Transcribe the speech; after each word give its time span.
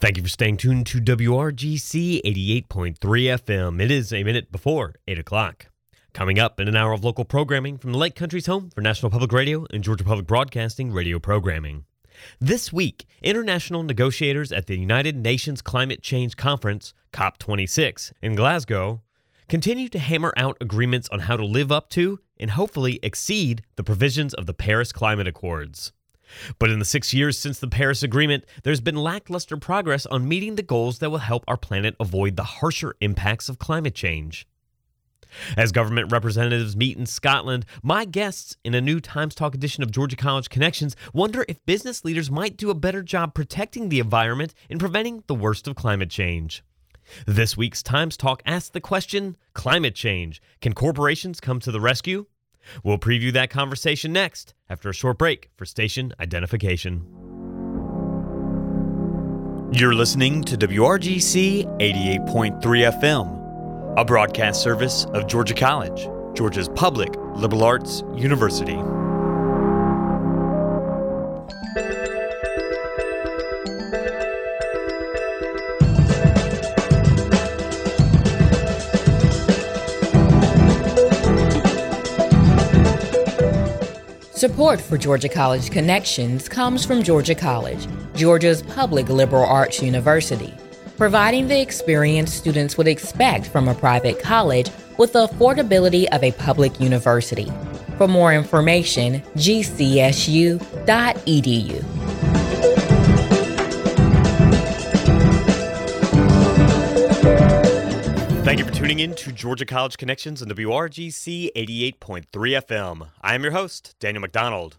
Thank 0.00 0.16
you 0.16 0.22
for 0.22 0.30
staying 0.30 0.56
tuned 0.56 0.86
to 0.86 0.98
WRGC 0.98 2.22
88.3 2.22 2.96
FM. 2.96 3.82
It 3.82 3.90
is 3.90 4.14
a 4.14 4.24
minute 4.24 4.50
before 4.50 4.94
8 5.06 5.18
o'clock. 5.18 5.66
Coming 6.14 6.38
up 6.38 6.58
in 6.58 6.68
an 6.68 6.74
hour 6.74 6.92
of 6.92 7.04
local 7.04 7.26
programming 7.26 7.76
from 7.76 7.92
the 7.92 7.98
Lake 7.98 8.14
Country's 8.14 8.46
home 8.46 8.70
for 8.70 8.80
National 8.80 9.10
Public 9.10 9.30
Radio 9.30 9.66
and 9.70 9.84
Georgia 9.84 10.04
Public 10.04 10.26
Broadcasting 10.26 10.90
radio 10.90 11.18
programming. 11.18 11.84
This 12.40 12.72
week, 12.72 13.04
international 13.20 13.82
negotiators 13.82 14.52
at 14.52 14.68
the 14.68 14.78
United 14.78 15.16
Nations 15.16 15.60
Climate 15.60 16.02
Change 16.02 16.34
Conference, 16.34 16.94
COP26, 17.12 18.14
in 18.22 18.34
Glasgow, 18.34 19.02
continue 19.50 19.90
to 19.90 19.98
hammer 19.98 20.32
out 20.34 20.56
agreements 20.62 21.10
on 21.10 21.20
how 21.20 21.36
to 21.36 21.44
live 21.44 21.70
up 21.70 21.90
to 21.90 22.20
and 22.38 22.52
hopefully 22.52 23.00
exceed 23.02 23.64
the 23.76 23.84
provisions 23.84 24.32
of 24.32 24.46
the 24.46 24.54
Paris 24.54 24.92
Climate 24.92 25.28
Accords. 25.28 25.92
But 26.58 26.70
in 26.70 26.78
the 26.78 26.84
six 26.84 27.12
years 27.12 27.38
since 27.38 27.58
the 27.58 27.68
Paris 27.68 28.02
Agreement, 28.02 28.44
there's 28.62 28.80
been 28.80 28.96
lackluster 28.96 29.56
progress 29.56 30.06
on 30.06 30.28
meeting 30.28 30.56
the 30.56 30.62
goals 30.62 30.98
that 30.98 31.10
will 31.10 31.18
help 31.18 31.44
our 31.48 31.56
planet 31.56 31.96
avoid 32.00 32.36
the 32.36 32.44
harsher 32.44 32.94
impacts 33.00 33.48
of 33.48 33.58
climate 33.58 33.94
change. 33.94 34.46
As 35.56 35.72
government 35.72 36.10
representatives 36.10 36.76
meet 36.76 36.96
in 36.96 37.06
Scotland, 37.06 37.64
my 37.82 38.04
guests 38.04 38.56
in 38.64 38.74
a 38.74 38.80
new 38.80 39.00
Times 39.00 39.34
Talk 39.34 39.54
edition 39.54 39.82
of 39.82 39.90
Georgia 39.90 40.16
College 40.16 40.48
Connections 40.48 40.96
wonder 41.12 41.44
if 41.48 41.64
business 41.66 42.04
leaders 42.04 42.30
might 42.30 42.56
do 42.56 42.70
a 42.70 42.74
better 42.74 43.02
job 43.02 43.34
protecting 43.34 43.88
the 43.88 44.00
environment 44.00 44.54
and 44.68 44.80
preventing 44.80 45.22
the 45.26 45.34
worst 45.34 45.68
of 45.68 45.76
climate 45.76 46.10
change. 46.10 46.64
This 47.26 47.56
week's 47.56 47.82
Times 47.82 48.16
Talk 48.16 48.42
asks 48.46 48.70
the 48.70 48.80
question 48.80 49.36
Climate 49.52 49.94
change. 49.94 50.40
Can 50.60 50.72
corporations 50.72 51.40
come 51.40 51.60
to 51.60 51.72
the 51.72 51.80
rescue? 51.80 52.26
We'll 52.82 52.98
preview 52.98 53.32
that 53.32 53.50
conversation 53.50 54.12
next 54.12 54.54
after 54.68 54.88
a 54.88 54.94
short 54.94 55.18
break 55.18 55.50
for 55.56 55.64
station 55.64 56.12
identification. 56.20 57.06
You're 59.72 59.94
listening 59.94 60.42
to 60.44 60.56
WRGC 60.56 61.78
88.3 61.78 62.60
FM, 63.00 63.94
a 63.96 64.04
broadcast 64.04 64.62
service 64.62 65.04
of 65.06 65.28
Georgia 65.28 65.54
College, 65.54 66.08
Georgia's 66.36 66.68
public 66.70 67.14
liberal 67.36 67.62
arts 67.62 68.02
university. 68.16 68.78
Support 84.40 84.80
for 84.80 84.96
Georgia 84.96 85.28
College 85.28 85.70
Connections 85.70 86.48
comes 86.48 86.86
from 86.86 87.02
Georgia 87.02 87.34
College, 87.34 87.86
Georgia's 88.14 88.62
public 88.62 89.10
liberal 89.10 89.44
arts 89.44 89.82
university, 89.82 90.54
providing 90.96 91.46
the 91.46 91.60
experience 91.60 92.32
students 92.32 92.78
would 92.78 92.88
expect 92.88 93.48
from 93.48 93.68
a 93.68 93.74
private 93.74 94.18
college 94.18 94.70
with 94.96 95.12
the 95.12 95.26
affordability 95.26 96.06
of 96.06 96.24
a 96.24 96.32
public 96.32 96.80
university. 96.80 97.52
For 97.98 98.08
more 98.08 98.32
information, 98.32 99.20
gcsu.edu. 99.36 100.60
tuning 108.90 109.08
in 109.08 109.14
to 109.14 109.30
Georgia 109.30 109.64
College 109.64 109.96
Connections 109.96 110.42
on 110.42 110.48
WRGC 110.48 111.52
88.3 111.54 112.24
FM. 112.26 113.08
I 113.22 113.36
am 113.36 113.44
your 113.44 113.52
host, 113.52 113.94
Daniel 114.00 114.20
McDonald. 114.20 114.78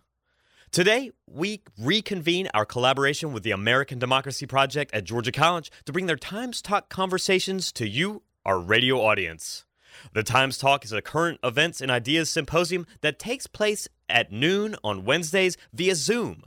Today, 0.70 1.12
we 1.26 1.62
reconvene 1.80 2.50
our 2.54 2.66
collaboration 2.66 3.32
with 3.32 3.44
the 3.44 3.52
American 3.52 4.00
Democracy 4.00 4.46
Project 4.46 4.94
at 4.94 5.06
Georgia 5.06 5.32
College 5.32 5.72
to 5.86 5.94
bring 5.94 6.08
their 6.08 6.18
Times 6.18 6.62
Talk 6.62 6.90
conversations 6.90 7.72
to 7.72 7.88
you, 7.88 8.24
our 8.46 8.60
radio 8.60 9.00
audience. 9.00 9.64
The 10.12 10.24
Times 10.24 10.58
Talk 10.58 10.84
is 10.84 10.92
a 10.92 11.02
current 11.02 11.40
events 11.42 11.80
and 11.80 11.90
ideas 11.90 12.30
symposium 12.30 12.88
that 13.00 13.18
takes 13.18 13.48
place 13.48 13.88
at 14.10 14.30
noon 14.30 14.76
on 14.84 15.06
Wednesdays 15.06 15.56
via 15.72 15.96
Zoom. 15.96 16.44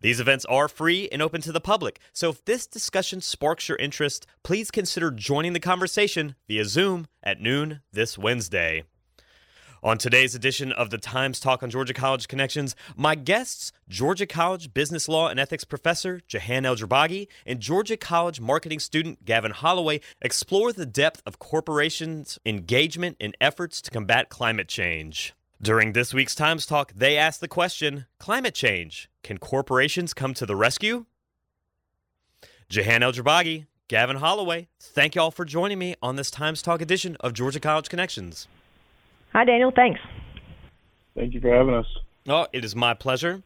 These 0.00 0.20
events 0.20 0.44
are 0.44 0.68
free 0.68 1.08
and 1.10 1.20
open 1.20 1.40
to 1.40 1.50
the 1.50 1.60
public, 1.60 1.98
so 2.12 2.30
if 2.30 2.44
this 2.44 2.68
discussion 2.68 3.20
sparks 3.20 3.68
your 3.68 3.78
interest, 3.78 4.26
please 4.44 4.70
consider 4.70 5.10
joining 5.10 5.54
the 5.54 5.60
conversation 5.60 6.36
via 6.46 6.64
Zoom 6.66 7.08
at 7.22 7.40
noon 7.40 7.80
this 7.92 8.16
Wednesday. 8.16 8.84
On 9.82 9.98
today's 9.98 10.34
edition 10.34 10.70
of 10.72 10.90
the 10.90 10.98
Times 10.98 11.40
Talk 11.40 11.62
on 11.62 11.70
Georgia 11.70 11.94
College 11.94 12.28
Connections, 12.28 12.76
my 12.96 13.16
guests, 13.16 13.72
Georgia 13.88 14.26
College 14.26 14.72
Business 14.72 15.08
Law 15.08 15.28
and 15.28 15.38
Ethics 15.38 15.64
Professor 15.64 16.20
Jehan 16.28 16.64
El-Jourbagy 16.64 17.26
and 17.46 17.60
Georgia 17.60 17.96
College 17.96 18.40
Marketing 18.40 18.80
student 18.80 19.24
Gavin 19.24 19.52
Holloway, 19.52 20.00
explore 20.20 20.72
the 20.72 20.86
depth 20.86 21.22
of 21.26 21.38
corporations' 21.38 22.38
engagement 22.44 23.16
in 23.18 23.34
efforts 23.40 23.80
to 23.82 23.90
combat 23.90 24.28
climate 24.28 24.68
change. 24.68 25.34
During 25.60 25.92
this 25.92 26.14
week's 26.14 26.36
Times 26.36 26.66
Talk, 26.66 26.92
they 26.94 27.16
asked 27.16 27.40
the 27.40 27.48
question 27.48 28.06
Climate 28.20 28.54
change. 28.54 29.10
Can 29.24 29.38
corporations 29.38 30.14
come 30.14 30.32
to 30.34 30.46
the 30.46 30.54
rescue? 30.54 31.06
Jehan 32.68 33.02
El-Jourbagy, 33.02 33.66
Gavin 33.88 34.18
Holloway, 34.18 34.68
thank 34.80 35.16
y'all 35.16 35.32
for 35.32 35.44
joining 35.44 35.80
me 35.80 35.96
on 36.00 36.14
this 36.14 36.30
Times 36.30 36.62
Talk 36.62 36.80
edition 36.80 37.16
of 37.18 37.32
Georgia 37.32 37.58
College 37.58 37.88
Connections. 37.88 38.46
Hi, 39.32 39.44
Daniel. 39.44 39.72
Thanks. 39.74 39.98
Thank 41.16 41.34
you 41.34 41.40
for 41.40 41.52
having 41.52 41.74
us. 41.74 41.86
Oh, 42.28 42.46
it 42.52 42.64
is 42.64 42.76
my 42.76 42.94
pleasure. 42.94 43.42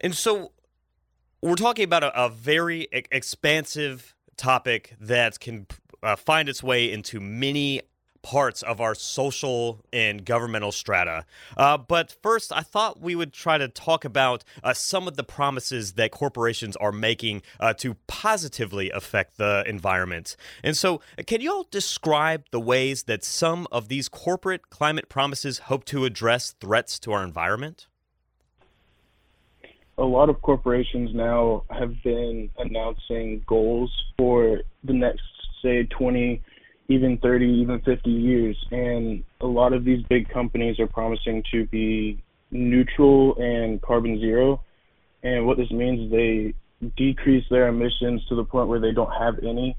And 0.00 0.12
so, 0.12 0.50
we're 1.40 1.54
talking 1.54 1.84
about 1.84 2.02
a, 2.02 2.24
a 2.24 2.28
very 2.28 2.88
e- 2.92 3.04
expansive 3.12 4.12
topic 4.36 4.96
that 5.00 5.38
can 5.38 5.68
uh, 6.02 6.16
find 6.16 6.48
its 6.48 6.64
way 6.64 6.90
into 6.90 7.20
many 7.20 7.80
parts 8.24 8.62
of 8.62 8.80
our 8.80 8.94
social 8.94 9.84
and 9.92 10.24
governmental 10.24 10.72
strata. 10.72 11.26
Uh, 11.56 11.76
but 11.76 12.16
first, 12.22 12.50
I 12.52 12.62
thought 12.62 13.00
we 13.00 13.14
would 13.14 13.32
try 13.34 13.58
to 13.58 13.68
talk 13.68 14.04
about 14.04 14.42
uh, 14.64 14.72
some 14.72 15.06
of 15.06 15.16
the 15.16 15.22
promises 15.22 15.92
that 15.92 16.10
corporations 16.10 16.74
are 16.76 16.90
making 16.90 17.42
uh, 17.60 17.74
to 17.74 17.94
positively 18.06 18.90
affect 18.90 19.36
the 19.36 19.62
environment. 19.66 20.36
And 20.64 20.74
so, 20.76 21.02
can 21.26 21.42
you 21.42 21.52
all 21.52 21.68
describe 21.70 22.46
the 22.50 22.60
ways 22.60 23.04
that 23.04 23.22
some 23.22 23.68
of 23.70 23.88
these 23.88 24.08
corporate 24.08 24.70
climate 24.70 25.10
promises 25.10 25.58
hope 25.58 25.84
to 25.86 26.06
address 26.06 26.54
threats 26.58 26.98
to 27.00 27.12
our 27.12 27.22
environment? 27.22 27.86
A 29.98 30.02
lot 30.02 30.30
of 30.30 30.40
corporations 30.40 31.14
now 31.14 31.64
have 31.70 32.02
been 32.02 32.50
announcing 32.58 33.44
goals 33.46 33.92
for 34.16 34.62
the 34.82 34.94
next, 34.94 35.22
say, 35.62 35.84
20 35.84 36.42
even 36.88 37.18
30, 37.18 37.46
even 37.46 37.80
50 37.80 38.10
years. 38.10 38.56
And 38.70 39.24
a 39.40 39.46
lot 39.46 39.72
of 39.72 39.84
these 39.84 40.04
big 40.08 40.28
companies 40.28 40.78
are 40.78 40.86
promising 40.86 41.42
to 41.52 41.66
be 41.66 42.22
neutral 42.50 43.36
and 43.38 43.80
carbon 43.82 44.20
zero. 44.20 44.62
And 45.22 45.46
what 45.46 45.56
this 45.56 45.70
means 45.70 46.06
is 46.06 46.10
they 46.10 46.54
decrease 46.96 47.44
their 47.50 47.68
emissions 47.68 48.22
to 48.28 48.36
the 48.36 48.44
point 48.44 48.68
where 48.68 48.80
they 48.80 48.92
don't 48.92 49.12
have 49.12 49.38
any. 49.42 49.76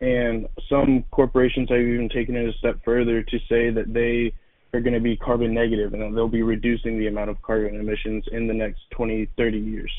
And 0.00 0.48
some 0.68 1.04
corporations 1.10 1.68
have 1.70 1.80
even 1.80 2.08
taken 2.08 2.36
it 2.36 2.48
a 2.48 2.56
step 2.58 2.78
further 2.84 3.22
to 3.22 3.38
say 3.48 3.70
that 3.70 3.92
they 3.92 4.32
are 4.72 4.80
going 4.80 4.94
to 4.94 5.00
be 5.00 5.16
carbon 5.16 5.52
negative 5.52 5.94
and 5.94 6.16
they'll 6.16 6.28
be 6.28 6.42
reducing 6.42 6.98
the 6.98 7.08
amount 7.08 7.30
of 7.30 7.42
carbon 7.42 7.80
emissions 7.80 8.24
in 8.30 8.46
the 8.46 8.54
next 8.54 8.80
20, 8.90 9.28
30 9.36 9.58
years. 9.58 9.90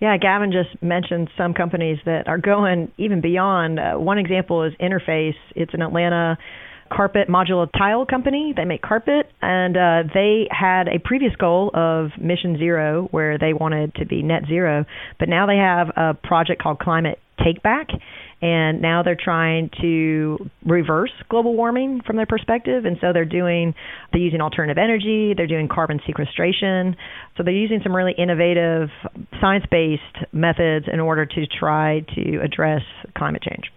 Yeah, 0.00 0.16
Gavin 0.18 0.52
just 0.52 0.82
mentioned 0.82 1.30
some 1.38 1.54
companies 1.54 1.98
that 2.04 2.28
are 2.28 2.38
going 2.38 2.92
even 2.98 3.22
beyond. 3.22 3.78
Uh, 3.78 3.94
one 3.94 4.18
example 4.18 4.62
is 4.64 4.74
Interface. 4.80 5.34
It's 5.54 5.72
an 5.72 5.80
Atlanta 5.80 6.36
carpet 6.92 7.28
modular 7.28 7.68
tile 7.76 8.04
company. 8.06 8.52
They 8.54 8.64
make 8.64 8.82
carpet, 8.82 9.26
and 9.40 9.76
uh, 9.76 10.02
they 10.12 10.48
had 10.50 10.88
a 10.88 10.98
previous 11.02 11.34
goal 11.36 11.70
of 11.74 12.10
mission 12.20 12.58
zero, 12.58 13.08
where 13.10 13.38
they 13.38 13.54
wanted 13.54 13.94
to 13.96 14.06
be 14.06 14.22
net 14.22 14.42
zero. 14.46 14.84
But 15.18 15.28
now 15.28 15.46
they 15.46 15.56
have 15.56 15.88
a 15.96 16.14
project 16.14 16.62
called 16.62 16.78
Climate 16.78 17.18
Take 17.42 17.62
Back, 17.62 17.88
and 18.42 18.82
now 18.82 19.02
they're 19.02 19.16
trying 19.16 19.70
to 19.80 20.50
reverse 20.64 21.12
global 21.28 21.56
warming 21.56 22.00
from 22.06 22.16
their 22.16 22.26
perspective. 22.26 22.84
And 22.84 22.98
so 23.00 23.12
they're 23.12 23.24
doing 23.24 23.74
they're 24.12 24.20
using 24.20 24.40
alternative 24.40 24.78
energy 24.78 25.34
they're 25.36 25.46
doing 25.46 25.68
carbon 25.68 26.00
sequestration. 26.06 26.96
So 27.36 27.42
they're 27.42 27.52
using 27.52 27.80
some 27.82 27.94
really 27.94 28.14
innovative 28.16 28.90
science-based 29.40 30.32
methods 30.32 30.86
in 30.92 31.00
order 31.00 31.26
to 31.26 31.46
try 31.46 32.00
to 32.14 32.40
address 32.42 32.82
climate 33.16 33.42
change. 33.42 33.70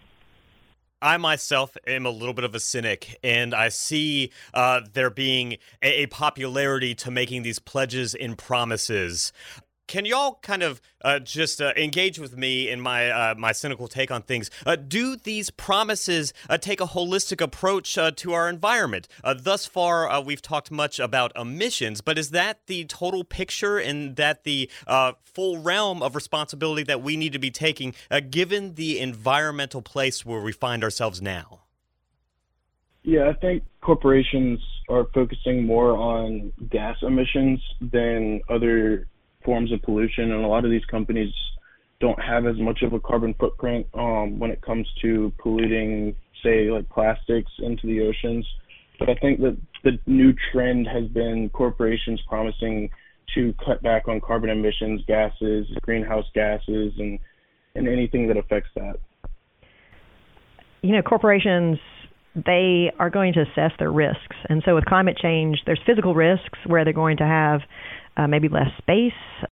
I 1.02 1.16
myself 1.16 1.78
am 1.88 2.06
a 2.06 2.10
little 2.10 2.34
bit 2.34 2.44
of 2.44 2.54
a 2.54 2.60
cynic, 2.60 3.18
and 3.24 3.54
I 3.54 3.70
see 3.70 4.32
uh, 4.54 4.82
there 4.92 5.10
being 5.10 5.54
a, 5.82 6.04
a 6.04 6.06
popularity 6.08 6.94
to 6.96 7.12
making 7.12 7.44
these 7.44 7.58
pledges 7.58 8.14
and 8.14 8.38
promises. 8.38 9.32
Can 9.90 10.06
y'all 10.06 10.38
kind 10.44 10.62
of 10.62 10.80
uh, 11.02 11.18
just 11.18 11.60
uh, 11.60 11.74
engage 11.76 12.20
with 12.20 12.38
me 12.38 12.70
in 12.70 12.80
my 12.80 13.10
uh, 13.10 13.36
my 13.36 13.52
cynical 13.52 13.88
take 13.88 14.12
on 14.12 14.22
things? 14.22 14.52
Uh, 14.64 14.76
do 14.76 15.16
these 15.16 15.50
promises 15.50 16.32
uh, 16.48 16.60
take 16.60 16.80
a 16.80 16.86
holistic 16.86 17.42
approach 17.42 17.98
uh, 17.98 18.12
to 18.12 18.32
our 18.32 18.48
environment? 18.48 19.08
thus 19.42 19.66
far, 19.66 20.22
we've 20.22 20.42
talked 20.42 20.70
much 20.70 21.00
about 21.00 21.32
emissions, 21.36 22.02
but 22.02 22.20
is 22.20 22.30
that 22.30 22.60
the 22.68 22.86
total 22.86 23.24
picture 23.24 23.80
and 23.80 24.16
that 24.16 24.44
the 24.44 24.70
full 25.24 25.58
realm 25.58 26.04
of 26.04 26.16
responsibility 26.16 26.84
that 26.84 27.02
we 27.02 27.18
need 27.18 27.34
to 27.34 27.40
be 27.40 27.50
taking, 27.50 27.96
given 28.30 28.76
the 28.76 29.00
environmental 29.00 29.82
place 29.82 30.24
where 30.24 30.42
we 30.42 30.52
find 30.52 30.84
ourselves 30.84 31.22
now? 31.22 31.62
Yeah, 33.04 33.30
I 33.30 33.34
think 33.34 33.64
corporations 33.82 34.60
are 34.88 35.08
focusing 35.14 35.66
more 35.66 35.96
on 35.96 36.54
gas 36.70 36.98
emissions 37.02 37.60
than 37.82 38.42
other 38.50 39.08
forms 39.44 39.72
of 39.72 39.82
pollution, 39.82 40.32
and 40.32 40.44
a 40.44 40.48
lot 40.48 40.66
of 40.66 40.72
these 40.72 40.86
companies 40.86 41.34
don't 42.00 42.22
have 42.22 42.46
as 42.46 42.58
much 42.58 42.82
of 42.82 42.94
a 42.94 43.00
carbon 43.00 43.36
footprint 43.40 43.86
um, 43.94 44.40
when 44.40 44.52
it 44.52 44.62
comes 44.62 44.88
to 45.02 45.32
polluting, 45.40 46.16
say, 46.44 46.70
like 46.70 46.90
plastics 46.90 47.52
into 47.60 47.88
the 47.88 48.02
oceans. 48.02 48.46
But 49.00 49.10
I 49.10 49.16
think 49.16 49.40
that 49.42 49.58
the 49.84 49.98
new 50.06 50.34
trend 50.52 50.88
has 50.88 51.08
been 51.10 51.50
corporations 51.50 52.22
promising 52.28 52.90
to 53.36 53.54
cut 53.66 53.82
back 53.82 54.08
on 54.08 54.22
carbon 54.22 54.50
emissions, 54.50 55.02
gases, 55.08 55.68
greenhouse 55.82 56.26
gases, 56.34 56.94
and 56.98 57.20
and 57.76 57.88
anything 57.88 58.28
that 58.28 58.38
affects 58.38 58.70
that. 58.76 58.96
You 60.82 60.96
know, 60.96 61.02
corporations 61.02 61.78
they 62.36 62.92
are 63.00 63.10
going 63.10 63.34
to 63.34 63.42
assess 63.42 63.72
their 63.80 63.92
risks. 63.92 64.36
And 64.50 64.62
so 64.66 64.76
with 64.76 64.86
climate 64.86 65.18
change, 65.22 65.60
there's 65.66 65.80
physical 65.86 66.14
risks 66.14 66.60
where 66.66 66.84
they're 66.84 66.94
going 66.94 67.18
to 67.18 67.26
have 67.26 67.62
uh, 68.18 68.28
maybe 68.28 68.50
less 68.50 68.70
space. 68.78 69.14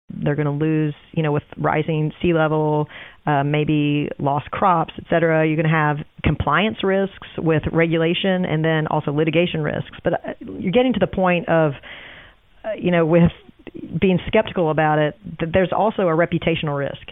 They're 0.09 0.35
going 0.35 0.45
to 0.45 0.51
lose, 0.51 0.93
you 1.11 1.23
know, 1.23 1.31
with 1.31 1.43
rising 1.57 2.11
sea 2.21 2.33
level, 2.33 2.87
uh, 3.25 3.43
maybe 3.43 4.09
lost 4.19 4.49
crops, 4.51 4.93
et 4.97 5.05
cetera. 5.09 5.45
You're 5.45 5.55
going 5.55 5.69
to 5.69 5.75
have 5.75 5.97
compliance 6.23 6.77
risks 6.83 7.27
with 7.37 7.63
regulation 7.71 8.45
and 8.45 8.63
then 8.63 8.87
also 8.87 9.11
litigation 9.11 9.61
risks. 9.61 9.97
But 10.03 10.13
uh, 10.13 10.33
you're 10.39 10.71
getting 10.71 10.93
to 10.93 10.99
the 10.99 11.07
point 11.07 11.49
of, 11.49 11.73
uh, 12.63 12.69
you 12.79 12.91
know, 12.91 13.05
with 13.05 13.31
being 13.99 14.19
skeptical 14.27 14.71
about 14.71 14.99
it, 14.99 15.15
that 15.39 15.49
there's 15.51 15.71
also 15.75 16.03
a 16.03 16.15
reputational 16.15 16.77
risk. 16.77 17.07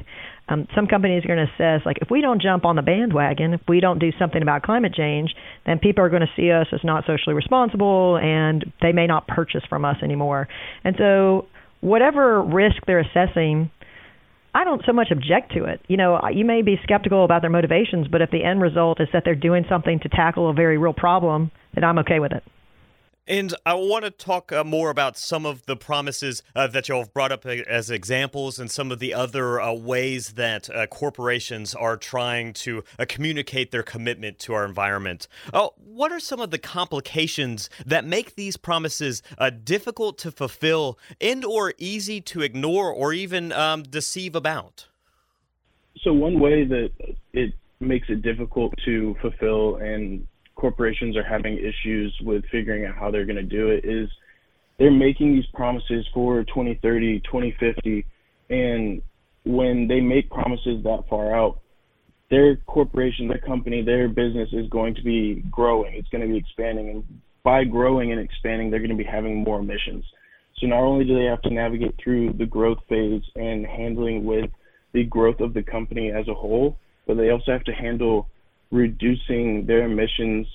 Um, 0.50 0.68
some 0.76 0.88
companies 0.88 1.24
are 1.24 1.28
going 1.28 1.46
to 1.46 1.54
assess, 1.54 1.86
like, 1.86 2.00
if 2.02 2.10
we 2.12 2.20
don't 2.20 2.42
jump 2.42 2.66
on 2.66 2.76
the 2.76 2.82
bandwagon, 2.82 3.54
if 3.54 3.62
we 3.68 3.80
don't 3.80 4.00
do 4.00 4.12
something 4.20 4.42
about 4.42 4.62
climate 4.62 4.94
change, 4.94 5.34
then 5.66 5.80
people 5.80 6.04
are 6.04 6.10
going 6.10 6.22
to 6.22 6.32
see 6.36 6.52
us 6.52 6.68
as 6.74 6.82
not 6.84 7.06
socially 7.06 7.34
responsible 7.34 8.18
and 8.18 8.66
they 8.82 8.92
may 8.92 9.08
not 9.08 9.26
purchase 9.26 9.64
from 9.70 9.86
us 9.86 9.96
anymore. 10.04 10.50
And 10.84 10.96
so, 10.98 11.48
whatever 11.80 12.42
risk 12.42 12.76
they're 12.86 13.00
assessing, 13.00 13.72
I 14.54 14.66
don't 14.66 14.84
so 14.86 14.94
much 14.94 15.08
object 15.12 15.54
to 15.54 15.64
it. 15.64 15.82
You 15.88 15.98
know, 15.98 16.20
you 16.32 16.46
may 16.46 16.62
be 16.62 16.76
skeptical 16.84 17.24
about 17.26 17.42
their 17.42 17.50
motivations, 17.50 18.08
but 18.08 18.22
if 18.22 18.30
the 18.30 18.44
end 18.44 18.62
result 18.62 19.02
is 19.02 19.08
that 19.14 19.24
they're 19.26 19.36
doing 19.36 19.66
something 19.70 20.00
to 20.02 20.10
tackle 20.10 20.50
a 20.50 20.54
very 20.54 20.78
real 20.78 20.94
problem, 20.94 21.52
then 21.74 21.84
I'm 21.84 22.00
okay 22.00 22.20
with 22.20 22.34
it. 22.34 22.44
And 23.26 23.56
I 23.66 23.76
want 23.76 24.04
to 24.04 24.12
talk 24.12 24.52
uh, 24.52 24.66
more 24.66 24.90
about 24.90 25.18
some 25.18 25.46
of 25.46 25.66
the 25.66 25.78
promises 25.78 26.44
uh, 26.56 26.68
that 26.68 26.90
y'all 26.90 27.00
have 27.00 27.14
brought 27.14 27.32
up 27.32 27.46
uh, 27.46 27.52
as 27.68 27.90
examples 27.90 28.60
and 28.60 28.70
some 28.70 28.92
of 28.92 29.00
the 29.00 29.14
other 29.14 29.62
uh, 29.62 29.72
ways 29.72 30.34
that 30.34 30.70
uh, 30.70 30.88
corporations 30.88 31.74
are 31.74 31.96
trying 31.96 32.52
to 32.54 32.84
uh, 33.00 33.06
communicate 33.08 33.72
their 33.72 33.84
commitment 33.84 34.40
to 34.40 34.54
our 34.54 34.66
environment. 34.66 35.30
what 35.78 36.12
are 36.12 36.20
some 36.20 36.42
of 36.42 36.52
the 36.52 36.58
complications 36.58 37.70
that 37.86 38.04
make 38.04 38.36
these 38.36 38.58
promises 38.58 39.22
difficult 39.64 40.18
to 40.18 40.30
fulfill 40.30 41.00
and 41.22 41.46
or 41.46 41.74
easy 41.78 42.20
to 42.20 42.42
ignore 42.42 42.92
or 42.92 43.14
even 43.14 43.54
um, 43.54 43.84
deceive 43.84 44.36
about? 44.36 44.88
So 46.02 46.12
one 46.12 46.40
way 46.40 46.66
that 46.66 46.92
it 47.32 47.54
makes 47.80 48.10
it 48.10 48.22
difficult 48.22 48.74
to 48.86 49.16
fulfill 49.22 49.78
and 49.78 50.28
corporations 50.64 51.18
are 51.18 51.26
having 51.26 51.58
issues 51.58 52.18
with 52.24 52.42
figuring 52.50 52.86
out 52.86 52.96
how 52.96 53.12
they're 53.12 53.26
going 53.26 53.36
to 53.36 53.44
do 53.44 53.68
it 53.68 53.84
is 53.84 54.08
they're 54.80 54.90
making 54.90 55.36
these 55.36 55.46
promises 55.54 56.08
for 56.14 56.42
2030, 56.46 57.20
2050, 57.20 58.06
and 58.50 59.02
when 59.44 59.90
they 59.90 60.00
make 60.00 60.30
promises 60.30 60.82
that 60.86 61.04
far 61.10 61.36
out, 61.36 61.60
their 62.30 62.56
corporation, 62.56 63.28
their 63.28 63.42
company, 63.42 63.84
their 63.84 64.08
business 64.08 64.48
is 64.54 64.70
going 64.70 64.96
to 64.96 65.04
be 65.04 65.44
growing. 65.52 65.96
It's 65.96 66.08
going 66.08 66.26
to 66.26 66.30
be 66.30 66.38
expanding, 66.38 66.90
and 66.90 67.04
by 67.44 67.66
growing 67.66 68.14
and 68.14 68.22
expanding, 68.22 68.72
they're 68.72 68.80
going 68.80 68.90
to 68.90 68.96
be 68.96 69.04
having 69.04 69.44
more 69.44 69.60
emissions. 69.60 70.06
So 70.60 70.68
not 70.68 70.80
only 70.80 71.04
do 71.04 71.14
they 71.20 71.26
have 71.26 71.42
to 71.42 71.50
navigate 71.50 71.96
through 72.02 72.34
the 72.38 72.46
growth 72.46 72.80
phase 72.88 73.22
and 73.36 73.66
handling 73.66 74.24
with 74.24 74.50
the 74.94 75.04
growth 75.04 75.42
of 75.42 75.54
the 75.54 75.62
company 75.62 76.14
as 76.14 76.26
a 76.30 76.34
whole, 76.34 76.78
but 77.06 77.18
they 77.18 77.32
also 77.32 77.52
have 77.52 77.66
to 77.66 77.74
handle 77.74 78.30
reducing 78.74 79.66
their 79.68 79.86
emissions 79.86 80.48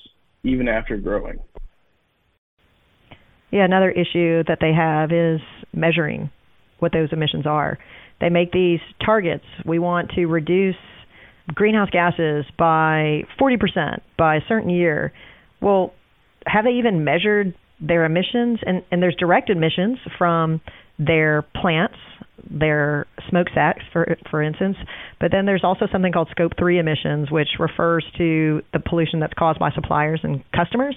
even 0.43 0.69
after 0.69 0.97
growing. 0.97 1.38
Yeah, 3.50 3.65
another 3.65 3.91
issue 3.91 4.43
that 4.49 4.59
they 4.61 4.73
have 4.75 5.11
is 5.12 5.41
measuring 5.73 6.31
what 6.81 6.93
those 6.93 7.09
emissions 7.12 7.47
are. 7.47 7.79
They 8.20 8.29
make 8.29 8.53
these 8.53 8.81
targets. 9.05 9.44
We 9.65 9.79
want 9.79 10.11
to 10.17 10.26
reduce 10.26 10.76
greenhouse 11.55 11.88
gases 11.91 12.44
by 12.59 13.23
40% 13.41 14.00
by 14.19 14.37
a 14.37 14.41
certain 14.49 14.69
year. 14.69 15.12
Well, 15.62 15.94
have 16.47 16.64
they 16.64 16.73
even 16.73 17.05
measured 17.05 17.55
their 17.81 18.05
emissions? 18.05 18.59
And, 18.67 18.82
and 18.91 19.03
there's 19.03 19.17
direct 19.17 19.49
emissions 19.49 19.99
from 20.19 20.61
their 20.99 21.43
plants 21.62 21.97
their 22.50 23.06
smokestacks, 23.29 23.82
for 23.93 24.17
for 24.31 24.43
instance. 24.43 24.76
But 25.20 25.31
then 25.32 25.46
there's 25.46 25.64
also 25.64 25.87
something 25.90 26.12
called 26.12 26.29
Scope 26.31 26.52
3 26.58 26.79
emissions, 26.79 27.31
which 27.31 27.49
refers 27.58 28.05
to 28.19 28.62
the 28.73 28.81
pollution 28.81 29.20
that's 29.20 29.35
caused 29.35 29.58
by 29.58 29.70
suppliers 29.75 30.20
and 30.23 30.43
customers. 30.52 30.96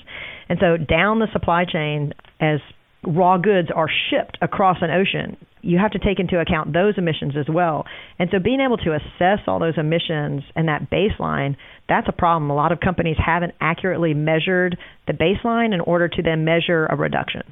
And 0.49 0.59
so 0.59 0.77
down 0.77 1.19
the 1.19 1.27
supply 1.31 1.65
chain, 1.65 2.13
as 2.39 2.59
raw 3.03 3.37
goods 3.37 3.69
are 3.75 3.89
shipped 4.09 4.37
across 4.41 4.77
an 4.81 4.91
ocean, 4.91 5.37
you 5.61 5.77
have 5.77 5.91
to 5.91 5.99
take 5.99 6.19
into 6.19 6.39
account 6.39 6.73
those 6.73 6.95
emissions 6.97 7.33
as 7.37 7.45
well. 7.47 7.85
And 8.19 8.29
so 8.31 8.39
being 8.39 8.61
able 8.61 8.77
to 8.77 8.95
assess 8.95 9.39
all 9.47 9.59
those 9.59 9.77
emissions 9.77 10.43
and 10.55 10.67
that 10.67 10.89
baseline, 10.89 11.55
that's 11.87 12.07
a 12.07 12.11
problem. 12.11 12.49
A 12.49 12.55
lot 12.55 12.71
of 12.71 12.79
companies 12.79 13.17
haven't 13.23 13.53
accurately 13.59 14.13
measured 14.13 14.77
the 15.07 15.13
baseline 15.13 15.73
in 15.73 15.81
order 15.81 16.07
to 16.07 16.21
then 16.21 16.45
measure 16.45 16.85
a 16.87 16.95
reduction 16.95 17.43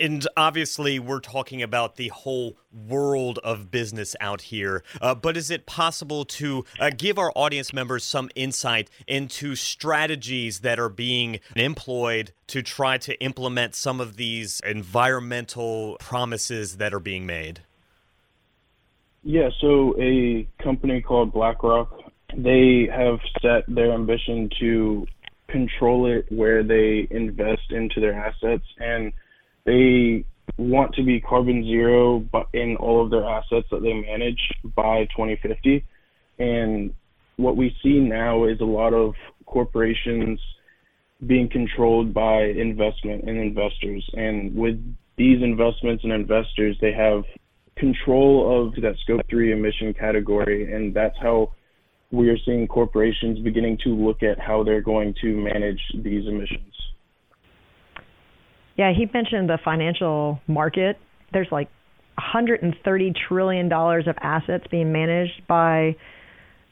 and 0.00 0.26
obviously 0.36 0.98
we're 0.98 1.20
talking 1.20 1.62
about 1.62 1.96
the 1.96 2.08
whole 2.08 2.56
world 2.72 3.38
of 3.44 3.70
business 3.70 4.16
out 4.20 4.42
here. 4.42 4.82
Uh, 5.00 5.14
but 5.14 5.36
is 5.36 5.50
it 5.50 5.66
possible 5.66 6.24
to 6.24 6.64
uh, 6.78 6.90
give 6.96 7.18
our 7.18 7.32
audience 7.34 7.72
members 7.72 8.04
some 8.04 8.30
insight 8.34 8.90
into 9.06 9.54
strategies 9.54 10.60
that 10.60 10.78
are 10.78 10.88
being 10.88 11.40
employed 11.54 12.32
to 12.48 12.62
try 12.62 12.98
to 12.98 13.20
implement 13.22 13.74
some 13.74 14.00
of 14.00 14.16
these 14.16 14.60
environmental 14.66 15.96
promises 16.00 16.78
that 16.78 16.94
are 16.94 17.00
being 17.00 17.26
made? 17.26 17.60
Yeah 19.22 19.50
so 19.60 19.94
a 20.00 20.48
company 20.62 21.02
called 21.02 21.32
BlackRock 21.32 22.10
they 22.36 22.88
have 22.92 23.18
set 23.42 23.64
their 23.68 23.92
ambition 23.92 24.50
to 24.60 25.06
control 25.48 26.06
it 26.06 26.26
where 26.30 26.62
they 26.62 27.06
invest 27.10 27.70
into 27.70 28.00
their 28.00 28.14
assets. 28.14 28.64
And 28.78 29.12
they 29.64 30.24
want 30.58 30.94
to 30.94 31.02
be 31.02 31.20
carbon 31.20 31.64
zero 31.64 32.24
in 32.52 32.76
all 32.76 33.04
of 33.04 33.10
their 33.10 33.24
assets 33.24 33.66
that 33.70 33.82
they 33.82 33.94
manage 33.94 34.40
by 34.76 35.04
2050. 35.16 35.84
And 36.38 36.94
what 37.36 37.56
we 37.56 37.74
see 37.82 37.98
now 37.98 38.44
is 38.44 38.60
a 38.60 38.64
lot 38.64 38.92
of 38.92 39.14
corporations 39.46 40.40
being 41.26 41.48
controlled 41.48 42.14
by 42.14 42.42
investment 42.44 43.24
and 43.24 43.38
investors. 43.38 44.08
And 44.14 44.54
with 44.54 44.78
these 45.16 45.42
investments 45.42 46.04
and 46.04 46.12
investors, 46.12 46.76
they 46.80 46.92
have 46.92 47.24
control 47.76 48.66
of 48.66 48.74
that 48.82 48.94
scope 49.02 49.20
three 49.28 49.52
emission 49.52 49.92
category. 49.94 50.72
And 50.72 50.94
that's 50.94 51.16
how 51.20 51.52
we 52.10 52.28
are 52.28 52.38
seeing 52.44 52.66
corporations 52.66 53.38
beginning 53.40 53.78
to 53.84 53.90
look 53.90 54.22
at 54.22 54.38
how 54.38 54.64
they're 54.64 54.82
going 54.82 55.14
to 55.22 55.36
manage 55.36 55.80
these 56.02 56.26
emissions. 56.26 56.69
Yeah, 58.80 58.94
he 58.96 59.06
mentioned 59.12 59.50
the 59.50 59.58
financial 59.62 60.40
market. 60.46 60.96
There's 61.34 61.48
like 61.52 61.68
130 62.14 63.12
trillion 63.28 63.68
dollars 63.68 64.06
of 64.08 64.16
assets 64.22 64.64
being 64.70 64.90
managed 64.90 65.46
by 65.46 65.96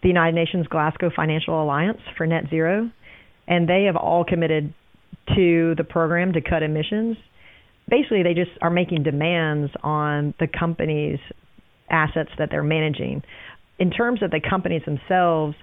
the 0.02 0.08
United 0.08 0.34
Nations 0.34 0.66
Glasgow 0.68 1.10
Financial 1.14 1.62
Alliance 1.62 1.98
for 2.16 2.26
net 2.26 2.44
zero, 2.48 2.90
and 3.46 3.68
they 3.68 3.84
have 3.84 3.96
all 3.96 4.24
committed 4.24 4.72
to 5.36 5.74
the 5.76 5.84
program 5.84 6.32
to 6.32 6.40
cut 6.40 6.62
emissions. 6.62 7.18
Basically, 7.90 8.22
they 8.22 8.32
just 8.32 8.52
are 8.62 8.70
making 8.70 9.02
demands 9.02 9.70
on 9.82 10.32
the 10.40 10.46
companies' 10.46 11.20
assets 11.90 12.30
that 12.38 12.48
they're 12.50 12.62
managing. 12.62 13.22
In 13.78 13.90
terms 13.90 14.22
of 14.22 14.30
the 14.30 14.40
companies 14.40 14.80
themselves, 14.86 15.56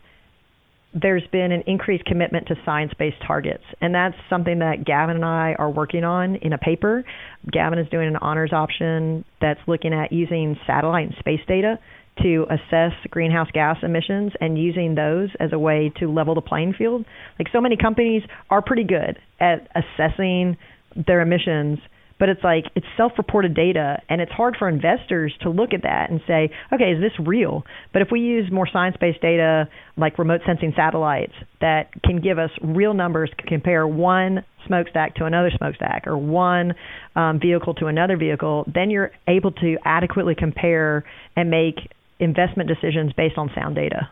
there's 0.99 1.27
been 1.31 1.51
an 1.51 1.63
increased 1.67 2.05
commitment 2.05 2.47
to 2.47 2.55
science 2.63 2.93
based 2.97 3.17
targets. 3.27 3.63
And 3.81 3.93
that's 3.93 4.15
something 4.29 4.59
that 4.59 4.85
Gavin 4.85 5.17
and 5.17 5.25
I 5.25 5.55
are 5.59 5.69
working 5.69 6.05
on 6.05 6.35
in 6.37 6.53
a 6.53 6.57
paper. 6.57 7.03
Gavin 7.51 7.77
is 7.79 7.89
doing 7.89 8.07
an 8.07 8.15
honors 8.15 8.53
option 8.53 9.25
that's 9.41 9.59
looking 9.67 9.93
at 9.93 10.11
using 10.13 10.57
satellite 10.65 11.07
and 11.07 11.15
space 11.19 11.41
data 11.47 11.79
to 12.23 12.45
assess 12.49 12.93
greenhouse 13.09 13.49
gas 13.53 13.77
emissions 13.83 14.31
and 14.39 14.57
using 14.57 14.95
those 14.95 15.29
as 15.39 15.51
a 15.51 15.59
way 15.59 15.91
to 15.99 16.09
level 16.09 16.33
the 16.33 16.41
playing 16.41 16.73
field. 16.73 17.05
Like 17.37 17.49
so 17.51 17.59
many 17.59 17.75
companies 17.75 18.23
are 18.49 18.61
pretty 18.61 18.85
good 18.85 19.19
at 19.39 19.67
assessing 19.75 20.55
their 20.95 21.19
emissions 21.19 21.79
but 22.19 22.29
it's 22.29 22.43
like 22.43 22.65
it's 22.75 22.85
self-reported 22.97 23.53
data 23.53 24.01
and 24.09 24.21
it's 24.21 24.31
hard 24.31 24.55
for 24.57 24.69
investors 24.69 25.33
to 25.41 25.49
look 25.49 25.73
at 25.73 25.83
that 25.83 26.09
and 26.09 26.21
say 26.27 26.49
okay 26.73 26.91
is 26.91 27.01
this 27.01 27.13
real? 27.25 27.63
But 27.93 28.01
if 28.01 28.09
we 28.11 28.19
use 28.21 28.51
more 28.51 28.67
science-based 28.71 29.21
data 29.21 29.67
like 29.97 30.17
remote 30.17 30.41
sensing 30.45 30.73
satellites 30.75 31.33
that 31.61 31.89
can 32.03 32.21
give 32.21 32.39
us 32.39 32.51
real 32.61 32.93
numbers 32.93 33.29
to 33.37 33.45
compare 33.47 33.87
one 33.87 34.43
smokestack 34.67 35.15
to 35.15 35.25
another 35.25 35.51
smokestack 35.55 36.07
or 36.07 36.17
one 36.17 36.73
um, 37.15 37.39
vehicle 37.39 37.73
to 37.75 37.87
another 37.87 38.17
vehicle 38.17 38.65
then 38.73 38.89
you're 38.89 39.11
able 39.27 39.51
to 39.51 39.77
adequately 39.85 40.35
compare 40.35 41.03
and 41.35 41.49
make 41.49 41.75
investment 42.19 42.69
decisions 42.69 43.11
based 43.13 43.37
on 43.37 43.49
sound 43.53 43.75
data 43.75 44.09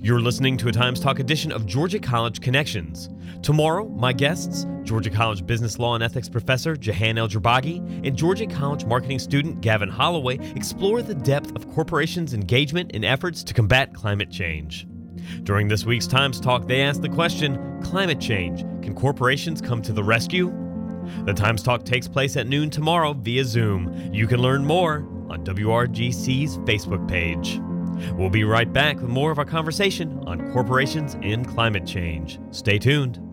you're 0.00 0.20
listening 0.20 0.56
to 0.58 0.68
a 0.68 0.72
Times 0.72 1.00
Talk 1.00 1.18
edition 1.18 1.50
of 1.52 1.66
Georgia 1.66 1.98
College 1.98 2.40
Connections. 2.40 3.08
Tomorrow, 3.42 3.88
my 3.88 4.12
guests, 4.12 4.66
Georgia 4.82 5.10
College 5.10 5.46
Business 5.46 5.78
Law 5.78 5.94
and 5.94 6.04
Ethics 6.04 6.28
professor 6.28 6.76
Jehan 6.76 7.18
El-Jourbagy 7.18 8.06
and 8.06 8.16
Georgia 8.16 8.46
College 8.46 8.84
marketing 8.84 9.18
student 9.18 9.60
Gavin 9.60 9.88
Holloway, 9.88 10.38
explore 10.54 11.02
the 11.02 11.14
depth 11.14 11.54
of 11.56 11.72
corporations' 11.72 12.34
engagement 12.34 12.92
in 12.92 13.04
efforts 13.04 13.42
to 13.44 13.54
combat 13.54 13.94
climate 13.94 14.30
change. 14.30 14.86
During 15.42 15.68
this 15.68 15.84
week's 15.84 16.06
Times 16.06 16.40
Talk, 16.40 16.66
they 16.66 16.82
asked 16.82 17.02
the 17.02 17.08
question 17.08 17.80
Climate 17.82 18.20
change, 18.20 18.60
can 18.82 18.94
corporations 18.94 19.60
come 19.60 19.82
to 19.82 19.92
the 19.92 20.04
rescue? 20.04 20.52
The 21.24 21.34
Times 21.34 21.62
Talk 21.62 21.84
takes 21.84 22.08
place 22.08 22.36
at 22.36 22.46
noon 22.46 22.70
tomorrow 22.70 23.12
via 23.12 23.44
Zoom. 23.44 24.10
You 24.12 24.26
can 24.26 24.40
learn 24.40 24.64
more 24.64 25.06
on 25.28 25.44
WRGC's 25.44 26.58
Facebook 26.58 27.08
page. 27.08 27.60
We'll 28.14 28.30
be 28.30 28.44
right 28.44 28.72
back 28.72 29.00
with 29.00 29.10
more 29.10 29.30
of 29.30 29.38
our 29.38 29.44
conversation 29.44 30.22
on 30.26 30.52
corporations 30.52 31.16
and 31.22 31.46
climate 31.46 31.86
change. 31.86 32.38
Stay 32.50 32.78
tuned. 32.78 33.25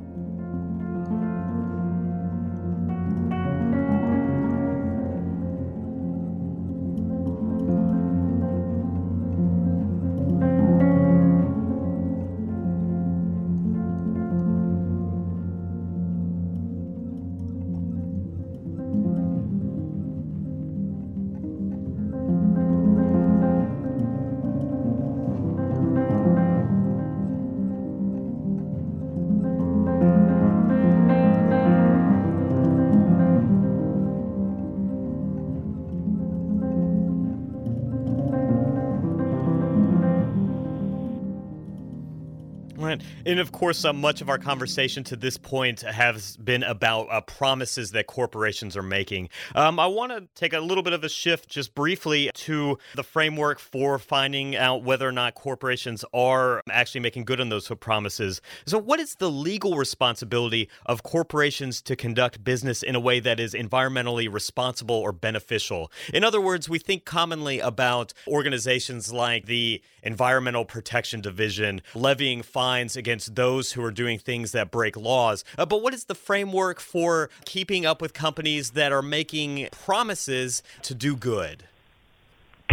And 43.34 43.40
of 43.40 43.52
course, 43.52 43.84
uh, 43.84 43.94
much 43.94 44.22
of 44.22 44.30
our 44.30 44.38
conversation 44.38 45.04
to 45.06 45.16
this 45.16 45.38
point 45.38 45.82
has 45.82 46.38
been 46.38 46.62
about 46.62 47.08
uh, 47.10 47.20
promises 47.22 47.90
that 47.94 48.06
corporations 48.06 48.78
are 48.78 48.84
making. 48.84 49.30
Um, 49.56 49.80
I 49.80 49.88
want 49.88 50.12
to 50.12 50.28
take 50.36 50.54
a 50.54 50.60
little 50.60 50.84
bit 50.84 50.94
of 50.94 51.04
a 51.04 51.10
shift 51.10 51.50
just 51.50 51.74
briefly 51.74 52.30
to 52.32 52.78
the 52.94 53.02
framework 53.02 53.58
for 53.58 53.98
finding 53.98 54.56
out 54.56 54.84
whether 54.84 55.08
or 55.08 55.12
not 55.12 55.34
corporations 55.34 56.06
are 56.14 56.62
actually 56.70 57.02
making 57.02 57.26
good 57.26 57.42
on 57.42 57.50
those 57.50 57.68
promises. 57.80 58.40
So, 58.68 58.78
what 58.78 59.00
is 59.00 59.16
the 59.16 59.32
legal 59.32 59.78
responsibility 59.78 60.70
of 60.86 61.02
corporations 61.02 61.82
to 61.82 61.96
conduct 61.96 62.44
business 62.44 62.84
in 62.84 62.94
a 62.94 63.00
way 63.00 63.20
that 63.20 63.40
is 63.40 63.56
environmentally 63.56 64.32
responsible 64.32 64.98
or 64.98 65.12
beneficial? 65.12 65.92
In 66.14 66.24
other 66.24 66.40
words, 66.40 66.70
we 66.70 66.78
think 66.78 67.04
commonly 67.04 67.60
about 67.60 68.14
organizations 68.28 69.12
like 69.12 69.48
the 69.48 69.82
Environmental 70.04 70.66
Protection 70.66 71.22
Division 71.22 71.82
levying 71.96 72.44
fines 72.44 72.96
against 72.96 73.24
those 73.36 73.74
who 73.74 73.84
are 73.84 73.92
doing 73.92 74.20
things 74.20 74.52
that 74.52 74.72
break 74.72 74.96
laws. 74.96 75.44
Uh, 75.58 75.66
but 75.66 75.82
what 75.82 75.94
is 75.94 76.06
the 76.06 76.16
framework 76.16 76.80
for 76.80 77.30
keeping 77.46 77.86
up 77.86 78.02
with 78.02 78.14
companies 78.14 78.72
that 78.72 78.92
are 78.92 79.02
making 79.02 79.68
promises 79.72 80.64
to 80.84 80.94
do 80.94 81.16
good? 81.16 81.64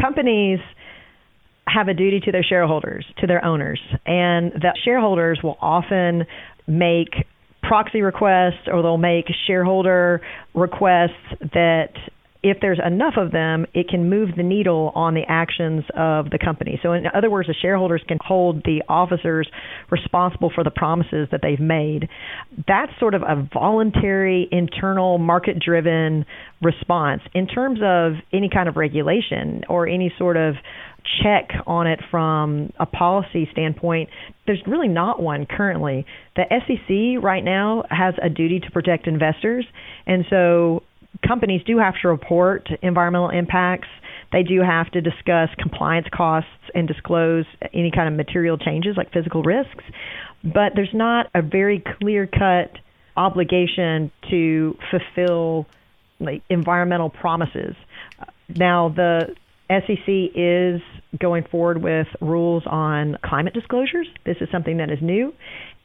Companies 0.00 0.60
have 1.66 1.88
a 1.88 1.94
duty 1.94 2.20
to 2.20 2.32
their 2.32 2.42
shareholders, 2.42 3.06
to 3.18 3.26
their 3.26 3.44
owners, 3.44 3.80
and 4.06 4.52
the 4.52 4.74
shareholders 4.84 5.40
will 5.42 5.58
often 5.60 6.26
make 6.66 7.26
proxy 7.62 8.02
requests 8.02 8.66
or 8.66 8.82
they'll 8.82 8.96
make 8.96 9.26
shareholder 9.46 10.20
requests 10.54 11.12
that 11.52 11.92
if 12.42 12.58
there's 12.60 12.80
enough 12.84 13.14
of 13.18 13.32
them, 13.32 13.66
it 13.74 13.88
can 13.88 14.08
move 14.08 14.30
the 14.36 14.42
needle 14.42 14.92
on 14.94 15.14
the 15.14 15.24
actions 15.28 15.84
of 15.96 16.30
the 16.30 16.38
company. 16.42 16.80
So, 16.82 16.92
in 16.92 17.04
other 17.14 17.30
words, 17.30 17.48
the 17.48 17.54
shareholders 17.60 18.02
can 18.08 18.18
hold 18.20 18.62
the 18.64 18.82
officers 18.88 19.48
responsible 19.90 20.50
for 20.54 20.64
the 20.64 20.70
promises 20.70 21.28
that 21.32 21.40
they've 21.42 21.60
made. 21.60 22.08
That's 22.66 22.92
sort 22.98 23.14
of 23.14 23.22
a 23.22 23.46
voluntary, 23.52 24.48
internal, 24.50 25.18
market 25.18 25.58
driven 25.58 26.24
response. 26.62 27.22
In 27.34 27.46
terms 27.46 27.80
of 27.82 28.12
any 28.32 28.48
kind 28.48 28.68
of 28.68 28.76
regulation 28.76 29.62
or 29.68 29.86
any 29.86 30.12
sort 30.18 30.36
of 30.36 30.54
check 31.22 31.50
on 31.66 31.86
it 31.86 32.00
from 32.10 32.72
a 32.78 32.86
policy 32.86 33.48
standpoint, 33.52 34.08
there's 34.46 34.62
really 34.66 34.88
not 34.88 35.20
one 35.20 35.46
currently. 35.46 36.06
The 36.36 36.44
SEC 36.48 37.22
right 37.22 37.44
now 37.44 37.84
has 37.90 38.14
a 38.22 38.28
duty 38.28 38.60
to 38.60 38.70
protect 38.70 39.06
investors, 39.06 39.66
and 40.06 40.24
so 40.30 40.82
companies 41.26 41.62
do 41.66 41.78
have 41.78 41.94
to 42.02 42.08
report 42.08 42.68
environmental 42.82 43.30
impacts. 43.30 43.88
They 44.32 44.42
do 44.42 44.60
have 44.62 44.90
to 44.92 45.00
discuss 45.00 45.48
compliance 45.58 46.06
costs 46.12 46.48
and 46.74 46.86
disclose 46.86 47.46
any 47.72 47.90
kind 47.90 48.08
of 48.08 48.14
material 48.14 48.56
changes 48.58 48.96
like 48.96 49.12
physical 49.12 49.42
risks. 49.42 49.84
But 50.42 50.72
there's 50.74 50.94
not 50.94 51.26
a 51.34 51.42
very 51.42 51.82
clear 52.00 52.26
cut 52.26 52.78
obligation 53.16 54.10
to 54.30 54.76
fulfill 54.90 55.66
like 56.20 56.42
environmental 56.48 57.10
promises. 57.10 57.74
Now 58.48 58.88
the 58.88 59.34
SEC 59.68 60.08
is 60.34 60.80
going 61.18 61.44
forward 61.50 61.82
with 61.82 62.06
rules 62.20 62.62
on 62.66 63.18
climate 63.24 63.54
disclosures. 63.54 64.06
This 64.24 64.36
is 64.40 64.48
something 64.50 64.78
that 64.78 64.90
is 64.90 64.98
new. 65.02 65.34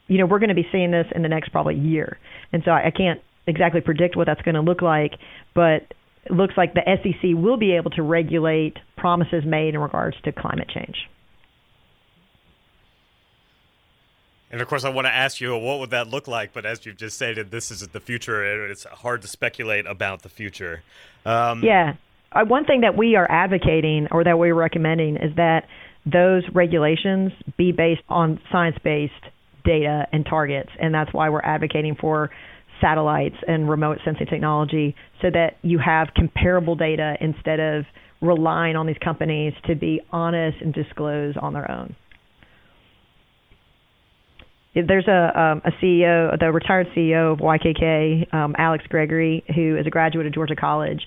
You 0.08 0.18
know, 0.18 0.26
we're 0.26 0.38
going 0.38 0.50
to 0.50 0.54
be 0.54 0.66
seeing 0.70 0.92
this 0.92 1.06
in 1.14 1.22
the 1.22 1.28
next 1.28 1.50
probably 1.50 1.74
year. 1.74 2.18
And 2.52 2.62
so 2.64 2.70
I 2.70 2.92
can't 2.96 3.20
exactly 3.46 3.80
predict 3.80 4.16
what 4.16 4.26
that's 4.26 4.42
going 4.42 4.54
to 4.54 4.60
look 4.60 4.82
like, 4.82 5.12
but 5.54 5.82
it 6.24 6.32
looks 6.32 6.54
like 6.56 6.74
the 6.74 6.82
SEC 6.84 7.30
will 7.34 7.56
be 7.56 7.72
able 7.72 7.90
to 7.92 8.02
regulate 8.02 8.76
promises 8.96 9.44
made 9.44 9.74
in 9.74 9.80
regards 9.80 10.16
to 10.24 10.32
climate 10.32 10.68
change. 10.68 10.96
And 14.50 14.60
of 14.60 14.68
course, 14.68 14.84
I 14.84 14.90
want 14.90 15.06
to 15.06 15.14
ask 15.14 15.40
you, 15.40 15.56
what 15.56 15.80
would 15.80 15.90
that 15.90 16.08
look 16.08 16.28
like? 16.28 16.52
But 16.52 16.64
as 16.64 16.86
you've 16.86 16.96
just 16.96 17.16
stated, 17.16 17.50
this 17.50 17.70
is 17.70 17.86
the 17.88 18.00
future. 18.00 18.42
And 18.42 18.70
it's 18.70 18.84
hard 18.84 19.22
to 19.22 19.28
speculate 19.28 19.86
about 19.86 20.22
the 20.22 20.28
future. 20.28 20.82
Um, 21.24 21.62
yeah. 21.62 21.94
Uh, 22.32 22.44
one 22.44 22.64
thing 22.64 22.80
that 22.82 22.96
we 22.96 23.16
are 23.16 23.30
advocating 23.30 24.08
or 24.10 24.24
that 24.24 24.38
we're 24.38 24.54
recommending 24.54 25.16
is 25.16 25.34
that 25.36 25.66
those 26.04 26.44
regulations 26.52 27.32
be 27.56 27.72
based 27.72 28.02
on 28.08 28.40
science 28.50 28.76
based 28.82 29.12
data 29.64 30.06
and 30.12 30.24
targets. 30.24 30.70
And 30.80 30.94
that's 30.94 31.12
why 31.12 31.28
we're 31.28 31.40
advocating 31.40 31.96
for 31.96 32.30
satellites 32.80 33.36
and 33.46 33.68
remote 33.68 33.98
sensing 34.04 34.26
technology 34.26 34.94
so 35.22 35.28
that 35.30 35.56
you 35.62 35.78
have 35.78 36.08
comparable 36.14 36.74
data 36.74 37.16
instead 37.20 37.60
of 37.60 37.84
relying 38.20 38.76
on 38.76 38.86
these 38.86 38.96
companies 39.02 39.52
to 39.66 39.74
be 39.74 40.00
honest 40.10 40.58
and 40.60 40.72
disclose 40.72 41.34
on 41.40 41.52
their 41.52 41.70
own. 41.70 41.94
There's 44.74 45.08
a, 45.08 45.40
um, 45.40 45.62
a 45.64 45.70
CEO, 45.82 46.38
the 46.38 46.52
retired 46.52 46.88
CEO 46.94 47.32
of 47.32 47.38
YKK, 47.38 48.34
um, 48.34 48.54
Alex 48.58 48.84
Gregory, 48.88 49.42
who 49.54 49.76
is 49.76 49.86
a 49.86 49.90
graduate 49.90 50.26
of 50.26 50.34
Georgia 50.34 50.54
College, 50.54 51.00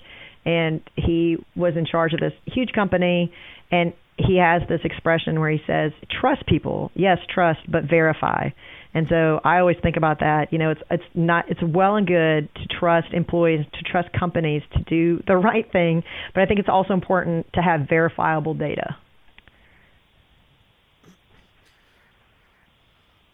and 0.44 0.80
he 0.96 1.36
was 1.54 1.74
in 1.76 1.86
charge 1.86 2.12
of 2.12 2.18
this 2.18 2.32
huge 2.46 2.72
company, 2.72 3.32
and 3.70 3.92
he 4.26 4.38
has 4.38 4.62
this 4.68 4.80
expression 4.84 5.40
where 5.40 5.50
he 5.50 5.60
says, 5.66 5.92
"Trust 6.20 6.46
people, 6.46 6.90
yes, 6.94 7.18
trust, 7.28 7.60
but 7.70 7.84
verify." 7.84 8.50
And 8.92 9.06
so 9.08 9.40
I 9.44 9.60
always 9.60 9.76
think 9.82 9.96
about 9.96 10.20
that. 10.20 10.52
You 10.52 10.58
know, 10.58 10.70
it's 10.70 10.82
it's 10.90 11.04
not 11.14 11.44
it's 11.48 11.62
well 11.62 11.96
and 11.96 12.06
good 12.06 12.48
to 12.54 12.78
trust 12.78 13.08
employees, 13.12 13.64
to 13.72 13.82
trust 13.90 14.08
companies 14.12 14.62
to 14.72 14.82
do 14.82 15.22
the 15.26 15.36
right 15.36 15.70
thing, 15.70 16.02
but 16.34 16.42
I 16.42 16.46
think 16.46 16.60
it's 16.60 16.68
also 16.68 16.94
important 16.94 17.46
to 17.54 17.62
have 17.62 17.88
verifiable 17.88 18.54
data. 18.54 18.96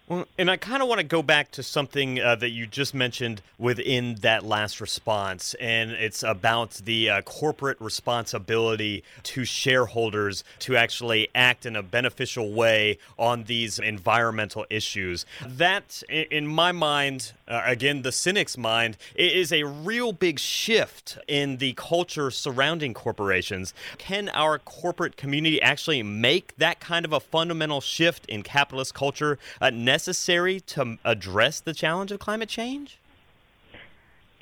Well, 0.08 0.28
and 0.38 0.48
I 0.48 0.56
kind 0.56 0.84
of 0.84 0.88
want 0.88 1.00
to 1.00 1.06
go 1.06 1.20
back 1.20 1.50
to 1.52 1.64
something 1.64 2.20
uh, 2.20 2.36
that 2.36 2.50
you 2.50 2.68
just 2.68 2.94
mentioned 2.94 3.42
within 3.58 4.14
that 4.20 4.44
last 4.44 4.80
response, 4.80 5.54
and 5.54 5.90
it's 5.90 6.22
about 6.22 6.74
the 6.84 7.10
uh, 7.10 7.22
corporate 7.22 7.80
responsibility 7.80 9.02
to 9.24 9.44
shareholders 9.44 10.44
to 10.60 10.76
actually 10.76 11.28
act 11.34 11.66
in 11.66 11.74
a 11.74 11.82
beneficial 11.82 12.52
way 12.52 12.98
on 13.18 13.44
these 13.44 13.80
environmental 13.80 14.64
issues. 14.70 15.26
That, 15.44 16.04
in 16.08 16.46
my 16.46 16.70
mind, 16.70 17.32
uh, 17.48 17.62
again, 17.64 18.02
the 18.02 18.12
cynic's 18.12 18.56
mind, 18.56 18.96
is 19.16 19.52
a 19.52 19.64
real 19.64 20.12
big 20.12 20.38
shift 20.38 21.18
in 21.26 21.56
the 21.56 21.72
culture 21.72 22.30
surrounding 22.30 22.94
corporations. 22.94 23.74
Can 23.98 24.28
our 24.28 24.60
corporate 24.60 25.16
community 25.16 25.60
actually 25.60 26.04
make 26.04 26.56
that 26.58 26.78
kind 26.78 27.04
of 27.04 27.12
a 27.12 27.18
fundamental 27.18 27.80
shift 27.80 28.24
in 28.26 28.44
capitalist 28.44 28.94
culture? 28.94 29.40
Uh, 29.60 29.70
necessary 29.96 30.60
to 30.60 30.98
address 31.06 31.60
the 31.60 31.72
challenge 31.72 32.12
of 32.12 32.18
climate 32.20 32.50
change? 32.50 32.98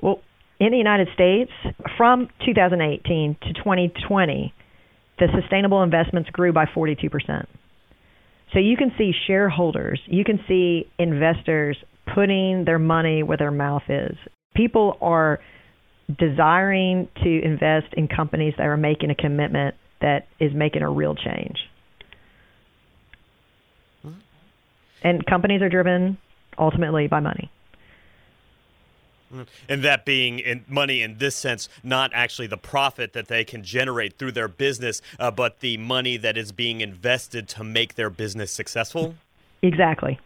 Well, 0.03 0.19
in 0.59 0.73
the 0.73 0.79
United 0.79 1.09
States, 1.15 1.53
from 1.97 2.29
2018 2.45 3.37
to 3.41 3.53
2020, 3.53 4.53
the 5.21 5.29
sustainable 5.41 5.85
investments 5.85 6.29
grew 6.31 6.53
by 6.53 6.65
42%. 6.65 7.47
So 8.53 8.59
you 8.59 8.77
can 8.77 8.91
see 8.99 9.13
shareholders, 9.29 10.01
you 10.07 10.25
can 10.25 10.41
see 10.49 10.91
investors 10.99 11.77
putting 12.13 12.65
their 12.65 12.81
money 12.81 13.23
where 13.23 13.39
their 13.39 13.53
mouth 13.53 13.85
is. 13.89 14.17
People 14.57 14.99
are 15.01 15.39
desiring 16.19 17.09
to 17.23 17.31
invest 17.45 17.95
in 17.97 18.09
companies 18.09 18.55
that 18.59 18.67
are 18.67 18.77
making 18.77 19.11
a 19.11 19.15
commitment 19.15 19.77
that 20.01 20.27
is 20.41 20.53
making 20.53 20.83
a 20.83 20.91
real 20.91 21.15
change. 21.15 21.59
And 25.05 25.25
companies 25.27 25.63
are 25.63 25.69
driven 25.69 26.19
ultimately 26.59 27.07
by 27.07 27.21
money. 27.21 27.51
And 29.69 29.83
that 29.83 30.05
being 30.05 30.39
in 30.39 30.65
money 30.69 31.03
in 31.03 31.19
this 31.19 31.35
sense, 31.35 31.69
not 31.83 32.13
actually 32.15 32.47
the 32.47 32.57
profit 32.57 33.13
that 33.15 33.29
they 33.29 33.45
can 33.45 33.65
generate 33.65 34.17
through 34.17 34.33
their 34.33 34.49
business, 34.49 35.03
uh, 35.19 35.31
but 35.31 35.61
the 35.61 35.77
money 35.77 36.17
that 36.17 36.37
is 36.37 36.53
being 36.53 36.81
invested 36.81 37.49
to 37.49 37.65
make 37.65 37.95
their 37.95 38.11
business 38.11 38.53
successful? 38.53 39.15
Exactly. 39.63 40.21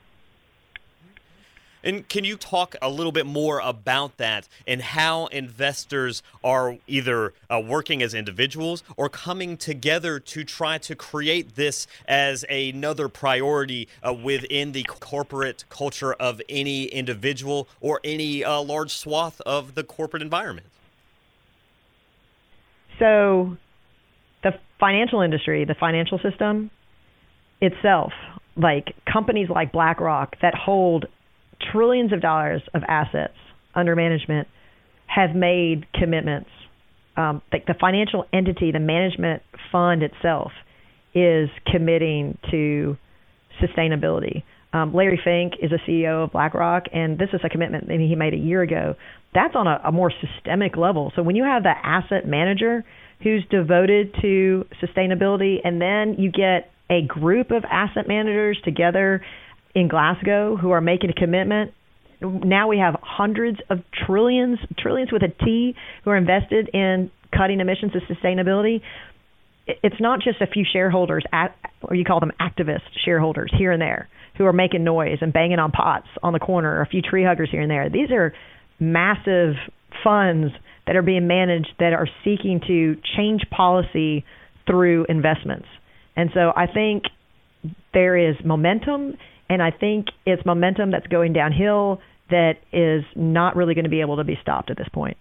And 1.82 2.08
can 2.08 2.24
you 2.24 2.36
talk 2.36 2.74
a 2.82 2.90
little 2.90 3.12
bit 3.12 3.26
more 3.26 3.60
about 3.60 4.16
that 4.16 4.48
and 4.66 4.82
how 4.82 5.26
investors 5.26 6.22
are 6.42 6.78
either 6.86 7.32
uh, 7.50 7.62
working 7.64 8.02
as 8.02 8.14
individuals 8.14 8.82
or 8.96 9.08
coming 9.08 9.56
together 9.56 10.18
to 10.20 10.44
try 10.44 10.78
to 10.78 10.94
create 10.94 11.54
this 11.56 11.86
as 12.06 12.44
another 12.48 13.08
priority 13.08 13.88
uh, 14.06 14.12
within 14.12 14.72
the 14.72 14.82
corporate 14.84 15.64
culture 15.68 16.14
of 16.14 16.40
any 16.48 16.84
individual 16.84 17.68
or 17.80 18.00
any 18.04 18.44
uh, 18.44 18.60
large 18.60 18.90
swath 18.90 19.40
of 19.42 19.74
the 19.74 19.84
corporate 19.84 20.22
environment? 20.22 20.66
So, 22.98 23.56
the 24.42 24.58
financial 24.80 25.20
industry, 25.20 25.64
the 25.64 25.74
financial 25.74 26.18
system 26.18 26.70
itself, 27.60 28.12
like 28.56 28.94
companies 29.04 29.48
like 29.48 29.72
BlackRock 29.72 30.36
that 30.40 30.54
hold 30.54 31.06
trillions 31.72 32.12
of 32.12 32.20
dollars 32.20 32.62
of 32.74 32.82
assets 32.86 33.34
under 33.74 33.94
management 33.96 34.48
have 35.06 35.34
made 35.34 35.86
commitments. 35.94 36.50
Um, 37.16 37.42
like 37.52 37.66
the 37.66 37.74
financial 37.80 38.24
entity, 38.32 38.70
the 38.70 38.78
management 38.78 39.42
fund 39.72 40.02
itself, 40.02 40.52
is 41.14 41.48
committing 41.66 42.38
to 42.50 42.96
sustainability. 43.60 44.44
Um, 44.72 44.94
Larry 44.94 45.20
Fink 45.24 45.54
is 45.62 45.72
a 45.72 45.90
CEO 45.90 46.24
of 46.24 46.32
BlackRock, 46.32 46.84
and 46.92 47.18
this 47.18 47.30
is 47.32 47.40
a 47.42 47.48
commitment 47.48 47.88
that 47.88 47.98
he 47.98 48.14
made 48.14 48.34
a 48.34 48.38
year 48.38 48.62
ago. 48.62 48.94
That's 49.34 49.56
on 49.56 49.66
a, 49.66 49.80
a 49.86 49.92
more 49.92 50.12
systemic 50.12 50.76
level. 50.76 51.12
So 51.16 51.22
when 51.22 51.36
you 51.36 51.44
have 51.44 51.62
the 51.62 51.72
asset 51.82 52.26
manager 52.26 52.84
who's 53.22 53.44
devoted 53.50 54.14
to 54.22 54.66
sustainability, 54.82 55.56
and 55.64 55.80
then 55.80 56.16
you 56.18 56.30
get 56.30 56.70
a 56.90 57.02
group 57.02 57.50
of 57.50 57.64
asset 57.64 58.06
managers 58.06 58.58
together 58.64 59.22
in 59.74 59.88
Glasgow 59.88 60.56
who 60.56 60.70
are 60.70 60.80
making 60.80 61.10
a 61.10 61.12
commitment. 61.12 61.72
Now 62.20 62.68
we 62.68 62.78
have 62.78 62.96
hundreds 63.00 63.58
of 63.70 63.78
trillions, 64.06 64.58
trillions 64.78 65.12
with 65.12 65.22
a 65.22 65.28
T, 65.44 65.74
who 66.04 66.10
are 66.10 66.16
invested 66.16 66.68
in 66.74 67.10
cutting 67.36 67.60
emissions 67.60 67.92
and 67.94 68.02
sustainability. 68.18 68.80
It's 69.66 70.00
not 70.00 70.20
just 70.20 70.40
a 70.40 70.46
few 70.46 70.64
shareholders, 70.70 71.24
or 71.82 71.94
you 71.94 72.04
call 72.04 72.20
them 72.20 72.32
activist 72.40 72.80
shareholders 73.04 73.52
here 73.56 73.70
and 73.70 73.80
there, 73.80 74.08
who 74.36 74.46
are 74.46 74.52
making 74.52 74.82
noise 74.82 75.18
and 75.20 75.32
banging 75.32 75.58
on 75.58 75.70
pots 75.70 76.08
on 76.22 76.32
the 76.32 76.38
corner, 76.38 76.76
or 76.76 76.80
a 76.80 76.86
few 76.86 77.02
tree 77.02 77.22
huggers 77.22 77.50
here 77.50 77.60
and 77.60 77.70
there. 77.70 77.88
These 77.90 78.10
are 78.10 78.32
massive 78.80 79.54
funds 80.02 80.52
that 80.86 80.96
are 80.96 81.02
being 81.02 81.26
managed 81.26 81.72
that 81.78 81.92
are 81.92 82.08
seeking 82.24 82.60
to 82.66 82.96
change 83.16 83.42
policy 83.54 84.24
through 84.66 85.06
investments. 85.08 85.66
And 86.16 86.30
so 86.32 86.52
I 86.56 86.66
think 86.66 87.04
there 87.92 88.16
is 88.16 88.36
momentum 88.44 89.16
and 89.48 89.62
I 89.62 89.70
think 89.70 90.06
it's 90.26 90.44
momentum 90.44 90.90
that's 90.90 91.06
going 91.06 91.32
downhill 91.32 92.00
that 92.30 92.54
is 92.72 93.04
not 93.16 93.56
really 93.56 93.74
going 93.74 93.84
to 93.84 93.90
be 93.90 94.00
able 94.00 94.16
to 94.16 94.24
be 94.24 94.38
stopped 94.42 94.70
at 94.70 94.76
this 94.76 94.88
point. 94.92 95.16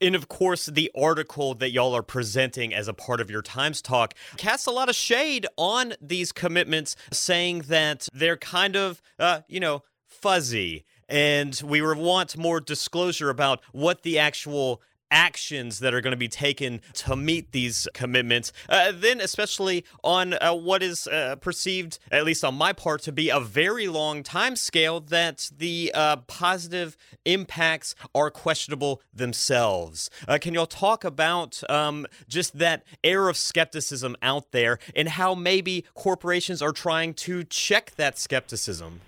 And 0.00 0.14
of 0.14 0.28
course, 0.28 0.66
the 0.66 0.90
article 0.98 1.54
that 1.54 1.72
y'all 1.72 1.94
are 1.94 2.02
presenting 2.02 2.72
as 2.72 2.88
a 2.88 2.94
part 2.94 3.20
of 3.20 3.30
your 3.30 3.42
Times 3.42 3.82
talk 3.82 4.14
casts 4.38 4.66
a 4.66 4.70
lot 4.70 4.88
of 4.88 4.94
shade 4.94 5.46
on 5.58 5.92
these 6.00 6.32
commitments, 6.32 6.96
saying 7.12 7.64
that 7.68 8.08
they're 8.14 8.38
kind 8.38 8.76
of, 8.76 9.02
uh, 9.18 9.40
you 9.46 9.60
know, 9.60 9.82
fuzzy. 10.06 10.84
And 11.06 11.60
we 11.64 11.82
want 11.82 12.38
more 12.38 12.60
disclosure 12.60 13.30
about 13.30 13.60
what 13.72 14.02
the 14.02 14.18
actual 14.18 14.80
actions 15.10 15.80
that 15.80 15.94
are 15.94 16.00
going 16.00 16.12
to 16.12 16.16
be 16.16 16.28
taken 16.28 16.80
to 16.94 17.16
meet 17.16 17.52
these 17.52 17.88
commitments. 17.94 18.52
Uh, 18.68 18.92
then, 18.94 19.20
especially 19.20 19.84
on 20.02 20.34
uh, 20.34 20.54
what 20.54 20.82
is 20.82 21.06
uh, 21.06 21.36
perceived, 21.36 21.98
at 22.10 22.24
least 22.24 22.44
on 22.44 22.54
my 22.54 22.72
part, 22.72 23.02
to 23.02 23.12
be 23.12 23.28
a 23.28 23.40
very 23.40 23.88
long 23.88 24.22
time 24.22 24.56
scale, 24.56 25.00
that 25.00 25.50
the 25.56 25.90
uh, 25.94 26.16
positive 26.16 26.96
impacts 27.24 27.94
are 28.14 28.30
questionable 28.30 29.00
themselves. 29.12 30.10
Uh, 30.28 30.38
can 30.40 30.54
y'all 30.54 30.66
talk 30.66 31.04
about 31.04 31.62
um, 31.70 32.06
just 32.28 32.58
that 32.58 32.84
air 33.04 33.28
of 33.28 33.36
skepticism 33.36 34.16
out 34.22 34.52
there 34.52 34.78
and 34.94 35.10
how 35.10 35.34
maybe 35.34 35.84
corporations 35.94 36.60
are 36.62 36.72
trying 36.72 37.14
to 37.14 37.44
check 37.44 37.92
that 37.96 38.18
skepticism? 38.18 39.00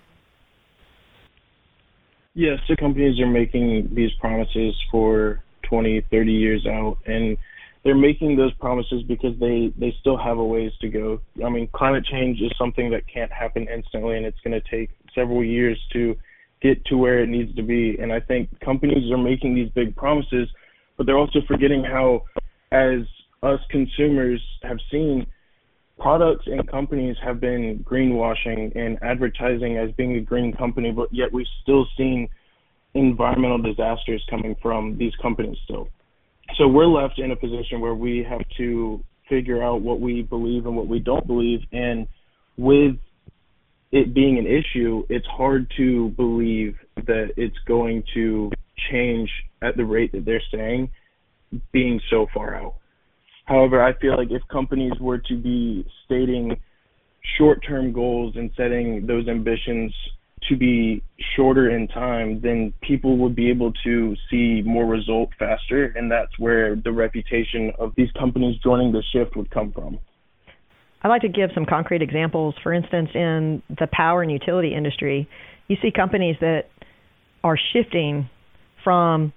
Yes, 2.35 2.59
the 2.67 2.75
companies 2.75 3.19
are 3.19 3.27
making 3.27 3.93
these 3.93 4.11
promises 4.13 4.75
for 4.89 5.42
20, 5.63 6.01
30 6.11 6.31
years 6.31 6.65
out, 6.67 6.97
and 7.05 7.37
they're 7.83 7.95
making 7.95 8.37
those 8.37 8.53
promises 8.53 9.03
because 9.03 9.37
they 9.39 9.73
they 9.77 9.93
still 9.99 10.17
have 10.17 10.37
a 10.37 10.43
ways 10.43 10.71
to 10.81 10.87
go. 10.87 11.19
I 11.43 11.49
mean, 11.49 11.67
climate 11.73 12.05
change 12.05 12.39
is 12.39 12.51
something 12.57 12.89
that 12.91 13.03
can't 13.13 13.31
happen 13.31 13.67
instantly, 13.73 14.15
and 14.17 14.25
it's 14.25 14.39
going 14.43 14.59
to 14.59 14.69
take 14.69 14.91
several 15.13 15.43
years 15.43 15.77
to 15.93 16.15
get 16.61 16.83
to 16.85 16.97
where 16.97 17.21
it 17.21 17.27
needs 17.27 17.53
to 17.55 17.63
be. 17.63 17.97
And 17.99 18.11
I 18.11 18.21
think 18.21 18.49
companies 18.61 19.11
are 19.11 19.17
making 19.17 19.53
these 19.53 19.69
big 19.69 19.95
promises, 19.95 20.47
but 20.95 21.05
they're 21.05 21.17
also 21.17 21.39
forgetting 21.45 21.83
how, 21.83 22.23
as 22.71 23.01
us 23.43 23.59
consumers 23.69 24.41
have 24.63 24.77
seen, 24.89 25.27
products 25.99 26.45
and 26.47 26.65
companies 26.69 27.17
have 27.23 27.41
been 27.41 27.83
greenwashing 27.83 28.75
and 28.75 28.97
advertising 29.03 29.77
as 29.77 29.91
being 29.97 30.15
a 30.15 30.21
green 30.21 30.53
company, 30.53 30.91
but 30.91 31.13
yet 31.13 31.31
we've 31.31 31.45
still 31.61 31.85
seen 31.97 32.29
environmental 32.93 33.57
disasters 33.57 34.23
coming 34.29 34.55
from 34.61 34.97
these 34.97 35.13
companies 35.21 35.57
still. 35.63 35.87
So 36.57 36.67
we're 36.67 36.85
left 36.85 37.19
in 37.19 37.31
a 37.31 37.35
position 37.35 37.79
where 37.79 37.95
we 37.95 38.25
have 38.29 38.41
to 38.57 39.03
figure 39.29 39.63
out 39.63 39.81
what 39.81 39.99
we 39.99 40.21
believe 40.21 40.65
and 40.65 40.75
what 40.75 40.87
we 40.87 40.99
don't 40.99 41.25
believe. 41.25 41.61
And 41.71 42.07
with 42.57 42.95
it 43.91 44.13
being 44.13 44.37
an 44.37 44.45
issue, 44.45 45.03
it's 45.09 45.25
hard 45.27 45.71
to 45.77 46.09
believe 46.09 46.75
that 46.95 47.31
it's 47.37 47.57
going 47.67 48.03
to 48.13 48.51
change 48.91 49.29
at 49.61 49.77
the 49.77 49.85
rate 49.85 50.11
that 50.11 50.25
they're 50.25 50.41
saying, 50.51 50.89
being 51.71 51.99
so 52.09 52.27
far 52.33 52.55
out. 52.55 52.75
However, 53.45 53.83
I 53.83 53.93
feel 53.99 54.17
like 54.17 54.31
if 54.31 54.41
companies 54.51 54.93
were 54.99 55.17
to 55.17 55.37
be 55.37 55.85
stating 56.05 56.59
short 57.37 57.63
term 57.67 57.91
goals 57.93 58.35
and 58.35 58.51
setting 58.55 59.05
those 59.05 59.27
ambitions 59.27 59.93
to 60.49 60.55
be 60.55 61.03
shorter 61.35 61.69
in 61.69 61.87
time, 61.87 62.41
then 62.41 62.73
people 62.81 63.17
would 63.17 63.35
be 63.35 63.49
able 63.49 63.71
to 63.83 64.15
see 64.29 64.61
more 64.65 64.85
result 64.85 65.29
faster, 65.39 65.85
and 65.95 66.11
that's 66.11 66.37
where 66.37 66.75
the 66.75 66.91
reputation 66.91 67.71
of 67.79 67.93
these 67.95 68.09
companies 68.17 68.57
joining 68.63 68.91
the 68.91 69.03
shift 69.13 69.35
would 69.35 69.49
come 69.51 69.71
from. 69.71 69.99
I'd 71.01 71.09
like 71.09 71.21
to 71.21 71.29
give 71.29 71.49
some 71.53 71.65
concrete 71.65 72.01
examples. 72.01 72.55
For 72.63 72.73
instance, 72.73 73.09
in 73.13 73.61
the 73.69 73.87
power 73.91 74.21
and 74.21 74.31
utility 74.31 74.73
industry, 74.73 75.27
you 75.67 75.75
see 75.81 75.91
companies 75.91 76.37
that 76.39 76.69
are 77.43 77.57
shifting 77.73 78.29
from 78.83 79.33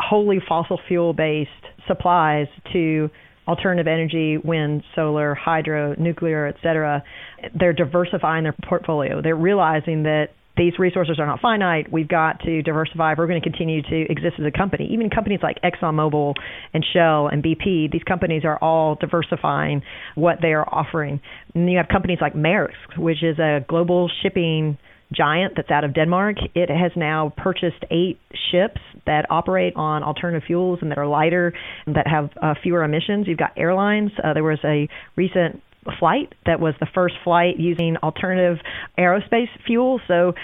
wholly 0.00 0.40
fossil 0.46 0.80
fuel 0.88 1.12
based 1.12 1.50
supplies 1.86 2.48
to 2.72 3.08
alternative 3.48 3.86
energy, 3.86 4.38
wind, 4.38 4.82
solar, 4.94 5.34
hydro, 5.34 5.94
nuclear, 5.98 6.46
et 6.46 6.56
cetera. 6.62 7.02
They're 7.58 7.72
diversifying 7.72 8.44
their 8.44 8.54
portfolio. 8.68 9.22
They're 9.22 9.36
realizing 9.36 10.04
that 10.04 10.30
these 10.56 10.78
resources 10.78 11.18
are 11.18 11.26
not 11.26 11.40
finite. 11.40 11.92
We've 11.92 12.08
got 12.08 12.40
to 12.40 12.62
diversify. 12.62 13.14
We're 13.16 13.26
going 13.26 13.40
to 13.40 13.48
continue 13.48 13.82
to 13.82 14.10
exist 14.10 14.36
as 14.38 14.46
a 14.46 14.56
company. 14.56 14.88
Even 14.90 15.10
companies 15.10 15.40
like 15.42 15.58
ExxonMobil 15.62 16.34
and 16.72 16.84
Shell 16.94 17.28
and 17.28 17.44
BP, 17.44 17.92
these 17.92 18.02
companies 18.04 18.42
are 18.44 18.58
all 18.58 18.94
diversifying 18.94 19.82
what 20.14 20.38
they 20.40 20.54
are 20.54 20.66
offering. 20.66 21.20
And 21.54 21.70
you 21.70 21.76
have 21.76 21.88
companies 21.88 22.18
like 22.22 22.32
Maersk, 22.32 22.96
which 22.96 23.22
is 23.22 23.38
a 23.38 23.64
global 23.68 24.10
shipping 24.22 24.78
giant 25.12 25.54
that's 25.56 25.70
out 25.70 25.84
of 25.84 25.94
Denmark. 25.94 26.36
It 26.54 26.68
has 26.68 26.92
now 26.96 27.32
purchased 27.36 27.84
eight 27.90 28.18
ships 28.50 28.80
that 29.06 29.26
operate 29.30 29.74
on 29.76 30.02
alternative 30.02 30.42
fuels 30.46 30.80
and 30.82 30.90
that 30.90 30.98
are 30.98 31.06
lighter 31.06 31.52
and 31.86 31.96
that 31.96 32.06
have 32.06 32.30
uh, 32.42 32.54
fewer 32.62 32.82
emissions. 32.82 33.26
You've 33.28 33.38
got 33.38 33.52
airlines. 33.56 34.10
Uh, 34.22 34.34
there 34.34 34.42
was 34.42 34.58
a 34.64 34.88
recent 35.14 35.62
flight 35.98 36.34
that 36.44 36.58
was 36.58 36.74
the 36.80 36.86
first 36.92 37.14
flight 37.22 37.58
using 37.58 37.96
alternative 38.02 38.58
aerospace 38.98 39.48
fuel. 39.66 40.00
So 40.08 40.34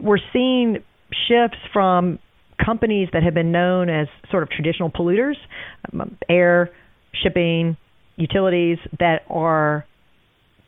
we're 0.00 0.18
seeing 0.32 0.82
shifts 1.28 1.58
from 1.72 2.18
companies 2.64 3.08
that 3.12 3.22
have 3.22 3.34
been 3.34 3.52
known 3.52 3.88
as 3.88 4.08
sort 4.30 4.42
of 4.42 4.50
traditional 4.50 4.90
polluters, 4.90 5.36
um, 5.92 6.16
air, 6.28 6.70
shipping, 7.22 7.76
utilities 8.16 8.78
that 8.98 9.22
are 9.28 9.86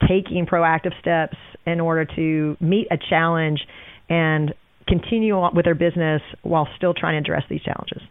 taking 0.08 0.46
proactive 0.46 0.98
steps 1.00 1.36
in 1.66 1.80
order 1.80 2.04
to 2.04 2.56
meet 2.60 2.86
a 2.90 2.96
challenge 2.96 3.66
and 4.08 4.54
continue 4.86 5.34
on 5.34 5.54
with 5.54 5.64
their 5.64 5.74
business 5.74 6.22
while 6.42 6.68
still 6.76 6.94
trying 6.94 7.14
to 7.14 7.18
address 7.18 7.44
these 7.48 7.62
challenges. 7.62 8.02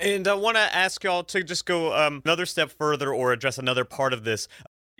And 0.00 0.26
I 0.26 0.34
want 0.34 0.56
to 0.56 0.62
ask 0.62 1.04
y'all 1.04 1.22
to 1.24 1.44
just 1.44 1.64
go 1.64 1.94
um, 1.94 2.22
another 2.24 2.44
step 2.44 2.72
further 2.72 3.14
or 3.14 3.32
address 3.32 3.56
another 3.56 3.84
part 3.84 4.12
of 4.12 4.24
this 4.24 4.48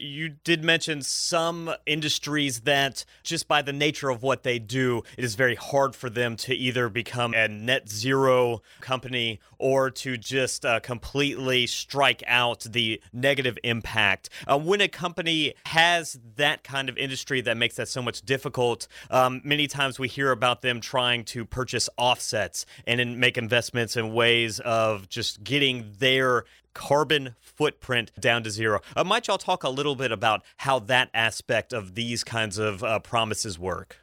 you 0.02 0.30
did 0.30 0.64
mention 0.64 1.02
some 1.02 1.72
industries 1.86 2.60
that 2.62 3.04
just 3.22 3.46
by 3.46 3.62
the 3.62 3.72
nature 3.72 4.10
of 4.10 4.22
what 4.22 4.42
they 4.42 4.58
do 4.58 5.02
it 5.16 5.24
is 5.24 5.34
very 5.34 5.54
hard 5.54 5.94
for 5.94 6.10
them 6.10 6.36
to 6.36 6.54
either 6.54 6.88
become 6.88 7.34
a 7.34 7.48
net 7.48 7.88
zero 7.88 8.62
company 8.80 9.40
or 9.58 9.90
to 9.90 10.16
just 10.16 10.64
uh, 10.64 10.80
completely 10.80 11.66
strike 11.66 12.22
out 12.26 12.60
the 12.60 13.00
negative 13.12 13.56
impact. 13.62 14.28
Uh, 14.46 14.58
when 14.58 14.80
a 14.80 14.88
company 14.88 15.54
has 15.66 16.18
that 16.36 16.64
kind 16.64 16.88
of 16.88 16.98
industry 16.98 17.40
that 17.40 17.56
makes 17.56 17.76
that 17.76 17.88
so 17.88 18.02
much 18.02 18.22
difficult 18.22 18.88
um, 19.10 19.40
many 19.44 19.66
times 19.66 19.98
we 19.98 20.08
hear 20.08 20.32
about 20.32 20.62
them 20.62 20.80
trying 20.80 21.24
to 21.24 21.44
purchase 21.44 21.88
offsets 21.96 22.66
and 22.86 23.18
make 23.18 23.38
investments 23.38 23.96
in 23.96 24.12
ways 24.12 24.60
of 24.60 25.08
just 25.08 25.44
getting 25.44 25.92
their 25.98 26.44
carbon 26.74 27.36
footprint 27.40 28.10
down 28.18 28.42
to 28.44 28.50
zero. 28.50 28.80
Uh, 28.96 29.04
might 29.04 29.28
y'all 29.28 29.38
talk 29.38 29.62
a 29.62 29.68
little 29.68 29.96
bit 29.96 30.12
about 30.12 30.42
how 30.58 30.78
that 30.78 31.10
aspect 31.14 31.72
of 31.72 31.94
these 31.94 32.24
kinds 32.24 32.58
of 32.58 32.82
uh, 32.82 32.98
promises 32.98 33.58
work? 33.58 33.98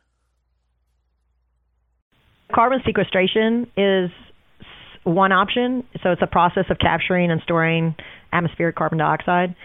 Carbon 2.53 2.81
sequestration 2.85 3.69
is 3.77 4.09
one 5.03 5.31
option. 5.31 5.85
So 6.03 6.11
it's 6.11 6.21
a 6.21 6.27
process 6.27 6.65
of 6.69 6.77
capturing 6.79 7.31
and 7.31 7.41
storing 7.43 7.95
atmospheric 8.33 8.75
carbon 8.75 8.97
dioxide. 8.97 9.55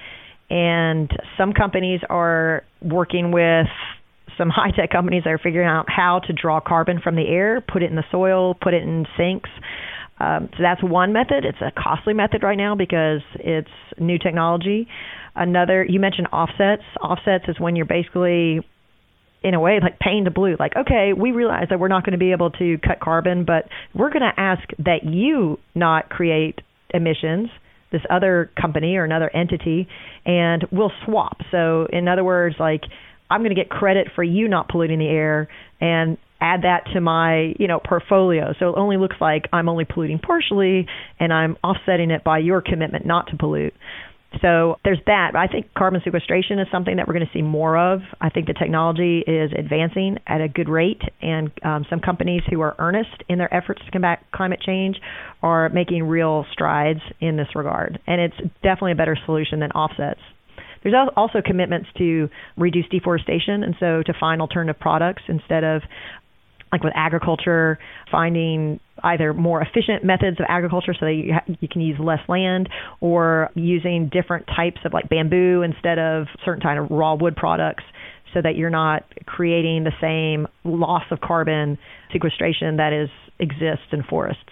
And 0.50 1.10
some 1.38 1.52
companies 1.52 2.00
are 2.08 2.64
working 2.82 3.32
with 3.32 3.66
some 4.36 4.48
high 4.54 4.70
tech 4.70 4.90
companies 4.90 5.24
that 5.24 5.30
are 5.30 5.38
figuring 5.38 5.68
out 5.68 5.86
how 5.88 6.20
to 6.26 6.32
draw 6.32 6.60
carbon 6.60 7.00
from 7.00 7.16
the 7.16 7.26
air, 7.26 7.60
put 7.60 7.82
it 7.82 7.90
in 7.90 7.96
the 7.96 8.04
soil, 8.10 8.54
put 8.54 8.74
it 8.74 8.82
in 8.82 9.06
sinks. 9.16 9.50
Um, 10.18 10.48
so 10.52 10.62
that's 10.62 10.82
one 10.82 11.12
method. 11.12 11.44
It's 11.44 11.58
a 11.60 11.72
costly 11.76 12.14
method 12.14 12.42
right 12.42 12.56
now 12.56 12.74
because 12.74 13.20
it's 13.34 13.68
new 13.98 14.18
technology. 14.18 14.86
Another, 15.34 15.84
you 15.88 15.98
mentioned 15.98 16.28
offsets. 16.32 16.84
Offsets 17.02 17.44
is 17.48 17.58
when 17.58 17.74
you're 17.74 17.86
basically, 17.86 18.60
in 19.42 19.54
a 19.54 19.60
way, 19.60 19.80
like 19.82 19.98
paying 19.98 20.24
to 20.24 20.30
blue. 20.30 20.56
Like, 20.58 20.72
okay, 20.76 21.12
we 21.12 21.32
realize 21.32 21.66
that 21.70 21.80
we're 21.80 21.88
not 21.88 22.04
going 22.04 22.12
to 22.12 22.18
be 22.18 22.32
able 22.32 22.50
to 22.52 22.78
cut 22.78 23.00
carbon, 23.00 23.44
but 23.44 23.64
we're 23.94 24.10
going 24.10 24.22
to 24.22 24.40
ask 24.40 24.62
that 24.78 25.04
you 25.04 25.58
not 25.74 26.08
create 26.08 26.60
emissions 26.92 27.50
this 27.94 28.02
other 28.10 28.50
company 28.60 28.96
or 28.96 29.04
another 29.04 29.30
entity 29.34 29.86
and 30.26 30.66
we'll 30.72 30.90
swap. 31.04 31.38
So 31.52 31.86
in 31.92 32.08
other 32.08 32.24
words, 32.24 32.56
like 32.58 32.82
I'm 33.30 33.40
going 33.40 33.54
to 33.54 33.60
get 33.60 33.70
credit 33.70 34.08
for 34.14 34.24
you 34.24 34.48
not 34.48 34.68
polluting 34.68 34.98
the 34.98 35.06
air 35.06 35.48
and 35.80 36.18
add 36.40 36.62
that 36.62 36.84
to 36.92 37.00
my 37.00 37.54
you 37.58 37.66
know 37.66 37.80
portfolio 37.80 38.52
so 38.58 38.70
it 38.70 38.74
only 38.76 38.96
looks 38.96 39.16
like 39.20 39.44
i'm 39.52 39.68
only 39.68 39.84
polluting 39.84 40.18
partially 40.18 40.86
and 41.18 41.32
i'm 41.32 41.56
offsetting 41.64 42.10
it 42.10 42.22
by 42.24 42.38
your 42.38 42.60
commitment 42.60 43.06
not 43.06 43.26
to 43.28 43.36
pollute 43.36 43.74
so 44.42 44.76
there's 44.84 45.00
that. 45.06 45.32
I 45.36 45.46
think 45.46 45.72
carbon 45.74 46.00
sequestration 46.04 46.58
is 46.58 46.66
something 46.72 46.96
that 46.96 47.06
we're 47.06 47.14
going 47.14 47.26
to 47.26 47.32
see 47.32 47.42
more 47.42 47.76
of. 47.76 48.00
I 48.20 48.30
think 48.30 48.46
the 48.46 48.54
technology 48.54 49.22
is 49.26 49.52
advancing 49.56 50.18
at 50.26 50.40
a 50.40 50.48
good 50.48 50.68
rate, 50.68 51.02
and 51.20 51.50
um, 51.62 51.86
some 51.88 52.00
companies 52.00 52.42
who 52.50 52.60
are 52.60 52.74
earnest 52.78 53.22
in 53.28 53.38
their 53.38 53.52
efforts 53.52 53.82
to 53.84 53.90
combat 53.90 54.24
climate 54.32 54.60
change 54.64 54.96
are 55.42 55.68
making 55.68 56.04
real 56.04 56.46
strides 56.52 57.00
in 57.20 57.36
this 57.36 57.48
regard. 57.54 57.98
And 58.06 58.20
it's 58.20 58.36
definitely 58.62 58.92
a 58.92 58.96
better 58.96 59.16
solution 59.24 59.60
than 59.60 59.70
offsets. 59.72 60.20
There's 60.82 60.94
also 61.16 61.40
commitments 61.44 61.88
to 61.96 62.28
reduce 62.58 62.86
deforestation, 62.90 63.62
and 63.62 63.74
so 63.80 64.02
to 64.04 64.12
find 64.20 64.42
alternative 64.42 64.78
products 64.78 65.22
instead 65.28 65.64
of 65.64 65.80
like 66.72 66.82
with 66.82 66.92
agriculture, 66.96 67.78
finding 68.10 68.80
either 69.02 69.32
more 69.32 69.60
efficient 69.60 70.04
methods 70.04 70.38
of 70.40 70.46
agriculture 70.48 70.94
so 70.98 71.06
that 71.06 71.12
you, 71.12 71.32
ha- 71.32 71.54
you 71.60 71.68
can 71.68 71.80
use 71.80 71.98
less 72.00 72.20
land, 72.28 72.68
or 73.00 73.50
using 73.54 74.10
different 74.12 74.46
types 74.46 74.78
of 74.84 74.92
like 74.92 75.08
bamboo 75.08 75.62
instead 75.62 75.98
of 75.98 76.26
certain 76.44 76.62
kind 76.62 76.78
of 76.78 76.90
raw 76.90 77.14
wood 77.14 77.36
products 77.36 77.84
so 78.32 78.42
that 78.42 78.56
you're 78.56 78.70
not 78.70 79.04
creating 79.26 79.84
the 79.84 79.92
same 80.00 80.46
loss 80.64 81.04
of 81.10 81.20
carbon 81.20 81.78
sequestration 82.12 82.76
that 82.76 82.92
is 82.92 83.08
exists 83.38 83.86
in 83.92 84.02
forests. 84.02 84.42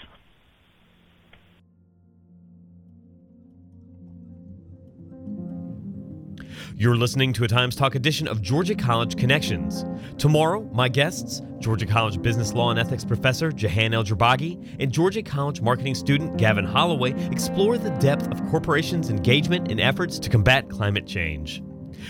You're 6.82 6.96
listening 6.96 7.32
to 7.34 7.44
a 7.44 7.46
Times 7.46 7.76
Talk 7.76 7.94
edition 7.94 8.26
of 8.26 8.42
Georgia 8.42 8.74
College 8.74 9.16
Connections. 9.16 9.84
Tomorrow, 10.18 10.68
my 10.72 10.88
guests, 10.88 11.40
Georgia 11.60 11.86
College 11.86 12.20
Business 12.20 12.54
Law 12.54 12.70
and 12.70 12.78
Ethics 12.80 13.04
professor 13.04 13.52
Jehan 13.52 13.94
El-Jourbagy 13.94 14.78
and 14.80 14.90
Georgia 14.90 15.22
College 15.22 15.60
marketing 15.60 15.94
student 15.94 16.38
Gavin 16.38 16.64
Holloway 16.64 17.12
explore 17.30 17.78
the 17.78 17.90
depth 18.00 18.26
of 18.32 18.44
corporations' 18.50 19.10
engagement 19.10 19.70
in 19.70 19.78
efforts 19.78 20.18
to 20.18 20.28
combat 20.28 20.68
climate 20.68 21.06
change. 21.06 21.62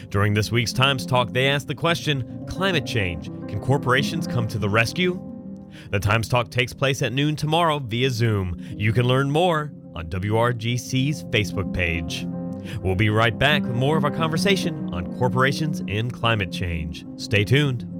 During 0.08 0.32
this 0.32 0.50
week's 0.50 0.72
Times 0.72 1.04
Talk, 1.04 1.35
they 1.35 1.48
ask 1.48 1.66
the 1.66 1.74
question 1.74 2.46
Climate 2.48 2.87
change, 2.87 3.26
can 3.50 3.61
corporations 3.61 4.26
come 4.26 4.48
to 4.48 4.58
the 4.58 4.70
rescue? 4.70 5.20
The 5.90 6.00
Times 6.00 6.30
Talk 6.30 6.50
takes 6.50 6.72
place 6.72 7.02
at 7.02 7.12
noon 7.12 7.37
tomorrow 7.37 7.78
via 7.78 8.08
Zoom. 8.08 8.56
You 8.74 8.94
can 8.94 9.04
learn 9.04 9.30
more 9.30 9.70
on 9.94 10.06
WRGC's 10.06 11.24
Facebook 11.24 11.74
page. 11.74 12.26
We'll 12.83 12.94
be 12.94 13.11
right 13.11 13.37
back 13.38 13.62
with 13.62 13.75
more 13.75 13.96
of 13.96 14.05
our 14.05 14.11
conversation 14.11 14.92
on 14.92 15.16
corporations 15.18 15.83
and 15.88 16.12
climate 16.12 16.53
change. 16.53 17.05
Stay 17.16 17.44
tuned. 17.44 17.91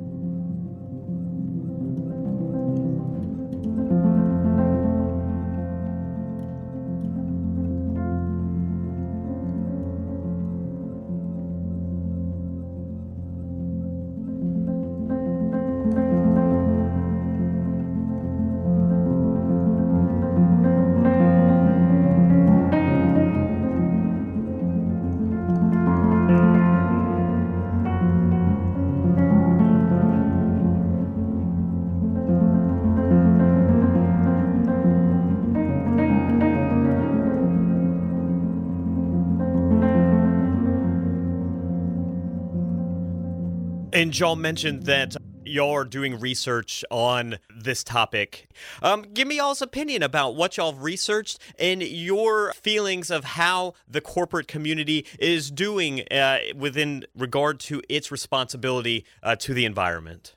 And 44.12 44.18
y'all 44.18 44.37
mentioned 44.37 44.83
that 44.83 45.16
y'all 45.42 45.70
are 45.70 45.87
doing 45.87 46.20
research 46.20 46.85
on 46.90 47.38
this 47.48 47.83
topic. 47.83 48.46
Um, 48.83 49.07
give 49.14 49.27
me 49.27 49.38
y'all's 49.38 49.62
opinion 49.62 50.03
about 50.03 50.35
what 50.35 50.59
y'all 50.59 50.75
researched 50.75 51.38
and 51.59 51.83
your 51.83 52.53
feelings 52.53 53.11
of 53.11 53.25
how 53.25 53.72
the 53.88 54.03
corporate 54.03 54.48
community 54.48 55.07
is 55.18 55.51
doing 55.51 56.03
uh, 56.11 56.40
within 56.55 57.07
regard 57.16 57.59
to 57.61 57.81
its 57.88 58.12
responsibility 58.12 59.07
uh, 59.22 59.35
to 59.37 59.55
the 59.55 59.64
environment. 59.64 60.35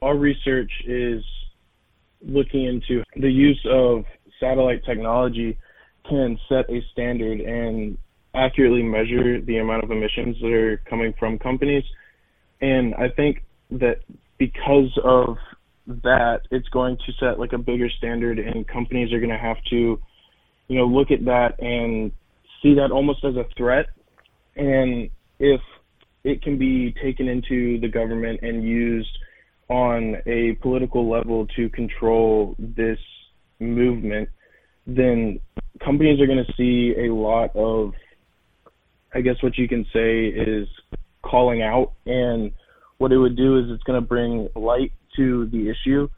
Our 0.00 0.16
research 0.16 0.72
is 0.86 1.22
looking 2.22 2.64
into 2.64 3.04
the 3.16 3.30
use 3.30 3.60
of 3.70 4.06
satellite 4.40 4.82
technology 4.86 5.58
can 6.08 6.38
set 6.48 6.70
a 6.70 6.80
standard 6.90 7.40
and 7.40 7.98
accurately 8.34 8.82
measure 8.82 9.42
the 9.42 9.58
amount 9.58 9.84
of 9.84 9.90
emissions 9.90 10.38
that 10.40 10.50
are 10.50 10.78
coming 10.88 11.12
from 11.18 11.38
companies. 11.38 11.84
And 12.60 12.94
I 12.94 13.08
think 13.08 13.44
that 13.70 14.00
because 14.38 14.96
of 15.04 15.36
that, 15.86 16.40
it's 16.50 16.68
going 16.68 16.96
to 17.06 17.12
set 17.18 17.38
like 17.38 17.52
a 17.52 17.58
bigger 17.58 17.88
standard, 17.90 18.38
and 18.38 18.66
companies 18.66 19.12
are 19.12 19.18
going 19.18 19.30
to 19.30 19.38
have 19.38 19.56
to, 19.70 20.00
you 20.68 20.78
know, 20.78 20.86
look 20.86 21.10
at 21.10 21.24
that 21.24 21.60
and 21.60 22.12
see 22.62 22.74
that 22.74 22.90
almost 22.90 23.24
as 23.24 23.36
a 23.36 23.44
threat. 23.56 23.86
And 24.56 25.10
if 25.38 25.60
it 26.24 26.42
can 26.42 26.58
be 26.58 26.94
taken 27.02 27.28
into 27.28 27.80
the 27.80 27.88
government 27.88 28.40
and 28.42 28.62
used 28.62 29.16
on 29.68 30.16
a 30.26 30.54
political 30.60 31.08
level 31.08 31.46
to 31.56 31.68
control 31.70 32.56
this 32.58 32.98
movement, 33.58 34.28
then 34.86 35.40
companies 35.82 36.20
are 36.20 36.26
going 36.26 36.44
to 36.44 36.52
see 36.56 36.94
a 36.98 37.14
lot 37.14 37.54
of, 37.54 37.92
I 39.14 39.20
guess 39.20 39.36
what 39.42 39.56
you 39.56 39.68
can 39.68 39.86
say 39.92 40.26
is 40.26 40.68
calling 41.30 41.62
out. 41.62 41.92
And 42.06 42.52
what 42.98 43.12
it 43.12 43.18
would 43.18 43.36
do 43.36 43.58
is 43.58 43.66
it's 43.68 43.82
going 43.84 44.00
to 44.00 44.06
bring 44.06 44.48
light 44.54 44.92
to 45.16 45.46
the 45.46 45.70
issue 45.70 46.08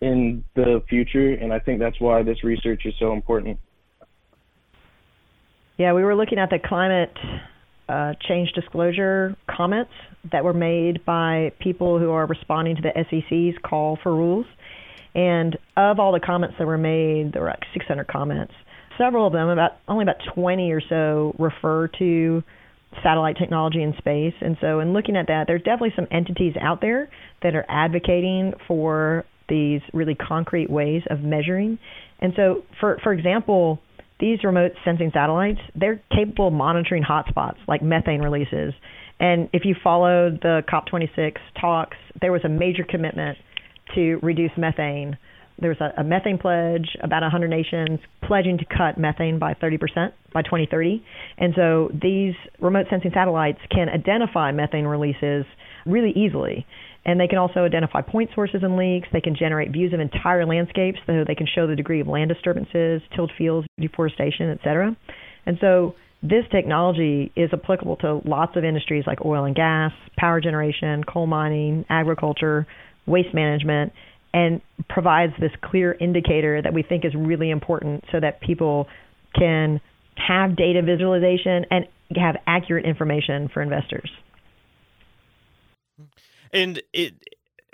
in 0.00 0.44
the 0.54 0.82
future. 0.88 1.34
And 1.34 1.52
I 1.52 1.58
think 1.58 1.80
that's 1.80 2.00
why 2.00 2.22
this 2.22 2.44
research 2.44 2.82
is 2.84 2.94
so 2.98 3.12
important. 3.12 3.58
Yeah, 5.78 5.92
we 5.92 6.04
were 6.04 6.14
looking 6.14 6.38
at 6.38 6.50
the 6.50 6.58
climate 6.58 7.12
uh, 7.88 8.14
change 8.26 8.50
disclosure 8.54 9.36
comments 9.48 9.92
that 10.32 10.42
were 10.42 10.54
made 10.54 11.04
by 11.04 11.52
people 11.60 11.98
who 11.98 12.10
are 12.10 12.26
responding 12.26 12.76
to 12.76 12.82
the 12.82 12.92
SEC's 13.10 13.54
call 13.62 13.98
for 14.02 14.14
rules. 14.14 14.46
And 15.14 15.56
of 15.76 15.98
all 15.98 16.12
the 16.12 16.20
comments 16.20 16.56
that 16.58 16.66
were 16.66 16.78
made, 16.78 17.32
there 17.32 17.42
were 17.42 17.48
like 17.48 17.64
600 17.72 18.06
comments. 18.08 18.52
Several 18.98 19.26
of 19.26 19.32
them, 19.32 19.48
about 19.48 19.72
only 19.88 20.02
about 20.02 20.16
20 20.34 20.72
or 20.72 20.80
so, 20.88 21.34
refer 21.38 21.88
to 21.98 22.42
satellite 23.02 23.36
technology 23.36 23.82
in 23.82 23.94
space. 23.98 24.34
And 24.40 24.56
so, 24.60 24.80
in 24.80 24.92
looking 24.92 25.16
at 25.16 25.26
that, 25.28 25.44
there's 25.46 25.62
definitely 25.62 25.92
some 25.96 26.06
entities 26.10 26.54
out 26.60 26.80
there 26.80 27.08
that 27.42 27.54
are 27.54 27.64
advocating 27.68 28.52
for 28.66 29.24
these 29.48 29.80
really 29.92 30.14
concrete 30.14 30.68
ways 30.68 31.02
of 31.10 31.20
measuring. 31.20 31.78
And 32.20 32.32
so, 32.36 32.62
for 32.80 32.98
for 33.02 33.12
example, 33.12 33.80
these 34.18 34.42
remote 34.44 34.72
sensing 34.84 35.10
satellites, 35.12 35.60
they're 35.74 36.02
capable 36.14 36.48
of 36.48 36.54
monitoring 36.54 37.02
hotspots 37.02 37.58
like 37.68 37.82
methane 37.82 38.20
releases. 38.20 38.72
And 39.20 39.48
if 39.52 39.64
you 39.64 39.74
followed 39.82 40.40
the 40.42 40.62
COP26 40.70 41.36
talks, 41.60 41.96
there 42.20 42.32
was 42.32 42.42
a 42.44 42.48
major 42.48 42.84
commitment 42.88 43.38
to 43.94 44.16
reduce 44.22 44.50
methane. 44.56 45.16
There 45.58 45.70
was 45.70 45.80
a, 45.80 46.00
a 46.00 46.04
methane 46.04 46.38
pledge, 46.38 46.96
about 47.02 47.22
100 47.22 47.48
nations 47.48 47.98
pledging 48.26 48.58
to 48.58 48.64
cut 48.64 48.98
methane 48.98 49.38
by 49.38 49.54
30% 49.54 49.78
by 50.32 50.42
2030. 50.42 51.02
And 51.38 51.54
so 51.56 51.90
these 51.92 52.34
remote 52.60 52.86
sensing 52.90 53.10
satellites 53.14 53.58
can 53.70 53.88
identify 53.88 54.52
methane 54.52 54.84
releases 54.84 55.46
really 55.86 56.12
easily. 56.14 56.66
And 57.04 57.20
they 57.20 57.28
can 57.28 57.38
also 57.38 57.60
identify 57.60 58.02
point 58.02 58.30
sources 58.34 58.60
and 58.62 58.76
leaks. 58.76 59.08
They 59.12 59.20
can 59.20 59.36
generate 59.36 59.70
views 59.70 59.92
of 59.92 60.00
entire 60.00 60.44
landscapes, 60.44 60.98
so 61.06 61.24
they 61.26 61.36
can 61.36 61.46
show 61.46 61.66
the 61.66 61.76
degree 61.76 62.00
of 62.00 62.08
land 62.08 62.28
disturbances, 62.28 63.00
tilled 63.14 63.30
fields, 63.38 63.66
deforestation, 63.80 64.50
et 64.50 64.58
cetera. 64.64 64.96
And 65.46 65.56
so 65.60 65.94
this 66.22 66.44
technology 66.50 67.30
is 67.36 67.50
applicable 67.52 67.96
to 67.98 68.20
lots 68.24 68.56
of 68.56 68.64
industries 68.64 69.04
like 69.06 69.24
oil 69.24 69.44
and 69.44 69.54
gas, 69.54 69.92
power 70.18 70.40
generation, 70.40 71.04
coal 71.04 71.28
mining, 71.28 71.84
agriculture, 71.88 72.66
waste 73.06 73.32
management, 73.32 73.92
and 74.36 74.60
provides 74.90 75.32
this 75.40 75.50
clear 75.64 75.96
indicator 75.98 76.60
that 76.60 76.74
we 76.74 76.82
think 76.82 77.06
is 77.06 77.14
really 77.14 77.48
important 77.48 78.04
so 78.12 78.20
that 78.20 78.38
people 78.42 78.86
can 79.34 79.80
have 80.16 80.54
data 80.56 80.82
visualization 80.82 81.64
and 81.70 81.88
have 82.14 82.36
accurate 82.46 82.84
information 82.84 83.48
for 83.48 83.62
investors. 83.62 84.10
And 86.52 86.82
it 86.92 87.14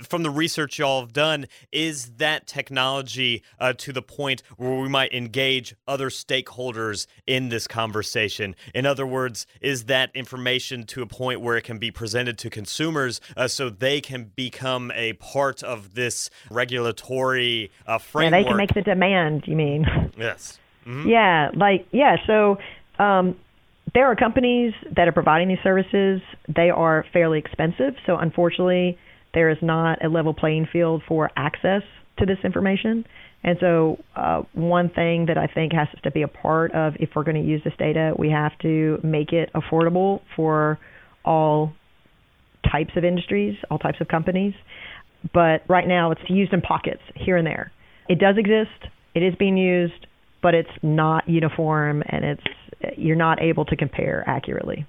from 0.02 0.22
the 0.22 0.30
research 0.30 0.78
y'all 0.78 1.00
have 1.00 1.12
done, 1.12 1.46
is 1.70 2.12
that 2.16 2.46
technology 2.46 3.42
uh, 3.58 3.72
to 3.74 3.92
the 3.92 4.02
point 4.02 4.42
where 4.56 4.74
we 4.80 4.88
might 4.88 5.12
engage 5.12 5.74
other 5.86 6.08
stakeholders 6.08 7.06
in 7.26 7.48
this 7.48 7.66
conversation? 7.66 8.54
In 8.74 8.86
other 8.86 9.06
words, 9.06 9.46
is 9.60 9.84
that 9.84 10.10
information 10.14 10.84
to 10.86 11.02
a 11.02 11.06
point 11.06 11.40
where 11.40 11.56
it 11.56 11.62
can 11.62 11.78
be 11.78 11.90
presented 11.90 12.38
to 12.38 12.50
consumers 12.50 13.20
uh, 13.36 13.48
so 13.48 13.70
they 13.70 14.00
can 14.00 14.32
become 14.36 14.90
a 14.94 15.14
part 15.14 15.62
of 15.62 15.94
this 15.94 16.30
regulatory 16.50 17.70
uh, 17.86 17.98
framework? 17.98 18.32
Yeah, 18.32 18.42
they 18.42 18.48
can 18.48 18.56
make 18.56 18.74
the 18.74 18.82
demand, 18.82 19.44
you 19.46 19.56
mean? 19.56 19.86
Yes. 20.16 20.58
Mm-hmm. 20.86 21.08
Yeah, 21.08 21.50
like, 21.54 21.86
yeah, 21.92 22.16
so. 22.26 22.58
Um, 22.98 23.36
there 23.94 24.06
are 24.06 24.16
companies 24.16 24.72
that 24.96 25.08
are 25.08 25.12
providing 25.12 25.48
these 25.48 25.58
services. 25.62 26.22
They 26.48 26.70
are 26.70 27.04
fairly 27.12 27.38
expensive, 27.38 27.94
so 28.06 28.16
unfortunately, 28.16 28.98
there 29.35 29.51
is 29.51 29.59
not 29.62 30.05
a 30.05 30.09
level 30.09 30.35
playing 30.35 30.68
field 30.73 31.03
for 31.07 31.31
access 31.37 31.83
to 32.18 32.27
this 32.27 32.38
information. 32.45 33.05
And 33.45 33.57
so, 33.61 33.99
uh, 34.14 34.42
one 34.53 34.88
thing 34.90 35.27
that 35.27 35.37
I 35.37 35.49
think 35.49 35.73
has 35.73 35.88
to 36.05 36.11
be 36.11 36.23
a 36.23 36.29
part 36.29 36.73
of 36.75 36.95
if 37.01 37.11
we're 37.16 37.25
going 37.25 37.42
to 37.42 37.49
use 37.49 37.62
this 37.64 37.73
data, 37.79 38.12
we 38.16 38.31
have 38.31 38.53
to 38.62 38.99
make 39.03 39.33
it 39.33 39.51
affordable 39.55 40.21
for 40.37 40.79
all 41.25 41.73
types 42.71 42.92
of 42.97 43.05
industries, 43.05 43.57
all 43.71 43.79
types 43.79 44.01
of 44.01 44.09
companies. 44.09 44.55
But 45.35 45.62
right 45.68 45.87
now, 45.87 46.12
it's 46.12 46.21
used 46.29 46.53
in 46.53 46.61
pockets 46.61 47.03
here 47.14 47.37
and 47.37 47.47
there. 47.47 47.73
It 48.09 48.18
does 48.18 48.37
exist, 48.38 48.92
it 49.14 49.23
is 49.23 49.35
being 49.38 49.57
used, 49.57 50.07
but 50.42 50.55
it's 50.55 50.71
not 50.83 51.29
uniform 51.29 52.03
and 52.07 52.25
it's 52.25 52.97
you're 52.97 53.16
not 53.16 53.40
able 53.40 53.64
to 53.66 53.77
compare 53.77 54.25
accurately. 54.27 54.87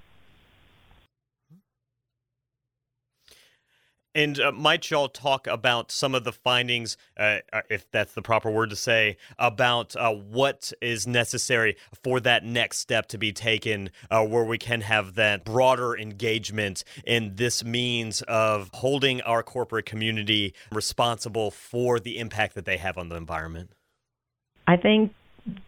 And 4.14 4.38
uh, 4.38 4.52
might 4.52 4.90
y'all 4.90 5.08
talk 5.08 5.46
about 5.46 5.90
some 5.90 6.14
of 6.14 6.22
the 6.22 6.32
findings, 6.32 6.96
uh, 7.18 7.38
uh, 7.52 7.62
if 7.68 7.90
that's 7.90 8.12
the 8.14 8.22
proper 8.22 8.50
word 8.50 8.70
to 8.70 8.76
say, 8.76 9.16
about 9.38 9.96
uh, 9.96 10.12
what 10.12 10.72
is 10.80 11.06
necessary 11.06 11.76
for 12.02 12.20
that 12.20 12.44
next 12.44 12.78
step 12.78 13.08
to 13.08 13.18
be 13.18 13.32
taken, 13.32 13.90
uh, 14.10 14.24
where 14.24 14.44
we 14.44 14.56
can 14.56 14.82
have 14.82 15.14
that 15.14 15.44
broader 15.44 15.96
engagement 15.96 16.84
in 17.04 17.34
this 17.34 17.64
means 17.64 18.22
of 18.22 18.70
holding 18.74 19.20
our 19.22 19.42
corporate 19.42 19.86
community 19.86 20.54
responsible 20.70 21.50
for 21.50 21.98
the 21.98 22.18
impact 22.18 22.54
that 22.54 22.66
they 22.66 22.76
have 22.76 22.96
on 22.96 23.08
the 23.08 23.16
environment? 23.16 23.70
I 24.68 24.76
think 24.76 25.12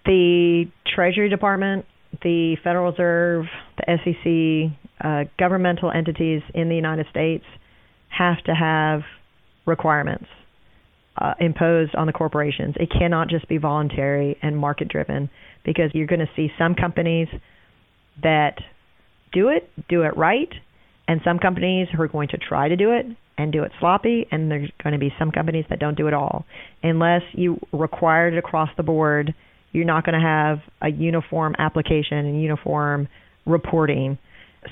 the 0.05 0.67
Treasury 0.87 1.29
Department 1.29 1.85
the 2.23 2.57
Federal 2.65 2.93
Reserve, 2.93 3.45
the 3.77 3.99
SEC, 4.03 4.79
uh, 5.05 5.25
governmental 5.39 5.91
entities 5.91 6.43
in 6.55 6.71
the 6.71 6.75
United 6.75 7.07
States 7.11 7.45
have 8.19 8.43
to 8.45 8.55
have 8.55 9.03
requirements 9.67 10.27
uh, 11.19 11.35
imposed 11.41 11.95
on 11.95 12.07
the 12.07 12.13
corporations. 12.13 12.75
It 12.79 12.91
cannot 12.91 13.29
just 13.29 13.49
be 13.49 13.59
voluntary 13.59 14.39
and 14.43 14.57
market 14.57 14.89
driven 14.89 15.31
because 15.65 15.91
you're 15.95 16.07
going 16.07 16.21
to 16.21 16.31
see 16.37 16.49
some 16.59 16.75
companies 16.75 17.29
that 18.23 18.59
do 19.33 19.49
it, 19.49 19.69
do 19.89 20.03
it 20.03 20.17
right, 20.17 20.53
and 21.09 21.21
some 21.25 21.39
companies 21.39 21.89
who 21.95 22.03
are 22.03 22.09
going 22.09 22.29
to 22.29 22.39
try 22.39 22.69
to 22.69 22.77
do 22.77 22.93
it 22.93 23.07
and 23.39 23.53
do 23.53 23.63
it 23.65 23.73
sloppy, 23.81 24.27
and 24.31 24.51
there's 24.51 24.71
going 24.83 24.95
to 24.95 24.99
be 24.99 25.13
some 25.19 25.31
companies 25.31 25.65
that 25.69 25.79
don't 25.79 25.97
do 25.97 26.07
it 26.07 26.15
all. 26.15 26.47
Unless 26.83 27.23
you 27.33 27.59
require 27.73 28.29
it 28.29 28.39
across 28.39 28.71
the 28.77 28.83
board 28.83 29.35
you're 29.77 29.85
not 29.85 30.07
going 30.07 30.19
to 30.19 30.27
have 30.27 30.61
a 30.81 30.89
uniform 30.89 31.55
application 31.59 32.17
and 32.17 32.41
uniform 32.43 33.09
reporting. 33.45 34.17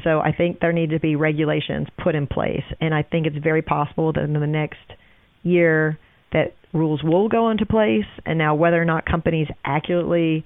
So 0.03 0.21
I 0.21 0.33
think 0.33 0.61
there 0.61 0.73
need 0.73 0.91
to 0.91 1.01
be 1.01 1.17
regulations 1.17 1.89
put 2.03 2.15
in 2.15 2.27
place, 2.27 2.65
and 2.81 2.95
I 2.95 3.03
think 3.03 3.27
it's 3.27 3.37
very 3.37 3.63
possible 3.63 4.13
that 4.13 4.23
in 4.23 4.33
the 4.33 4.47
next 4.47 4.79
year 5.43 5.99
that 6.33 6.55
rules 6.73 7.03
will 7.03 7.29
go 7.29 7.51
into 7.51 7.65
place. 7.65 8.07
And 8.27 8.39
now 8.39 8.55
whether 8.55 8.81
or 8.81 8.85
not 8.85 9.07
companies 9.07 9.49
accurately 9.65 10.45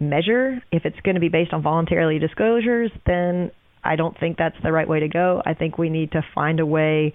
measure, 0.00 0.62
if 0.72 0.84
it's 0.84 0.98
going 1.00 1.14
to 1.14 1.20
be 1.20 1.28
based 1.28 1.52
on 1.52 1.62
voluntarily 1.62 2.18
disclosures, 2.18 2.90
then 3.06 3.50
I 3.84 3.96
don't 3.96 4.18
think 4.18 4.38
that's 4.38 4.56
the 4.62 4.72
right 4.72 4.88
way 4.88 5.00
to 5.00 5.08
go. 5.08 5.42
I 5.44 5.54
think 5.54 5.78
we 5.78 5.90
need 5.90 6.12
to 6.12 6.22
find 6.34 6.58
a 6.58 6.66
way 6.66 7.12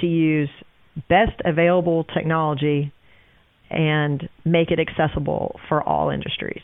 to 0.00 0.06
use 0.06 0.48
best 1.08 1.40
available 1.44 2.04
technology 2.04 2.92
and 3.70 4.28
make 4.44 4.70
it 4.70 4.78
accessible 4.80 5.60
for 5.68 5.82
all 5.82 6.10
industries. 6.10 6.62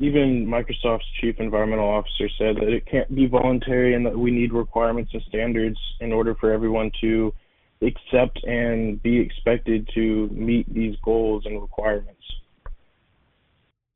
Even 0.00 0.46
Microsoft's 0.46 1.04
chief 1.20 1.36
environmental 1.38 1.86
officer 1.86 2.28
said 2.38 2.56
that 2.56 2.68
it 2.72 2.86
can't 2.86 3.14
be 3.14 3.26
voluntary 3.26 3.94
and 3.94 4.04
that 4.06 4.18
we 4.18 4.30
need 4.30 4.50
requirements 4.50 5.10
and 5.12 5.22
standards 5.28 5.78
in 6.00 6.10
order 6.10 6.34
for 6.34 6.52
everyone 6.52 6.90
to 7.02 7.34
accept 7.82 8.42
and 8.44 9.02
be 9.02 9.18
expected 9.18 9.88
to 9.94 10.28
meet 10.28 10.72
these 10.72 10.96
goals 11.04 11.44
and 11.44 11.60
requirements. 11.60 12.22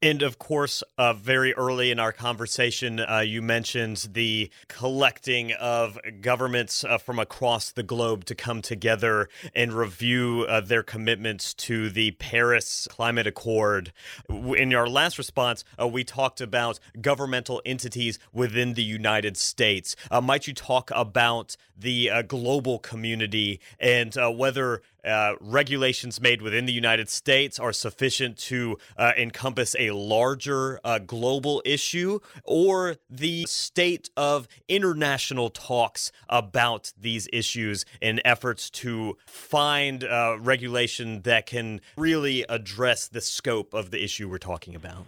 And 0.04 0.20
of 0.20 0.38
course, 0.38 0.82
uh, 0.98 1.14
very 1.14 1.54
early 1.54 1.90
in 1.90 1.98
our 1.98 2.12
conversation, 2.12 3.00
uh, 3.00 3.20
you 3.20 3.40
mentioned 3.40 4.06
the 4.12 4.50
collecting 4.68 5.52
of 5.54 5.98
governments 6.20 6.84
uh, 6.84 6.98
from 6.98 7.18
across 7.18 7.72
the 7.72 7.82
globe 7.82 8.26
to 8.26 8.34
come 8.34 8.60
together 8.60 9.30
and 9.54 9.72
review 9.72 10.44
uh, 10.46 10.60
their 10.60 10.82
commitments 10.82 11.54
to 11.54 11.88
the 11.88 12.10
Paris 12.10 12.86
Climate 12.90 13.26
Accord. 13.26 13.94
In 14.28 14.74
our 14.74 14.90
last 14.90 15.16
response, 15.16 15.64
uh, 15.80 15.88
we 15.88 16.04
talked 16.04 16.42
about 16.42 16.78
governmental 17.00 17.62
entities 17.64 18.18
within 18.30 18.74
the 18.74 18.84
United 18.84 19.38
States. 19.38 19.96
Uh, 20.10 20.20
might 20.20 20.46
you 20.46 20.52
talk 20.52 20.90
about 20.94 21.56
the 21.74 22.10
global 22.28 22.78
community 22.78 23.58
and 23.80 24.14
whether 24.36 24.82
uh, 25.04 25.34
regulations 25.40 26.20
made 26.20 26.42
within 26.42 26.66
the 26.66 26.72
United 26.72 27.08
States 27.08 27.58
are 27.58 27.72
sufficient 27.72 28.38
to 28.38 28.78
uh, 28.96 29.12
encompass 29.16 29.76
a 29.78 29.90
larger 29.90 30.80
uh, 30.84 30.98
global 30.98 31.62
issue, 31.64 32.18
or 32.44 32.96
the 33.10 33.44
state 33.46 34.10
of 34.16 34.48
international 34.68 35.50
talks 35.50 36.10
about 36.28 36.92
these 37.00 37.28
issues 37.32 37.84
in 38.00 38.20
efforts 38.24 38.70
to 38.70 39.16
find 39.26 40.04
uh, 40.04 40.36
regulation 40.40 41.22
that 41.22 41.46
can 41.46 41.80
really 41.96 42.44
address 42.48 43.08
the 43.08 43.20
scope 43.20 43.74
of 43.74 43.90
the 43.90 44.02
issue 44.02 44.28
we're 44.28 44.38
talking 44.38 44.74
about. 44.74 45.04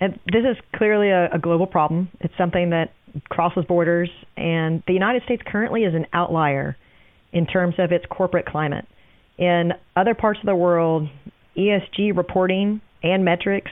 And 0.00 0.18
this 0.32 0.44
is 0.44 0.56
clearly 0.74 1.10
a, 1.10 1.30
a 1.32 1.38
global 1.38 1.66
problem. 1.66 2.08
It's 2.20 2.36
something 2.36 2.70
that 2.70 2.92
crosses 3.28 3.64
borders, 3.66 4.10
and 4.36 4.82
the 4.86 4.94
United 4.94 5.22
States 5.22 5.42
currently 5.46 5.84
is 5.84 5.94
an 5.94 6.06
outlier 6.12 6.76
in 7.32 7.46
terms 7.46 7.74
of 7.78 7.92
its 7.92 8.04
corporate 8.10 8.46
climate. 8.46 8.86
In 9.38 9.72
other 9.96 10.14
parts 10.14 10.38
of 10.40 10.46
the 10.46 10.54
world, 10.54 11.08
ESG 11.56 12.16
reporting 12.16 12.80
and 13.02 13.24
metrics 13.24 13.70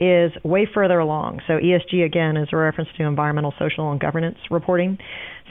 is 0.00 0.32
way 0.42 0.66
further 0.72 0.98
along. 0.98 1.40
So 1.46 1.54
ESG 1.54 2.04
again 2.04 2.36
is 2.36 2.48
a 2.52 2.56
reference 2.56 2.90
to 2.96 3.04
environmental, 3.04 3.54
social, 3.58 3.90
and 3.92 4.00
governance 4.00 4.38
reporting. 4.50 4.98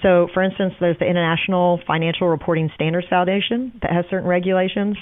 So, 0.02 0.28
for 0.34 0.44
instance, 0.44 0.74
there's 0.80 0.98
the 1.00 1.06
International 1.06 1.80
Financial 1.86 2.28
Reporting 2.28 2.70
Standards 2.76 3.08
Foundation 3.10 3.72
that 3.82 3.92
has 3.92 4.06
certain 4.10 4.28
regulations. 4.28 4.98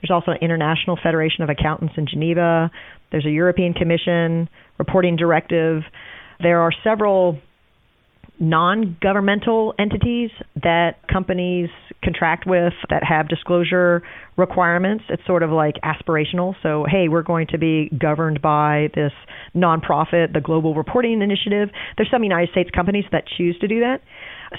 There's 0.00 0.10
also 0.10 0.30
an 0.30 0.38
International 0.40 0.98
Federation 1.02 1.42
of 1.42 1.50
Accountants 1.50 1.94
in 1.96 2.06
Geneva. 2.06 2.70
There's 3.10 3.26
a 3.26 3.30
European 3.30 3.74
Commission 3.74 4.48
reporting 4.78 5.16
directive. 5.16 5.82
There 6.40 6.60
are 6.60 6.72
several 6.82 7.38
non 8.38 8.96
governmental 9.00 9.74
entities 9.78 10.30
that 10.62 10.96
companies 11.12 11.68
contract 12.04 12.46
with 12.46 12.72
that 12.90 13.02
have 13.02 13.28
disclosure 13.28 14.02
requirements. 14.36 15.04
It's 15.08 15.24
sort 15.26 15.42
of 15.42 15.50
like 15.50 15.76
aspirational. 15.84 16.54
So, 16.62 16.84
hey, 16.88 17.08
we're 17.08 17.22
going 17.22 17.46
to 17.48 17.58
be 17.58 17.90
governed 17.98 18.42
by 18.42 18.88
this 18.94 19.12
nonprofit, 19.54 20.32
the 20.32 20.40
Global 20.42 20.74
Reporting 20.74 21.22
Initiative. 21.22 21.70
There's 21.96 22.10
some 22.10 22.22
United 22.22 22.50
States 22.50 22.70
companies 22.74 23.04
that 23.12 23.24
choose 23.36 23.58
to 23.60 23.68
do 23.68 23.80
that. 23.80 24.00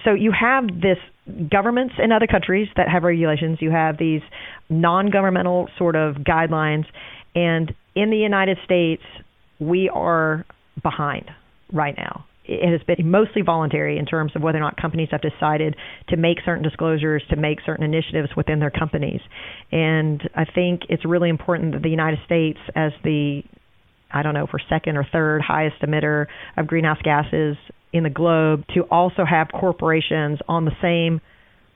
So, 0.03 0.13
you 0.13 0.33
have 0.37 0.67
this 0.67 0.97
governments 1.49 1.95
in 2.03 2.11
other 2.11 2.27
countries 2.27 2.67
that 2.75 2.89
have 2.89 3.03
regulations, 3.03 3.59
you 3.61 3.71
have 3.71 3.97
these 3.97 4.21
non 4.69 5.09
governmental 5.09 5.69
sort 5.77 5.95
of 5.95 6.15
guidelines. 6.15 6.85
And 7.35 7.73
in 7.95 8.09
the 8.09 8.17
United 8.17 8.57
States, 8.65 9.03
we 9.59 9.89
are 9.89 10.45
behind 10.81 11.29
right 11.71 11.95
now 11.97 12.25
it 12.47 12.71
has 12.71 12.81
been 12.83 13.09
mostly 13.09 13.41
voluntary 13.41 13.97
in 13.97 14.05
terms 14.05 14.31
of 14.35 14.41
whether 14.41 14.57
or 14.57 14.61
not 14.61 14.77
companies 14.77 15.09
have 15.11 15.21
decided 15.21 15.75
to 16.09 16.17
make 16.17 16.37
certain 16.45 16.63
disclosures, 16.63 17.23
to 17.29 17.35
make 17.35 17.59
certain 17.65 17.83
initiatives 17.83 18.29
within 18.35 18.59
their 18.59 18.71
companies. 18.71 19.21
And 19.71 20.21
I 20.35 20.45
think 20.45 20.81
it's 20.89 21.05
really 21.05 21.29
important 21.29 21.73
that 21.73 21.81
the 21.81 21.89
United 21.89 22.19
States, 22.25 22.59
as 22.75 22.91
the 23.03 23.43
I 24.11 24.21
don't 24.21 24.33
know, 24.33 24.47
for 24.49 24.59
second 24.69 24.97
or 24.97 25.05
third 25.11 25.41
highest 25.41 25.81
emitter 25.81 26.27
of 26.55 26.67
greenhouse 26.67 26.99
gases 27.03 27.57
in 27.91 28.03
the 28.03 28.09
globe, 28.09 28.63
to 28.73 28.81
also 28.83 29.25
have 29.25 29.47
corporations 29.51 30.39
on 30.47 30.65
the 30.65 30.71
same 30.81 31.19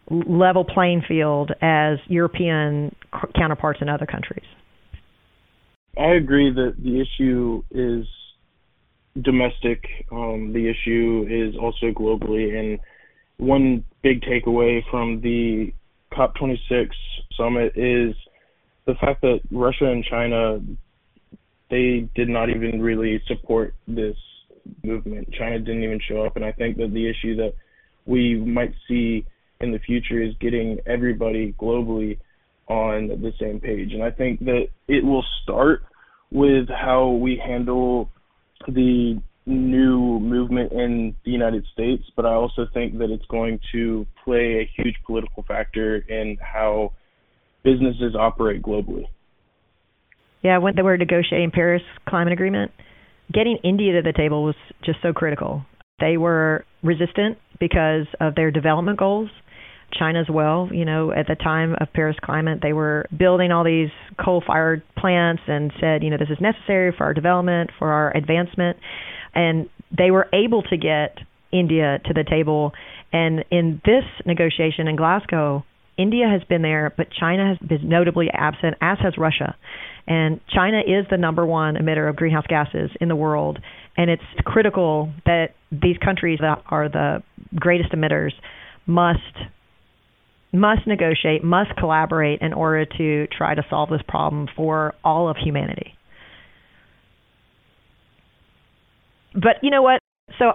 level 0.10 0.64
playing 0.64 1.04
field 1.08 1.52
as 1.62 1.98
European 2.08 2.96
counterparts 3.36 3.80
in 3.82 3.90
other 3.90 4.06
countries. 4.06 4.46
I 5.98 6.14
agree 6.16 6.52
that 6.54 6.76
the 6.82 7.02
issue 7.02 7.64
is 7.72 8.06
domestic. 9.22 9.84
Um, 10.12 10.54
the 10.54 10.70
issue 10.70 11.26
is 11.30 11.56
also 11.60 11.92
globally. 11.92 12.58
And 12.58 12.80
one 13.38 13.84
big 14.02 14.22
takeaway 14.22 14.82
from 14.90 15.22
the 15.22 15.74
COP26 16.14 16.90
summit 17.36 17.74
is 17.76 18.16
the 18.86 18.96
fact 18.96 19.22
that 19.22 19.40
Russia 19.52 19.86
and 19.86 20.04
China 20.04 20.60
they 21.70 22.10
did 22.16 22.30
not 22.30 22.50
even 22.50 22.82
really 22.82 23.22
support 23.28 23.76
this 23.88 24.18
movement. 24.84 25.32
China 25.32 25.60
didn't 25.60 25.84
even 25.84 26.00
show 26.08 26.26
up, 26.26 26.36
and 26.36 26.44
I 26.44 26.52
think 26.52 26.78
that 26.78 26.92
the 26.94 27.08
issue 27.08 27.36
that 27.36 27.54
we 28.06 28.36
might 28.36 28.74
see 28.88 29.26
in 29.62 29.72
the 29.72 29.80
future 29.80 30.22
is 30.22 30.34
getting 30.40 30.80
everybody 30.86 31.54
globally 31.60 32.18
on 32.68 33.08
the 33.08 33.34
same 33.40 33.60
page. 33.60 33.94
And 33.94 34.04
I 34.04 34.12
think 34.12 34.40
that 34.46 34.68
it 34.88 35.04
will 35.04 35.26
start 35.44 35.84
with 36.32 36.68
how 36.70 37.10
we 37.10 37.38
handle 37.38 38.10
the 38.68 39.22
new 39.46 40.20
movement 40.20 40.72
in 40.72 41.16
the 41.26 41.32
United 41.32 41.66
States, 41.74 42.04
but 42.16 42.26
I 42.26 42.34
also 42.34 42.68
think 42.74 42.98
that 43.00 43.10
it's 43.10 43.26
going 43.26 43.60
to 43.72 44.06
play 44.24 44.60
a 44.62 44.82
huge 44.82 44.96
political 45.06 45.44
factor 45.44 45.98
in 45.98 46.38
how 46.42 46.94
businesses 47.64 48.16
operate 48.16 48.62
globally. 48.62 49.06
Yeah, 50.42 50.60
when 50.60 50.76
they 50.76 50.82
were 50.82 50.98
negotiating 50.98 51.52
Paris 51.52 51.82
Climate 52.08 52.32
Agreement, 52.32 52.72
getting 53.34 53.58
India 53.64 53.94
to 53.94 54.02
the 54.02 54.14
table 54.14 54.44
was 54.44 54.56
just 54.84 55.00
so 55.02 55.12
critical. 55.12 55.66
They 56.00 56.18
were 56.18 56.64
resistant 56.82 57.38
because 57.60 58.06
of 58.22 58.36
their 58.36 58.52
development 58.52 58.98
goals. 58.98 59.30
China 59.98 60.20
as 60.20 60.30
well. 60.30 60.70
You 60.72 60.86
know, 60.86 61.12
at 61.12 61.28
the 61.28 61.36
time 61.36 61.76
of 61.80 61.88
Paris 61.94 62.18
climate, 62.22 62.60
they 62.62 62.74
were 62.74 63.06
building 63.16 63.52
all 63.52 63.64
these 63.64 63.90
coal-fired 64.24 64.82
plants 64.98 65.42
and 65.48 65.72
said, 65.80 66.04
you 66.04 66.10
know, 66.10 66.18
this 66.18 66.30
is 66.30 66.38
necessary 66.42 66.94
for 66.98 67.06
our 67.06 67.14
development, 67.14 67.72
for 67.78 67.92
our 67.92 68.16
advancement, 68.16 68.78
and 69.34 69.70
they 69.98 70.12
were 70.12 70.28
able 70.34 70.62
to 70.64 70.78
get 70.78 71.18
India 71.52 72.00
to 72.06 72.14
the 72.14 72.24
table. 72.30 72.74
And 73.12 73.44
in 73.50 73.82
this 73.86 74.04
negotiation 74.26 74.88
in 74.88 74.96
Glasgow, 74.96 75.64
India 75.98 76.28
has 76.32 76.42
been 76.48 76.62
there, 76.62 76.94
but 76.96 77.08
China 77.12 77.48
has 77.48 77.68
been 77.68 77.90
notably 77.90 78.30
absent, 78.32 78.76
as 78.82 78.98
has 79.02 79.18
Russia. 79.18 79.56
And 80.08 80.40
China 80.48 80.80
is 80.80 81.06
the 81.12 81.18
number 81.18 81.46
one 81.46 81.76
emitter 81.76 82.10
of 82.10 82.16
greenhouse 82.16 82.46
gases 82.48 82.90
in 83.02 83.10
the 83.10 83.16
world. 83.16 83.60
And 83.98 84.10
it's 84.10 84.24
critical 84.46 85.12
that 85.26 85.50
these 85.72 85.98
countries 85.98 86.40
that 86.42 86.64
are 86.68 86.88
the 86.88 87.22
greatest 87.56 87.92
emitters 87.92 88.32
must 88.88 89.20
must 90.52 90.88
negotiate, 90.88 91.44
must 91.44 91.76
collaborate 91.78 92.42
in 92.42 92.54
order 92.54 92.86
to 92.86 93.28
try 93.28 93.54
to 93.56 93.64
solve 93.70 93.90
this 93.90 94.02
problem 94.08 94.48
for 94.56 94.94
all 95.04 95.30
of 95.30 95.38
humanity. 95.38 95.94
But 99.34 99.58
you 99.62 99.70
know 99.70 99.84
what? 99.84 100.00
So 100.40 100.54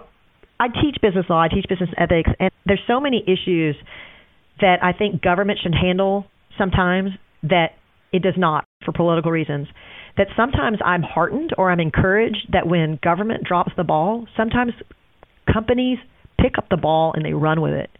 I 0.58 0.68
teach 0.68 0.96
business 1.00 1.26
law, 1.28 1.42
I 1.42 1.48
teach 1.48 1.66
business 1.68 1.90
ethics, 1.96 2.30
and 2.40 2.50
there's 2.66 2.82
so 2.86 3.00
many 3.00 3.22
issues 3.22 3.76
that 4.60 4.76
I 4.82 4.92
think 4.92 5.22
government 5.22 5.58
should 5.62 5.74
handle 5.74 6.26
sometimes 6.58 7.10
that 7.42 7.72
it 8.12 8.22
does 8.22 8.34
not 8.36 8.64
for 8.84 8.92
political 8.92 9.30
reasons. 9.30 9.68
That 10.16 10.28
sometimes 10.36 10.78
I'm 10.84 11.02
heartened 11.02 11.52
or 11.58 11.70
I'm 11.70 11.80
encouraged 11.80 12.48
that 12.52 12.66
when 12.66 12.98
government 13.02 13.44
drops 13.44 13.72
the 13.76 13.82
ball, 13.82 14.26
sometimes 14.36 14.72
companies 15.52 15.98
pick 16.40 16.56
up 16.56 16.68
the 16.70 16.76
ball 16.76 17.12
and 17.14 17.24
they 17.24 17.32
run 17.32 17.60
with 17.60 17.72
it. 17.72 17.90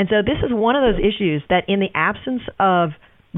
And 0.00 0.08
so 0.08 0.22
this 0.24 0.38
is 0.42 0.50
one 0.50 0.76
of 0.76 0.82
those 0.82 0.98
issues 0.98 1.42
that 1.50 1.64
in 1.68 1.78
the 1.78 1.90
absence 1.94 2.40
of 2.58 2.92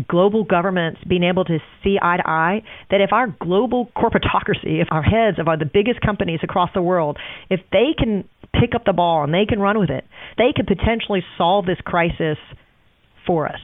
global 0.06 0.44
governments 0.44 1.00
being 1.08 1.24
able 1.24 1.44
to 1.44 1.58
see 1.82 1.98
eye 2.00 2.18
to 2.18 2.22
eye 2.24 2.62
that 2.88 3.00
if 3.00 3.12
our 3.12 3.36
global 3.40 3.90
corporatocracy, 3.96 4.80
if 4.80 4.86
our 4.92 5.02
heads 5.02 5.40
of 5.40 5.48
our, 5.48 5.58
the 5.58 5.64
biggest 5.64 6.00
companies 6.00 6.38
across 6.40 6.70
the 6.72 6.80
world, 6.80 7.18
if 7.50 7.58
they 7.72 7.96
can 7.98 8.22
pick 8.54 8.76
up 8.76 8.84
the 8.84 8.92
ball 8.92 9.24
and 9.24 9.34
they 9.34 9.44
can 9.44 9.58
run 9.58 9.80
with 9.80 9.90
it, 9.90 10.04
they 10.38 10.52
could 10.54 10.68
potentially 10.68 11.24
solve 11.36 11.66
this 11.66 11.78
crisis 11.84 12.38
for 13.26 13.48
us. 13.48 13.58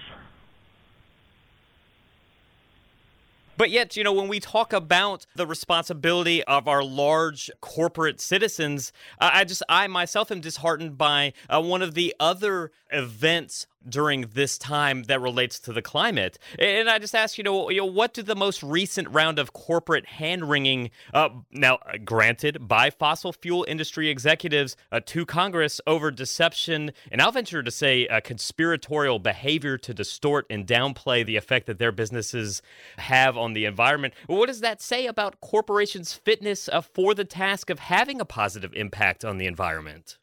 But 3.58 3.70
yet, 3.70 3.96
you 3.96 4.04
know, 4.04 4.12
when 4.12 4.28
we 4.28 4.38
talk 4.38 4.72
about 4.72 5.26
the 5.34 5.44
responsibility 5.44 6.44
of 6.44 6.68
our 6.68 6.84
large 6.84 7.50
corporate 7.60 8.20
citizens, 8.20 8.92
uh, 9.20 9.30
I 9.32 9.42
just, 9.42 9.64
I 9.68 9.88
myself 9.88 10.30
am 10.30 10.40
disheartened 10.40 10.96
by 10.96 11.32
uh, 11.50 11.60
one 11.60 11.82
of 11.82 11.94
the 11.94 12.14
other 12.20 12.70
events 12.92 13.66
during 13.86 14.22
this 14.32 14.58
time 14.58 15.04
that 15.04 15.20
relates 15.20 15.58
to 15.60 15.72
the 15.72 15.82
climate. 15.82 16.38
And 16.58 16.88
I 16.88 16.98
just 16.98 17.14
ask, 17.14 17.38
you 17.38 17.44
know, 17.44 17.70
you 17.70 17.78
know 17.78 17.86
what 17.86 18.14
do 18.14 18.22
the 18.22 18.36
most 18.36 18.62
recent 18.62 19.08
round 19.10 19.38
of 19.38 19.52
corporate 19.52 20.06
hand 20.06 20.48
wringing, 20.48 20.90
uh, 21.14 21.30
now 21.50 21.76
uh, 21.76 21.98
granted 22.04 22.66
by 22.66 22.90
fossil 22.90 23.32
fuel 23.32 23.64
industry 23.68 24.08
executives 24.08 24.76
uh, 24.92 25.00
to 25.06 25.24
Congress 25.24 25.80
over 25.86 26.11
deception, 26.11 26.92
and 27.11 27.20
I'll 27.20 27.32
venture 27.32 27.62
to 27.62 27.70
say 27.70 28.07
uh, 28.07 28.20
conspiratorial 28.20 29.18
behavior 29.18 29.78
to 29.78 29.94
distort 29.94 30.46
and 30.50 30.66
downplay 30.66 31.24
the 31.24 31.36
effect 31.36 31.66
that 31.66 31.78
their 31.78 31.92
businesses 31.92 32.62
have 32.98 33.36
on 33.36 33.53
the 33.53 33.64
environment. 33.64 34.14
What 34.26 34.46
does 34.46 34.61
that 34.61 34.80
say 34.82 35.07
about 35.07 35.40
corporations' 35.40 36.12
fitness 36.12 36.68
uh, 36.68 36.80
for 36.80 37.14
the 37.14 37.24
task 37.24 37.70
of 37.70 37.78
having 37.78 38.20
a 38.20 38.24
positive 38.24 38.72
impact 38.74 39.24
on 39.24 39.38
the 39.38 39.46
environment? 39.46 40.18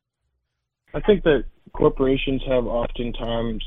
I 0.96 1.02
think 1.02 1.24
that 1.24 1.44
corporations 1.74 2.42
have 2.48 2.66
oftentimes 2.66 3.64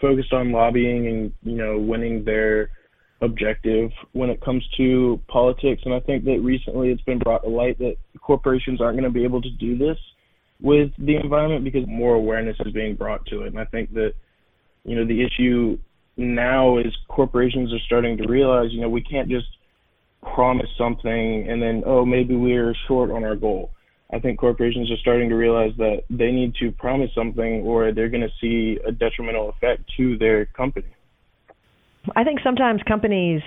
focused 0.00 0.32
on 0.32 0.50
lobbying 0.50 1.06
and 1.06 1.32
you 1.42 1.56
know 1.56 1.78
winning 1.78 2.24
their 2.24 2.70
objective 3.20 3.90
when 4.12 4.30
it 4.30 4.40
comes 4.40 4.66
to 4.78 5.20
politics. 5.28 5.82
And 5.84 5.92
I 5.92 6.00
think 6.00 6.24
that 6.24 6.40
recently 6.42 6.90
it's 6.90 7.02
been 7.02 7.18
brought 7.18 7.42
to 7.42 7.50
light 7.50 7.78
that 7.78 7.96
corporations 8.20 8.80
aren't 8.80 8.98
going 8.98 9.04
to 9.04 9.14
be 9.14 9.24
able 9.24 9.42
to 9.42 9.50
do 9.50 9.76
this 9.76 9.98
with 10.60 10.90
the 10.98 11.16
environment 11.16 11.64
because 11.64 11.86
more 11.86 12.14
awareness 12.14 12.56
is 12.64 12.72
being 12.72 12.96
brought 12.96 13.24
to 13.26 13.42
it. 13.42 13.48
And 13.48 13.58
I 13.60 13.66
think 13.66 13.92
that 13.92 14.14
you 14.84 14.96
know 14.96 15.06
the 15.06 15.22
issue 15.22 15.78
now 16.16 16.78
is 16.78 16.96
corporations 17.08 17.74
are 17.74 17.84
starting 17.84 18.16
to 18.16 18.26
realize 18.26 18.72
you 18.72 18.80
know 18.80 18.88
we 18.88 19.02
can't 19.02 19.28
just 19.28 19.48
promise 20.34 20.68
something 20.78 21.46
and 21.46 21.60
then 21.60 21.82
oh 21.84 22.06
maybe 22.06 22.34
we're 22.34 22.74
short 22.88 23.10
on 23.10 23.22
our 23.22 23.36
goal 23.36 23.73
I 24.14 24.20
think 24.20 24.38
corporations 24.38 24.92
are 24.92 24.96
starting 24.98 25.28
to 25.30 25.34
realize 25.34 25.72
that 25.78 26.02
they 26.08 26.30
need 26.30 26.54
to 26.60 26.70
promise 26.70 27.10
something 27.16 27.62
or 27.62 27.92
they're 27.92 28.08
going 28.08 28.22
to 28.22 28.32
see 28.40 28.78
a 28.86 28.92
detrimental 28.92 29.48
effect 29.48 29.82
to 29.96 30.16
their 30.18 30.46
company. 30.46 30.86
I 32.14 32.22
think 32.22 32.38
sometimes 32.44 32.80
companies 32.86 33.42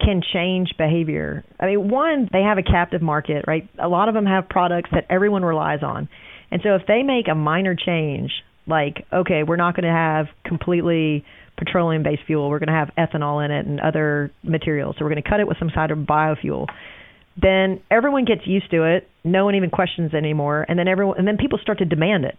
can 0.00 0.22
change 0.32 0.70
behavior. 0.78 1.44
I 1.60 1.66
mean, 1.66 1.90
one, 1.90 2.30
they 2.32 2.40
have 2.40 2.56
a 2.56 2.62
captive 2.62 3.02
market, 3.02 3.44
right? 3.46 3.68
A 3.78 3.88
lot 3.88 4.08
of 4.08 4.14
them 4.14 4.24
have 4.24 4.48
products 4.48 4.88
that 4.92 5.04
everyone 5.10 5.44
relies 5.44 5.82
on. 5.82 6.08
And 6.50 6.62
so 6.64 6.76
if 6.76 6.82
they 6.88 7.02
make 7.02 7.28
a 7.30 7.34
minor 7.34 7.74
change, 7.74 8.30
like, 8.66 9.04
okay, 9.12 9.42
we're 9.42 9.56
not 9.56 9.76
going 9.76 9.84
to 9.84 9.90
have 9.90 10.26
completely 10.46 11.26
petroleum 11.58 12.02
based 12.02 12.22
fuel, 12.26 12.48
we're 12.48 12.58
going 12.58 12.68
to 12.68 12.72
have 12.72 12.90
ethanol 12.96 13.44
in 13.44 13.50
it 13.50 13.66
and 13.66 13.80
other 13.80 14.32
materials. 14.42 14.96
So 14.98 15.04
we're 15.04 15.10
going 15.10 15.22
to 15.22 15.28
cut 15.28 15.40
it 15.40 15.46
with 15.46 15.58
some 15.58 15.70
sort 15.74 15.90
of 15.90 15.98
biofuel 15.98 16.68
then 17.40 17.80
everyone 17.90 18.24
gets 18.24 18.42
used 18.46 18.70
to 18.70 18.84
it. 18.84 19.08
No 19.24 19.44
one 19.44 19.54
even 19.54 19.70
questions 19.70 20.10
it 20.12 20.16
anymore, 20.16 20.64
and 20.68 20.78
then 20.78 20.86
everyone 20.88 21.18
and 21.18 21.26
then 21.26 21.36
people 21.36 21.58
start 21.58 21.78
to 21.78 21.84
demand 21.84 22.24
it. 22.24 22.36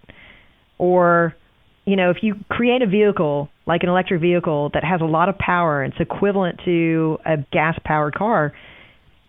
Or, 0.77 1.35
you 1.85 1.95
know, 1.95 2.11
if 2.11 2.17
you 2.21 2.35
create 2.49 2.81
a 2.81 2.87
vehicle 2.87 3.49
like 3.65 3.81
an 3.83 3.89
electric 3.89 4.21
vehicle 4.21 4.69
that 4.73 4.83
has 4.83 5.01
a 5.01 5.05
lot 5.05 5.29
of 5.29 5.37
power, 5.37 5.83
it's 5.83 5.95
equivalent 5.99 6.59
to 6.65 7.17
a 7.25 7.37
gas-powered 7.51 8.13
car, 8.13 8.53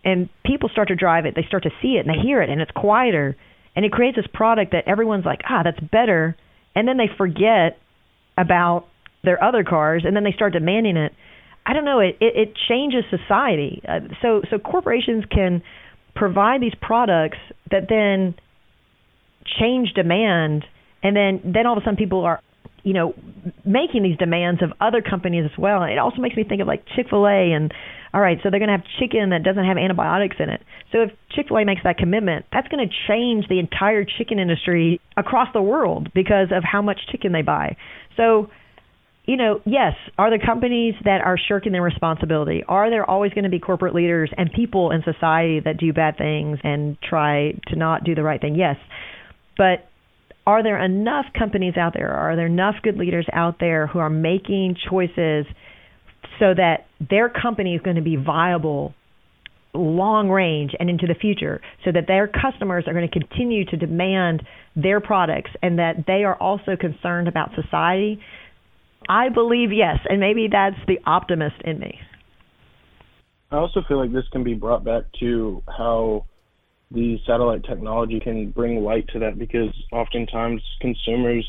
and 0.04 0.28
people 0.44 0.68
start 0.68 0.88
to 0.88 0.96
drive 0.96 1.24
it, 1.24 1.34
they 1.34 1.44
start 1.48 1.62
to 1.62 1.70
see 1.80 1.96
it 1.96 2.06
and 2.06 2.10
they 2.10 2.20
hear 2.20 2.42
it, 2.42 2.50
and 2.50 2.60
it's 2.60 2.70
quieter, 2.72 3.36
and 3.74 3.84
it 3.84 3.92
creates 3.92 4.16
this 4.16 4.26
product 4.32 4.72
that 4.72 4.84
everyone's 4.86 5.24
like, 5.24 5.40
ah, 5.48 5.62
that's 5.64 5.80
better, 5.80 6.36
and 6.74 6.86
then 6.86 6.98
they 6.98 7.08
forget 7.16 7.78
about 8.36 8.86
their 9.24 9.42
other 9.42 9.64
cars, 9.64 10.02
and 10.04 10.14
then 10.14 10.24
they 10.24 10.32
start 10.32 10.52
demanding 10.52 10.96
it 10.96 11.12
I 11.66 11.72
don't 11.72 11.84
know. 11.84 11.98
It 11.98 12.16
it, 12.20 12.36
it 12.36 12.52
changes 12.68 13.04
society. 13.10 13.82
Uh, 13.86 14.00
so 14.22 14.42
so 14.50 14.58
corporations 14.58 15.24
can 15.28 15.62
provide 16.16 16.60
these 16.60 16.74
products 16.80 17.38
that 17.70 17.86
then 17.88 18.34
change 19.60 19.92
demand, 19.94 20.64
and 21.02 21.14
then 21.16 21.40
then 21.44 21.66
all 21.66 21.76
of 21.76 21.82
a 21.82 21.84
sudden 21.84 21.96
people 21.96 22.24
are 22.24 22.40
you 22.82 22.94
know 22.94 23.14
making 23.64 24.02
these 24.02 24.18
demands 24.18 24.62
of 24.62 24.72
other 24.80 25.02
companies 25.02 25.44
as 25.44 25.56
well. 25.58 25.82
And 25.82 25.92
it 25.92 25.98
also 25.98 26.20
makes 26.20 26.36
me 26.36 26.44
think 26.44 26.60
of 26.60 26.66
like 26.66 26.84
Chick 26.96 27.06
Fil 27.10 27.26
A 27.26 27.52
and 27.52 27.72
all 28.14 28.22
right, 28.22 28.38
so 28.42 28.48
they're 28.48 28.60
going 28.60 28.70
to 28.70 28.76
have 28.76 28.86
chicken 28.98 29.28
that 29.30 29.42
doesn't 29.42 29.66
have 29.66 29.76
antibiotics 29.76 30.36
in 30.38 30.48
it. 30.48 30.62
So 30.90 31.02
if 31.02 31.10
Chick 31.32 31.48
Fil 31.48 31.58
A 31.58 31.64
makes 31.66 31.82
that 31.84 31.98
commitment, 31.98 32.46
that's 32.50 32.66
going 32.68 32.88
to 32.88 32.94
change 33.08 33.46
the 33.48 33.58
entire 33.58 34.06
chicken 34.06 34.38
industry 34.38 35.02
across 35.18 35.48
the 35.52 35.60
world 35.60 36.08
because 36.14 36.48
of 36.50 36.64
how 36.64 36.80
much 36.80 37.00
chicken 37.12 37.32
they 37.32 37.42
buy. 37.42 37.76
So 38.16 38.48
you 39.26 39.36
know, 39.36 39.60
yes, 39.64 39.94
are 40.16 40.30
there 40.30 40.38
companies 40.38 40.94
that 41.04 41.20
are 41.20 41.36
shirking 41.36 41.72
their 41.72 41.82
responsibility? 41.82 42.62
Are 42.68 42.90
there 42.90 43.08
always 43.08 43.32
going 43.32 43.44
to 43.44 43.50
be 43.50 43.58
corporate 43.58 43.94
leaders 43.94 44.30
and 44.36 44.52
people 44.52 44.92
in 44.92 45.02
society 45.02 45.60
that 45.64 45.78
do 45.78 45.92
bad 45.92 46.16
things 46.16 46.58
and 46.62 46.96
try 47.02 47.52
to 47.68 47.76
not 47.76 48.04
do 48.04 48.14
the 48.14 48.22
right 48.22 48.40
thing? 48.40 48.54
Yes. 48.54 48.76
But 49.58 49.88
are 50.46 50.62
there 50.62 50.82
enough 50.82 51.26
companies 51.36 51.76
out 51.76 51.92
there? 51.94 52.12
Are 52.12 52.36
there 52.36 52.46
enough 52.46 52.76
good 52.82 52.96
leaders 52.96 53.26
out 53.32 53.56
there 53.58 53.88
who 53.88 53.98
are 53.98 54.10
making 54.10 54.76
choices 54.88 55.44
so 56.38 56.54
that 56.54 56.86
their 57.00 57.28
company 57.28 57.74
is 57.74 57.82
going 57.82 57.96
to 57.96 58.02
be 58.02 58.14
viable 58.14 58.94
long 59.74 60.30
range 60.30 60.70
and 60.78 60.88
into 60.88 61.06
the 61.06 61.14
future 61.14 61.60
so 61.84 61.92
that 61.92 62.06
their 62.06 62.28
customers 62.28 62.84
are 62.86 62.94
going 62.94 63.08
to 63.08 63.18
continue 63.18 63.64
to 63.64 63.76
demand 63.76 64.42
their 64.74 65.00
products 65.00 65.50
and 65.62 65.78
that 65.78 66.04
they 66.06 66.24
are 66.24 66.36
also 66.36 66.76
concerned 66.78 67.28
about 67.28 67.50
society 67.60 68.20
I 69.08 69.28
believe 69.28 69.72
yes, 69.72 69.98
and 70.08 70.20
maybe 70.20 70.48
that's 70.50 70.76
the 70.86 70.98
optimist 71.06 71.56
in 71.64 71.78
me. 71.78 71.98
I 73.50 73.56
also 73.56 73.82
feel 73.86 73.98
like 73.98 74.12
this 74.12 74.26
can 74.32 74.42
be 74.42 74.54
brought 74.54 74.84
back 74.84 75.04
to 75.20 75.62
how 75.68 76.24
the 76.90 77.18
satellite 77.26 77.64
technology 77.64 78.20
can 78.20 78.50
bring 78.50 78.82
light 78.82 79.06
to 79.08 79.18
that 79.20 79.38
because 79.38 79.70
oftentimes 79.92 80.62
consumers 80.80 81.46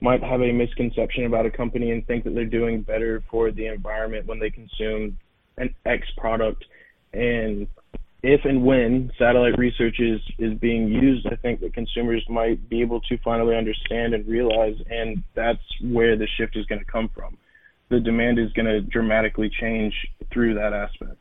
might 0.00 0.22
have 0.22 0.40
a 0.40 0.52
misconception 0.52 1.24
about 1.26 1.46
a 1.46 1.50
company 1.50 1.90
and 1.90 2.06
think 2.06 2.24
that 2.24 2.34
they're 2.34 2.44
doing 2.44 2.82
better 2.82 3.22
for 3.30 3.50
the 3.50 3.66
environment 3.66 4.26
when 4.26 4.38
they 4.38 4.50
consume 4.50 5.18
an 5.56 5.74
X 5.84 6.06
product 6.16 6.64
and 7.12 7.66
if 8.22 8.44
and 8.44 8.64
when 8.64 9.12
satellite 9.18 9.58
research 9.58 10.00
is, 10.00 10.20
is 10.38 10.58
being 10.58 10.88
used, 10.88 11.26
I 11.26 11.36
think 11.36 11.60
that 11.60 11.72
consumers 11.72 12.24
might 12.28 12.68
be 12.68 12.80
able 12.80 13.00
to 13.02 13.18
finally 13.18 13.56
understand 13.56 14.14
and 14.14 14.26
realize, 14.26 14.74
and 14.90 15.22
that's 15.34 15.62
where 15.82 16.16
the 16.16 16.26
shift 16.36 16.56
is 16.56 16.66
going 16.66 16.80
to 16.80 16.90
come 16.90 17.08
from. 17.14 17.38
The 17.90 18.00
demand 18.00 18.38
is 18.38 18.52
going 18.52 18.66
to 18.66 18.80
dramatically 18.80 19.50
change 19.60 19.94
through 20.32 20.54
that 20.54 20.72
aspect. 20.72 21.20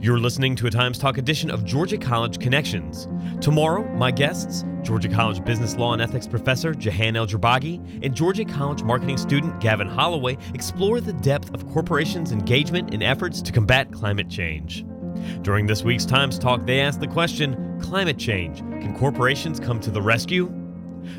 You're 0.00 0.20
listening 0.20 0.54
to 0.56 0.68
a 0.68 0.70
Times 0.70 0.96
Talk 0.96 1.18
edition 1.18 1.50
of 1.50 1.64
Georgia 1.64 1.98
College 1.98 2.38
Connections. 2.38 3.08
Tomorrow, 3.40 3.82
my 3.96 4.12
guests, 4.12 4.64
Georgia 4.82 5.08
College 5.08 5.44
Business 5.44 5.74
Law 5.74 5.92
and 5.92 6.00
Ethics 6.00 6.28
professor 6.28 6.72
Jehan 6.72 7.16
El-Jourbagy 7.16 8.04
and 8.04 8.14
Georgia 8.14 8.44
College 8.44 8.84
marketing 8.84 9.16
student 9.16 9.58
Gavin 9.58 9.88
Holloway 9.88 10.38
explore 10.54 11.00
the 11.00 11.14
depth 11.14 11.52
of 11.52 11.66
corporations' 11.72 12.30
engagement 12.30 12.94
in 12.94 13.02
efforts 13.02 13.42
to 13.42 13.50
combat 13.50 13.90
climate 13.90 14.28
change. 14.28 14.86
During 15.42 15.66
this 15.66 15.82
week's 15.82 16.04
Times 16.04 16.38
Talk, 16.38 16.64
they 16.64 16.80
ask 16.80 17.00
the 17.00 17.08
question 17.08 17.80
Climate 17.80 18.18
change, 18.18 18.58
can 18.58 18.96
corporations 18.96 19.58
come 19.58 19.80
to 19.80 19.90
the 19.90 20.00
rescue? 20.00 20.48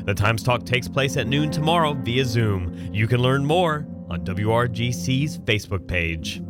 The 0.06 0.14
Times 0.14 0.42
Talk 0.42 0.64
takes 0.64 0.88
place 0.88 1.18
at 1.18 1.26
noon 1.26 1.50
tomorrow 1.50 1.92
via 1.92 2.24
Zoom. 2.24 2.74
You 2.94 3.06
can 3.06 3.20
learn 3.20 3.44
more 3.44 3.86
on 4.08 4.24
WRGC's 4.24 5.38
Facebook 5.40 5.86
page. 5.86 6.40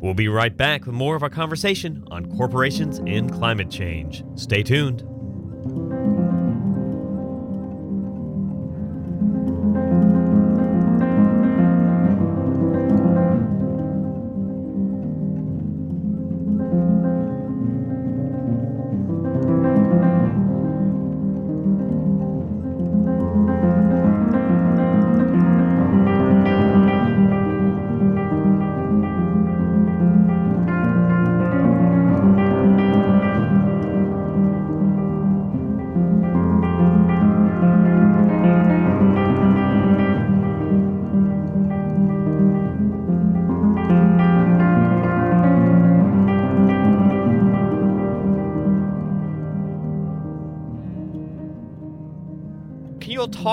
We'll 0.00 0.14
be 0.14 0.28
right 0.28 0.56
back 0.56 0.86
with 0.86 0.94
more 0.94 1.16
of 1.16 1.22
our 1.22 1.30
conversation 1.30 2.04
on 2.10 2.26
corporations 2.36 2.98
and 3.06 3.32
climate 3.32 3.70
change. 3.70 4.24
Stay 4.36 4.62
tuned. 4.62 5.13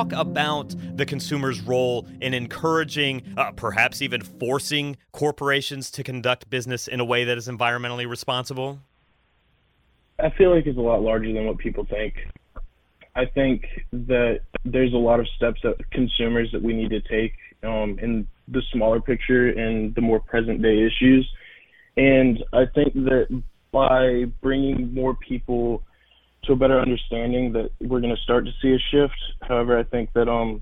Talk 0.01 0.19
about 0.19 0.73
the 0.95 1.05
consumer's 1.05 1.61
role 1.61 2.07
in 2.21 2.33
encouraging, 2.33 3.21
uh, 3.37 3.51
perhaps 3.51 4.01
even 4.01 4.21
forcing 4.21 4.97
corporations 5.11 5.91
to 5.91 6.03
conduct 6.03 6.49
business 6.49 6.87
in 6.87 6.99
a 6.99 7.05
way 7.05 7.23
that 7.23 7.37
is 7.37 7.47
environmentally 7.47 8.09
responsible? 8.09 8.79
I 10.19 10.29
feel 10.31 10.53
like 10.53 10.65
it's 10.65 10.77
a 10.77 10.81
lot 10.81 11.01
larger 11.01 11.31
than 11.33 11.45
what 11.45 11.57
people 11.57 11.85
think. 11.85 12.15
I 13.15 13.25
think 13.25 13.65
that 13.91 14.41
there's 14.63 14.93
a 14.93 14.97
lot 14.97 15.19
of 15.19 15.27
steps 15.35 15.59
that 15.63 15.77
consumers 15.91 16.51
that 16.51 16.61
we 16.61 16.73
need 16.73 16.89
to 16.91 17.01
take 17.01 17.33
um, 17.63 17.99
in 17.99 18.27
the 18.47 18.61
smaller 18.71 19.01
picture 19.01 19.49
and 19.49 19.93
the 19.95 20.01
more 20.01 20.19
present 20.19 20.61
day 20.61 20.83
issues. 20.83 21.29
And 21.97 22.43
I 22.53 22.65
think 22.73 22.93
that 22.93 23.43
by 23.71 24.25
bringing 24.41 24.93
more 24.93 25.15
people 25.15 25.83
to 26.43 26.53
a 26.53 26.55
better 26.55 26.79
understanding 26.79 27.53
that 27.53 27.69
we're 27.79 27.99
going 27.99 28.15
to 28.15 28.21
start 28.21 28.45
to 28.45 28.51
see 28.61 28.73
a 28.73 28.79
shift. 28.91 29.17
However, 29.41 29.77
I 29.77 29.83
think 29.83 30.11
that 30.13 30.27
um, 30.27 30.61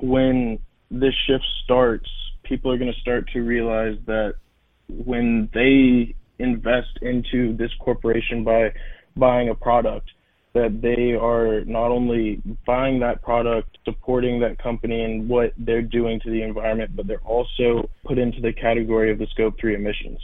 when 0.00 0.58
this 0.90 1.14
shift 1.26 1.44
starts, 1.64 2.08
people 2.42 2.70
are 2.70 2.78
going 2.78 2.92
to 2.92 3.00
start 3.00 3.28
to 3.32 3.40
realize 3.40 3.96
that 4.06 4.34
when 4.88 5.48
they 5.54 6.14
invest 6.38 6.98
into 7.02 7.56
this 7.56 7.70
corporation 7.80 8.44
by 8.44 8.72
buying 9.16 9.48
a 9.48 9.54
product, 9.54 10.10
that 10.52 10.80
they 10.80 11.12
are 11.12 11.64
not 11.64 11.90
only 11.90 12.42
buying 12.66 13.00
that 13.00 13.22
product, 13.22 13.78
supporting 13.84 14.40
that 14.40 14.58
company 14.58 15.02
and 15.02 15.28
what 15.28 15.52
they're 15.58 15.82
doing 15.82 16.20
to 16.20 16.30
the 16.30 16.42
environment, 16.42 16.94
but 16.94 17.06
they're 17.06 17.18
also 17.24 17.88
put 18.04 18.18
into 18.18 18.40
the 18.40 18.52
category 18.52 19.10
of 19.10 19.18
the 19.18 19.26
scope 19.32 19.54
three 19.58 19.74
emissions 19.74 20.18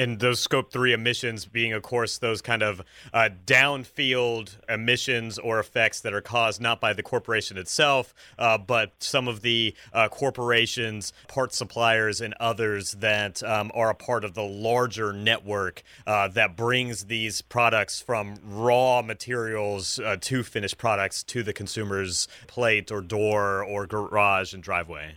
and 0.00 0.18
those 0.18 0.40
scope 0.40 0.72
three 0.72 0.94
emissions 0.94 1.44
being 1.44 1.74
of 1.74 1.82
course 1.82 2.18
those 2.18 2.40
kind 2.40 2.62
of 2.62 2.80
uh, 3.12 3.28
downfield 3.44 4.56
emissions 4.68 5.38
or 5.38 5.60
effects 5.60 6.00
that 6.00 6.14
are 6.14 6.22
caused 6.22 6.60
not 6.60 6.80
by 6.80 6.94
the 6.94 7.02
corporation 7.02 7.58
itself 7.58 8.14
uh, 8.38 8.56
but 8.56 8.92
some 8.98 9.28
of 9.28 9.42
the 9.42 9.74
uh, 9.92 10.08
corporations 10.08 11.12
part 11.28 11.52
suppliers 11.52 12.20
and 12.22 12.34
others 12.40 12.92
that 12.92 13.42
um, 13.42 13.70
are 13.74 13.90
a 13.90 13.94
part 13.94 14.24
of 14.24 14.32
the 14.32 14.42
larger 14.42 15.12
network 15.12 15.82
uh, 16.06 16.26
that 16.28 16.56
brings 16.56 17.04
these 17.04 17.42
products 17.42 18.00
from 18.00 18.36
raw 18.42 19.02
materials 19.02 19.98
uh, 19.98 20.16
to 20.18 20.42
finished 20.42 20.78
products 20.78 21.22
to 21.22 21.42
the 21.42 21.52
consumer's 21.52 22.26
plate 22.46 22.90
or 22.90 23.02
door 23.02 23.62
or 23.62 23.86
garage 23.86 24.54
and 24.54 24.62
driveway 24.62 25.14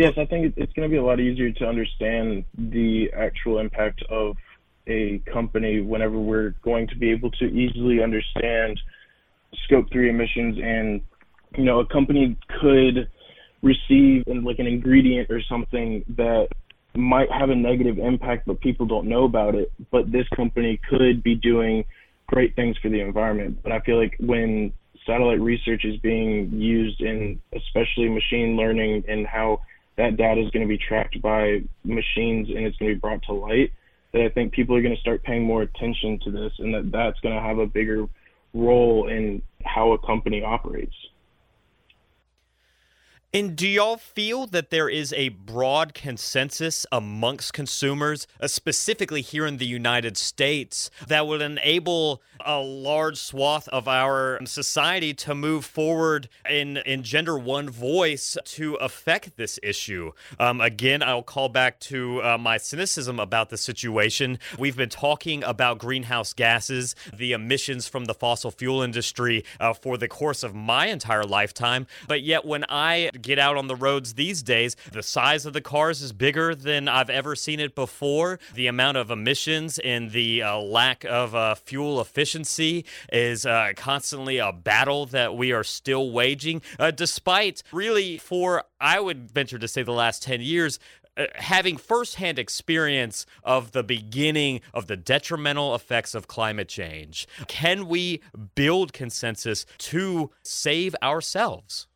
Yes, 0.00 0.14
I 0.16 0.24
think 0.24 0.54
it's 0.56 0.72
going 0.72 0.88
to 0.88 0.90
be 0.90 0.96
a 0.96 1.04
lot 1.04 1.20
easier 1.20 1.52
to 1.52 1.66
understand 1.66 2.42
the 2.56 3.10
actual 3.14 3.58
impact 3.58 4.02
of 4.08 4.34
a 4.86 5.20
company 5.30 5.82
whenever 5.82 6.18
we're 6.18 6.54
going 6.62 6.88
to 6.88 6.96
be 6.96 7.10
able 7.10 7.30
to 7.32 7.44
easily 7.44 8.02
understand 8.02 8.80
scope 9.64 9.92
3 9.92 10.08
emissions 10.08 10.56
and 10.58 11.02
you 11.54 11.64
know 11.64 11.80
a 11.80 11.86
company 11.86 12.34
could 12.62 13.10
receive 13.60 14.24
like 14.26 14.58
an 14.58 14.66
ingredient 14.66 15.30
or 15.30 15.42
something 15.50 16.02
that 16.16 16.48
might 16.94 17.30
have 17.30 17.50
a 17.50 17.54
negative 17.54 17.98
impact 17.98 18.46
but 18.46 18.58
people 18.62 18.86
don't 18.86 19.06
know 19.06 19.24
about 19.24 19.54
it 19.54 19.70
but 19.90 20.10
this 20.10 20.26
company 20.34 20.80
could 20.88 21.22
be 21.22 21.34
doing 21.34 21.84
great 22.26 22.56
things 22.56 22.74
for 22.78 22.88
the 22.88 23.00
environment. 23.00 23.58
But 23.62 23.72
i 23.72 23.80
feel 23.80 23.98
like 23.98 24.16
when 24.18 24.72
satellite 25.06 25.40
research 25.40 25.84
is 25.84 25.98
being 25.98 26.50
used 26.52 27.02
in 27.02 27.38
especially 27.54 28.08
machine 28.08 28.56
learning 28.56 29.04
and 29.06 29.26
how 29.26 29.60
that 30.00 30.16
data 30.16 30.40
is 30.40 30.50
going 30.50 30.66
to 30.66 30.68
be 30.68 30.78
tracked 30.78 31.20
by 31.20 31.60
machines 31.84 32.48
and 32.48 32.64
it's 32.64 32.76
going 32.78 32.90
to 32.90 32.94
be 32.94 33.00
brought 33.00 33.22
to 33.24 33.34
light, 33.34 33.70
that 34.12 34.22
I 34.22 34.30
think 34.30 34.52
people 34.52 34.74
are 34.74 34.82
going 34.82 34.94
to 34.94 35.00
start 35.00 35.22
paying 35.22 35.44
more 35.44 35.62
attention 35.62 36.18
to 36.24 36.30
this 36.30 36.52
and 36.58 36.72
that 36.74 36.90
that's 36.90 37.20
going 37.20 37.34
to 37.34 37.40
have 37.40 37.58
a 37.58 37.66
bigger 37.66 38.06
role 38.54 39.08
in 39.08 39.42
how 39.64 39.92
a 39.92 39.98
company 39.98 40.42
operates. 40.42 40.94
And 43.32 43.54
do 43.54 43.68
y'all 43.68 43.96
feel 43.96 44.48
that 44.48 44.70
there 44.70 44.88
is 44.88 45.12
a 45.12 45.28
broad 45.28 45.94
consensus 45.94 46.84
amongst 46.90 47.52
consumers, 47.52 48.26
uh, 48.40 48.48
specifically 48.48 49.22
here 49.22 49.46
in 49.46 49.58
the 49.58 49.66
United 49.66 50.16
States, 50.16 50.90
that 51.06 51.28
would 51.28 51.40
enable 51.40 52.22
a 52.44 52.58
large 52.58 53.18
swath 53.18 53.68
of 53.68 53.86
our 53.86 54.40
society 54.46 55.14
to 55.14 55.36
move 55.36 55.64
forward 55.64 56.28
in, 56.48 56.78
in 56.78 57.04
gender 57.04 57.38
one 57.38 57.70
voice 57.70 58.36
to 58.46 58.74
affect 58.76 59.36
this 59.36 59.60
issue? 59.62 60.10
Um, 60.40 60.60
again, 60.60 61.00
I'll 61.00 61.22
call 61.22 61.48
back 61.48 61.78
to 61.80 62.20
uh, 62.24 62.36
my 62.36 62.56
cynicism 62.56 63.20
about 63.20 63.50
the 63.50 63.58
situation. 63.58 64.40
We've 64.58 64.76
been 64.76 64.88
talking 64.88 65.44
about 65.44 65.78
greenhouse 65.78 66.32
gases, 66.32 66.96
the 67.14 67.30
emissions 67.30 67.86
from 67.86 68.06
the 68.06 68.14
fossil 68.14 68.50
fuel 68.50 68.82
industry 68.82 69.44
uh, 69.60 69.72
for 69.72 69.96
the 69.96 70.08
course 70.08 70.42
of 70.42 70.52
my 70.52 70.86
entire 70.86 71.22
lifetime, 71.22 71.86
but 72.08 72.22
yet 72.22 72.44
when 72.44 72.64
I 72.68 73.10
get 73.22 73.38
out 73.38 73.56
on 73.56 73.66
the 73.66 73.76
roads 73.76 74.14
these 74.14 74.42
days, 74.42 74.76
the 74.92 75.02
size 75.02 75.46
of 75.46 75.52
the 75.52 75.60
cars 75.60 76.02
is 76.02 76.12
bigger 76.12 76.54
than 76.54 76.88
I've 76.88 77.10
ever 77.10 77.34
seen 77.36 77.60
it 77.60 77.74
before. 77.74 78.38
The 78.54 78.66
amount 78.66 78.96
of 78.96 79.10
emissions 79.10 79.78
and 79.78 80.10
the 80.10 80.42
uh, 80.42 80.58
lack 80.58 81.04
of 81.04 81.34
uh, 81.34 81.54
fuel 81.54 82.00
efficiency 82.00 82.84
is 83.12 83.46
uh, 83.46 83.72
constantly 83.76 84.38
a 84.38 84.52
battle 84.52 85.06
that 85.06 85.36
we 85.36 85.52
are 85.52 85.64
still 85.64 86.10
waging, 86.10 86.62
uh, 86.78 86.90
despite 86.90 87.62
really, 87.72 88.18
for 88.18 88.64
I 88.80 89.00
would 89.00 89.30
venture 89.30 89.58
to 89.58 89.68
say, 89.68 89.82
the 89.82 89.92
last 89.92 90.22
10 90.22 90.40
years, 90.40 90.78
uh, 91.16 91.26
having 91.34 91.76
firsthand 91.76 92.38
experience 92.38 93.26
of 93.42 93.72
the 93.72 93.82
beginning 93.82 94.60
of 94.72 94.86
the 94.86 94.96
detrimental 94.96 95.74
effects 95.74 96.14
of 96.14 96.28
climate 96.28 96.68
change. 96.68 97.26
Can 97.48 97.88
we 97.88 98.22
build 98.54 98.92
consensus 98.92 99.66
to 99.78 100.30
save 100.42 100.94
ourselves? 101.02 101.88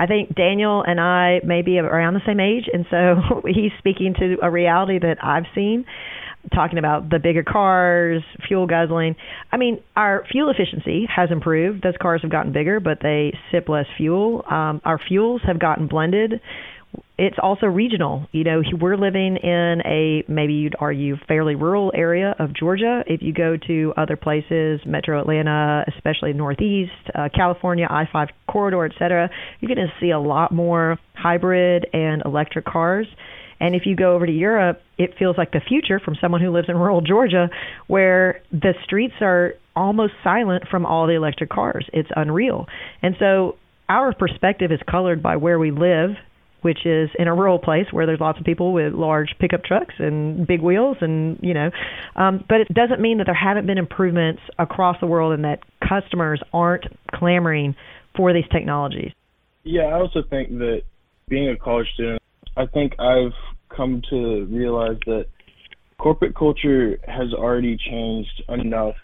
I 0.00 0.06
think 0.06 0.34
Daniel 0.34 0.82
and 0.82 0.98
I 0.98 1.40
may 1.44 1.60
be 1.60 1.78
around 1.78 2.14
the 2.14 2.22
same 2.26 2.40
age, 2.40 2.64
and 2.72 2.86
so 2.90 3.42
he's 3.46 3.70
speaking 3.78 4.14
to 4.18 4.38
a 4.42 4.50
reality 4.50 4.98
that 4.98 5.22
I've 5.22 5.44
seen 5.54 5.84
talking 6.54 6.78
about 6.78 7.10
the 7.10 7.18
bigger 7.18 7.42
cars, 7.42 8.22
fuel 8.48 8.66
guzzling. 8.66 9.14
I 9.52 9.58
mean, 9.58 9.82
our 9.94 10.24
fuel 10.32 10.50
efficiency 10.50 11.06
has 11.14 11.30
improved. 11.30 11.82
Those 11.82 11.98
cars 12.00 12.22
have 12.22 12.30
gotten 12.30 12.50
bigger, 12.50 12.80
but 12.80 12.98
they 13.02 13.36
sip 13.52 13.68
less 13.68 13.84
fuel. 13.98 14.42
Um, 14.50 14.80
our 14.86 14.98
fuels 14.98 15.42
have 15.46 15.58
gotten 15.58 15.86
blended 15.86 16.40
it's 17.20 17.36
also 17.40 17.66
regional. 17.66 18.26
You 18.32 18.44
know, 18.44 18.62
we're 18.80 18.96
living 18.96 19.36
in 19.36 19.82
a 19.84 20.24
maybe 20.26 20.54
you'd 20.54 20.74
argue 20.80 21.16
fairly 21.28 21.54
rural 21.54 21.92
area 21.94 22.34
of 22.38 22.54
Georgia. 22.54 23.04
If 23.06 23.20
you 23.20 23.34
go 23.34 23.58
to 23.66 23.92
other 23.98 24.16
places, 24.16 24.80
Metro 24.86 25.20
Atlanta, 25.20 25.84
especially 25.94 26.32
Northeast, 26.32 26.92
uh, 27.14 27.28
California, 27.34 27.86
I-5 27.90 28.28
corridor, 28.48 28.86
et 28.86 28.92
cetera, 28.98 29.28
you're 29.60 29.68
going 29.68 29.86
to 29.86 29.92
see 30.00 30.10
a 30.10 30.18
lot 30.18 30.50
more 30.50 30.98
hybrid 31.12 31.86
and 31.92 32.22
electric 32.24 32.64
cars. 32.64 33.06
And 33.60 33.74
if 33.74 33.82
you 33.84 33.96
go 33.96 34.14
over 34.14 34.24
to 34.24 34.32
Europe, 34.32 34.80
it 34.96 35.10
feels 35.18 35.36
like 35.36 35.52
the 35.52 35.60
future 35.60 36.00
from 36.00 36.16
someone 36.22 36.40
who 36.40 36.50
lives 36.50 36.70
in 36.70 36.76
rural 36.76 37.02
Georgia, 37.02 37.50
where 37.86 38.40
the 38.50 38.72
streets 38.84 39.16
are 39.20 39.56
almost 39.76 40.14
silent 40.24 40.64
from 40.70 40.86
all 40.86 41.06
the 41.06 41.16
electric 41.16 41.50
cars. 41.50 41.86
It's 41.92 42.08
unreal. 42.16 42.64
And 43.02 43.14
so 43.18 43.56
our 43.90 44.14
perspective 44.14 44.72
is 44.72 44.80
colored 44.90 45.22
by 45.22 45.36
where 45.36 45.58
we 45.58 45.70
live 45.70 46.12
which 46.62 46.84
is 46.84 47.10
in 47.18 47.28
a 47.28 47.34
rural 47.34 47.58
place 47.58 47.86
where 47.90 48.06
there's 48.06 48.20
lots 48.20 48.38
of 48.38 48.44
people 48.44 48.72
with 48.72 48.92
large 48.92 49.34
pickup 49.38 49.64
trucks 49.64 49.94
and 49.98 50.46
big 50.46 50.60
wheels 50.60 50.96
and 51.00 51.38
you 51.42 51.54
know. 51.54 51.70
Um, 52.16 52.44
but 52.48 52.60
it 52.60 52.68
doesn't 52.72 53.00
mean 53.00 53.18
that 53.18 53.24
there 53.24 53.34
haven't 53.34 53.66
been 53.66 53.78
improvements 53.78 54.42
across 54.58 54.96
the 55.00 55.06
world 55.06 55.32
and 55.32 55.44
that 55.44 55.60
customers 55.86 56.40
aren't 56.52 56.84
clamoring 57.12 57.74
for 58.16 58.32
these 58.32 58.48
technologies. 58.50 59.12
Yeah 59.64 59.82
i 59.82 60.00
also 60.00 60.22
think 60.28 60.50
that 60.58 60.82
being 61.28 61.48
a 61.48 61.56
college 61.56 61.86
student 61.94 62.22
i 62.56 62.66
think 62.66 62.94
i've 62.98 63.32
come 63.68 64.02
to 64.10 64.46
realize 64.50 64.98
that 65.06 65.26
corporate 65.98 66.34
culture 66.34 66.98
has 67.06 67.32
already 67.34 67.76
changed 67.76 68.42
enough 68.48 68.96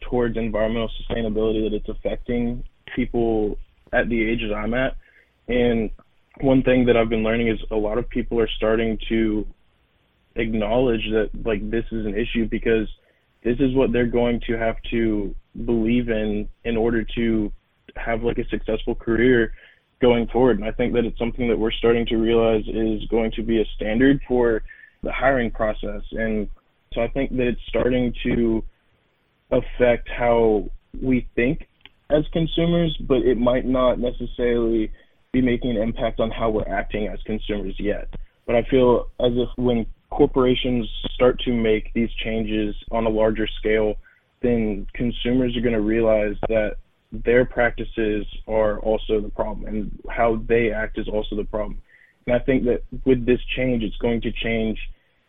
towards 0.00 0.36
environmental 0.36 0.90
sustainability 1.02 1.68
that 1.68 1.74
it's 1.74 1.88
affecting 1.88 2.62
people 2.94 3.58
at 3.92 4.08
the 4.08 4.22
age 4.22 4.40
that 4.48 4.54
i'm 4.54 4.74
at. 4.74 4.96
And 5.48 5.90
one 6.40 6.62
thing 6.62 6.86
that 6.86 6.96
I've 6.96 7.08
been 7.08 7.22
learning 7.22 7.48
is 7.48 7.58
a 7.70 7.76
lot 7.76 7.98
of 7.98 8.08
people 8.08 8.38
are 8.40 8.48
starting 8.56 8.98
to 9.08 9.46
acknowledge 10.34 11.02
that 11.10 11.30
like 11.44 11.70
this 11.70 11.84
is 11.92 12.04
an 12.04 12.14
issue 12.14 12.46
because 12.48 12.88
this 13.42 13.56
is 13.58 13.74
what 13.74 13.92
they're 13.92 14.06
going 14.06 14.40
to 14.46 14.58
have 14.58 14.76
to 14.90 15.34
believe 15.64 16.08
in 16.08 16.48
in 16.64 16.76
order 16.76 17.06
to 17.16 17.50
have 17.96 18.22
like 18.22 18.38
a 18.38 18.48
successful 18.48 18.94
career 18.94 19.52
going 20.00 20.26
forward. 20.28 20.58
And 20.58 20.68
I 20.68 20.72
think 20.72 20.92
that 20.94 21.04
it's 21.04 21.18
something 21.18 21.48
that 21.48 21.58
we're 21.58 21.72
starting 21.72 22.04
to 22.06 22.16
realize 22.16 22.64
is 22.68 23.06
going 23.08 23.32
to 23.32 23.42
be 23.42 23.60
a 23.60 23.64
standard 23.76 24.20
for 24.28 24.62
the 25.02 25.12
hiring 25.12 25.50
process. 25.50 26.02
And 26.12 26.48
so 26.92 27.02
I 27.02 27.08
think 27.08 27.30
that 27.36 27.46
it's 27.46 27.60
starting 27.68 28.12
to 28.24 28.62
affect 29.50 30.08
how 30.08 30.68
we 31.00 31.28
think 31.34 31.66
as 32.10 32.24
consumers, 32.32 32.96
but 33.00 33.18
it 33.18 33.38
might 33.38 33.64
not 33.64 33.98
necessarily 33.98 34.90
be 35.36 35.42
making 35.42 35.70
an 35.72 35.76
impact 35.76 36.18
on 36.18 36.30
how 36.30 36.48
we're 36.48 36.68
acting 36.68 37.08
as 37.08 37.18
consumers 37.26 37.74
yet. 37.78 38.08
But 38.46 38.56
I 38.56 38.62
feel 38.70 39.10
as 39.20 39.32
if 39.34 39.48
when 39.56 39.84
corporations 40.10 40.88
start 41.14 41.38
to 41.40 41.52
make 41.52 41.92
these 41.92 42.08
changes 42.24 42.74
on 42.90 43.04
a 43.04 43.10
larger 43.10 43.46
scale, 43.58 43.96
then 44.42 44.86
consumers 44.94 45.54
are 45.56 45.60
going 45.60 45.74
to 45.74 45.80
realize 45.80 46.36
that 46.48 46.76
their 47.12 47.44
practices 47.44 48.24
are 48.48 48.78
also 48.80 49.20
the 49.20 49.28
problem 49.28 49.66
and 49.66 49.90
how 50.10 50.42
they 50.48 50.70
act 50.70 50.98
is 50.98 51.08
also 51.08 51.36
the 51.36 51.44
problem. 51.44 51.80
And 52.26 52.34
I 52.34 52.38
think 52.38 52.64
that 52.64 52.82
with 53.04 53.26
this 53.26 53.40
change, 53.56 53.82
it's 53.82 53.96
going 53.96 54.22
to 54.22 54.32
change 54.42 54.78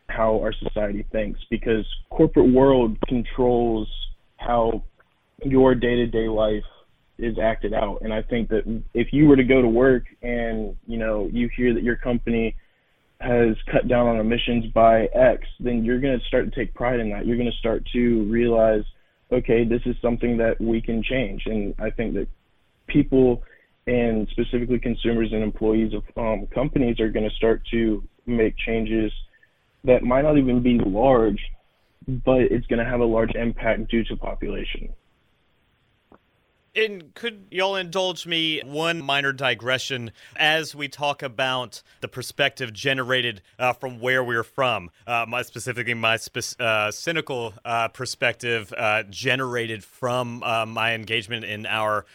how 0.08 0.40
our 0.40 0.54
society 0.54 1.06
thinks 1.12 1.40
because 1.50 1.86
corporate 2.10 2.52
world 2.52 2.98
controls 3.08 3.90
how 4.38 4.84
your 5.44 5.76
day-to-day 5.76 6.30
life 6.30 6.64
is 7.18 7.38
acted 7.40 7.74
out. 7.74 8.00
And 8.02 8.14
i 8.14 8.22
think 8.22 8.50
that 8.50 8.64
if 8.94 9.12
you 9.12 9.28
were 9.28 9.36
to 9.36 9.44
go 9.44 9.62
to 9.62 9.68
work 9.68 10.04
and 10.22 10.76
you 10.86 10.98
know 10.98 11.30
you 11.32 11.50
hear 11.56 11.74
that 11.74 11.84
your 11.84 11.96
company 11.96 12.56
has 13.20 13.56
cut 13.72 13.88
down 13.88 14.08
on 14.08 14.20
emissions 14.20 14.66
by 14.74 15.06
x 15.06 15.42
then 15.60 15.84
you're 15.84 16.00
going 16.00 16.20
to 16.20 16.26
start 16.28 16.46
to 16.46 16.52
take 16.52 16.74
pride 16.74 17.00
in 17.00 17.10
that. 17.10 17.26
You're 17.26 17.38
going 17.38 17.52
to 17.52 17.58
start 17.58 17.84
to 17.94 18.24
realize 18.24 18.84
okay 19.32 19.64
this 19.64 19.82
is 19.86 19.96
something 20.02 20.38
that 20.38 20.60
we 20.62 20.82
can 20.82 21.04
change. 21.04 21.44
And 21.46 21.74
i 21.80 21.90
think 21.90 22.14
that 22.16 22.28
people 22.88 23.44
and 23.88 24.28
specifically 24.32 24.80
consumers 24.80 25.32
and 25.32 25.42
employees 25.42 25.94
of 25.94 26.04
um, 26.18 26.46
companies 26.48 27.00
are 27.00 27.10
going 27.10 27.28
to 27.28 27.36
start 27.36 27.62
to 27.72 28.04
make 28.26 28.56
changes 28.58 29.12
that 29.86 30.04
might 30.04 30.24
not 30.24 30.38
even 30.38 30.62
be 30.62 30.80
large, 30.86 31.40
but 32.08 32.42
it's 32.42 32.68
going 32.68 32.84
to 32.84 32.90
have 32.90 33.00
a 33.00 33.06
large 33.06 33.34
impact 33.36 33.90
due 33.90 34.04
to 34.04 34.18
population. 34.18 34.90
And 36.78 37.12
could 37.16 37.48
y'all 37.50 37.76
indulge 37.76 38.28
me 38.28 38.62
one 38.64 39.02
minor 39.02 39.34
digression 39.34 40.12
as 40.36 40.76
we 40.76 40.88
talk 40.88 41.24
about 41.24 41.82
the 42.02 42.08
perspective 42.08 42.72
generated 42.72 43.42
uh, 43.58 43.74
from 43.74 44.00
where 44.00 44.24
we're 44.24 44.44
from? 44.44 44.92
Uh, 45.08 45.26
my 45.28 45.42
specifically 45.42 45.96
my 45.96 46.18
spe- 46.18 46.62
uh, 46.62 46.92
cynical 46.92 47.56
uh, 47.66 47.88
perspective 47.88 48.72
uh, 48.78 49.02
generated 49.10 49.84
from 49.84 50.44
uh, 50.44 50.68
my 50.68 50.94
engagement 50.94 51.46
in 51.46 51.66
our 51.66 52.06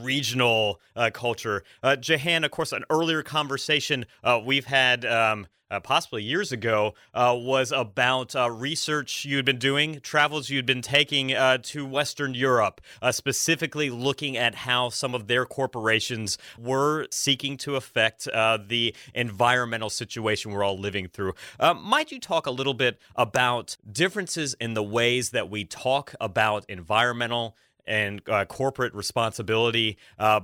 regional 0.00 0.80
culture. 1.12 1.62
Jehan, 2.00 2.42
of 2.42 2.50
course, 2.50 2.72
an 2.72 2.84
earlier 2.90 3.22
conversation 3.22 4.04
we've 4.44 4.66
had. 4.66 5.04
Um, 5.04 5.46
uh, 5.70 5.80
possibly 5.80 6.22
years 6.22 6.52
ago, 6.52 6.94
uh, 7.14 7.34
was 7.38 7.72
about 7.72 8.34
uh, 8.34 8.50
research 8.50 9.24
you 9.24 9.36
had 9.36 9.44
been 9.44 9.58
doing, 9.58 10.00
travels 10.00 10.50
you'd 10.50 10.66
been 10.66 10.82
taking 10.82 11.34
uh, 11.34 11.58
to 11.62 11.84
Western 11.84 12.34
Europe, 12.34 12.80
uh, 13.02 13.12
specifically 13.12 13.90
looking 13.90 14.36
at 14.36 14.54
how 14.54 14.88
some 14.88 15.14
of 15.14 15.26
their 15.26 15.44
corporations 15.44 16.38
were 16.58 17.06
seeking 17.10 17.56
to 17.56 17.76
affect 17.76 18.26
uh, 18.28 18.58
the 18.66 18.94
environmental 19.14 19.90
situation 19.90 20.52
we're 20.52 20.64
all 20.64 20.78
living 20.78 21.08
through. 21.08 21.34
might 21.76 22.10
you 22.10 22.20
talk 22.20 22.46
a 22.46 22.50
little 22.50 22.74
bit 22.74 22.98
about 23.16 23.76
differences 23.90 24.54
in 24.60 24.74
the 24.74 24.82
ways 24.82 25.30
that 25.30 25.50
we 25.50 25.64
talk 25.64 26.14
about 26.20 26.64
environmental 26.68 27.56
and 27.86 28.22
corporate 28.48 28.94
responsibility 28.94 29.96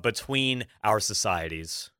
between 0.02 0.64
our 0.82 1.00
societies? 1.00 1.90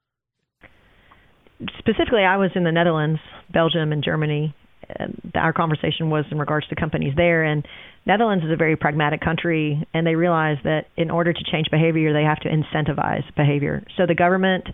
Specifically, 1.79 2.23
I 2.23 2.37
was 2.37 2.51
in 2.55 2.65
the 2.65 2.73
Netherlands, 2.73 3.21
Belgium, 3.53 3.93
and 3.93 4.03
Germany. 4.03 4.55
Um, 4.99 5.19
and 5.25 5.33
our 5.35 5.53
conversation 5.53 6.11
was 6.11 6.27
in 6.31 6.39
regards 6.39 6.67
to 6.69 6.75
companies 6.75 7.15
there, 7.17 7.43
and 7.43 7.67
Netherlands 8.07 8.45
is 8.45 8.51
a 8.53 8.57
very 8.57 8.77
pragmatic 8.77 9.21
country, 9.23 9.83
and 9.95 10.07
they 10.07 10.15
realize 10.15 10.59
that 10.65 10.87
in 10.97 11.11
order 11.11 11.33
to 11.33 11.45
change 11.51 11.71
behavior, 11.71 12.13
they 12.13 12.23
have 12.23 12.41
to 12.41 12.49
incentivize 12.49 13.23
behavior. 13.35 13.83
So 13.97 14.05
the 14.07 14.15
government 14.15 14.65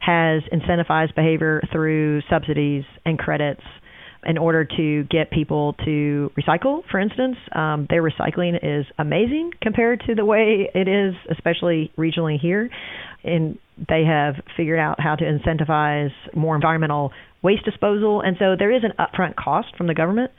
has 0.00 0.42
incentivized 0.52 1.14
behavior 1.14 1.62
through 1.70 2.22
subsidies 2.30 2.84
and 3.04 3.18
credits 3.18 3.62
in 4.24 4.36
order 4.38 4.64
to 4.64 5.04
get 5.04 5.30
people 5.30 5.74
to 5.84 6.30
recycle. 6.36 6.82
For 6.90 6.98
instance, 6.98 7.36
um, 7.54 7.86
their 7.88 8.02
recycling 8.02 8.56
is 8.62 8.86
amazing 8.98 9.52
compared 9.62 10.02
to 10.06 10.14
the 10.14 10.24
way 10.24 10.70
it 10.74 10.88
is, 10.88 11.14
especially 11.30 11.92
regionally 11.96 12.38
here. 12.38 12.68
And 13.24 13.58
they 13.88 14.04
have 14.04 14.34
figured 14.56 14.78
out 14.78 15.00
how 15.00 15.14
to 15.14 15.24
incentivize 15.24 16.12
more 16.34 16.54
environmental 16.54 17.12
waste 17.42 17.64
disposal. 17.64 18.20
And 18.20 18.36
so 18.38 18.56
there 18.58 18.74
is 18.74 18.82
an 18.82 18.92
upfront 18.98 19.36
cost 19.36 19.68
from 19.76 19.86
the 19.86 19.94
government, 19.94 20.32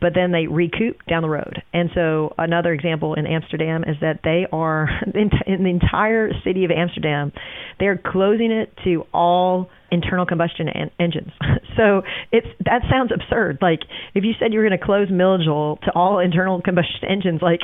but 0.00 0.12
then 0.14 0.30
they 0.30 0.46
recoup 0.46 1.04
down 1.08 1.22
the 1.22 1.28
road. 1.28 1.62
And 1.72 1.90
so 1.94 2.34
another 2.38 2.72
example 2.72 3.14
in 3.14 3.26
Amsterdam 3.26 3.82
is 3.84 3.96
that 4.00 4.20
they 4.22 4.46
are 4.52 4.88
in, 5.14 5.30
the 5.64 5.70
entire 5.70 6.30
city 6.44 6.64
of 6.64 6.70
Amsterdam, 6.70 7.32
they're 7.80 8.00
closing 8.04 8.52
it 8.52 8.72
to 8.84 9.04
all 9.12 9.70
internal 9.90 10.26
combustion 10.26 10.68
en- 10.68 10.90
engines. 10.98 11.32
so 11.76 12.02
it's 12.32 12.46
that 12.64 12.82
sounds 12.90 13.12
absurd. 13.12 13.58
Like 13.60 13.80
if 14.14 14.24
you 14.24 14.32
said 14.38 14.52
you 14.52 14.60
were 14.60 14.68
going 14.68 14.78
to 14.78 14.84
close 14.84 15.08
Milledgeville 15.10 15.78
to 15.84 15.92
all 15.94 16.18
internal 16.18 16.60
combustion 16.62 17.04
engines, 17.08 17.40
like 17.42 17.60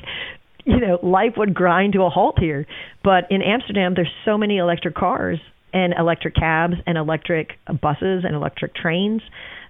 you 0.65 0.79
know, 0.79 0.99
life 1.03 1.33
would 1.37 1.55
grind 1.55 1.95
to 1.95 2.03
a 2.03 2.09
halt 2.09 2.39
here. 2.39 2.67
But 3.03 3.25
in 3.31 3.43
Amsterdam, 3.43 3.95
there's 3.97 4.13
so 4.25 4.39
many 4.39 4.59
electric 4.59 4.95
cars 4.95 5.41
and 5.73 5.95
electric 5.99 6.35
cabs 6.37 6.75
and 6.87 6.97
electric 6.97 7.51
buses 7.81 8.25
and 8.25 8.35
electric 8.35 8.75
trains 8.75 9.23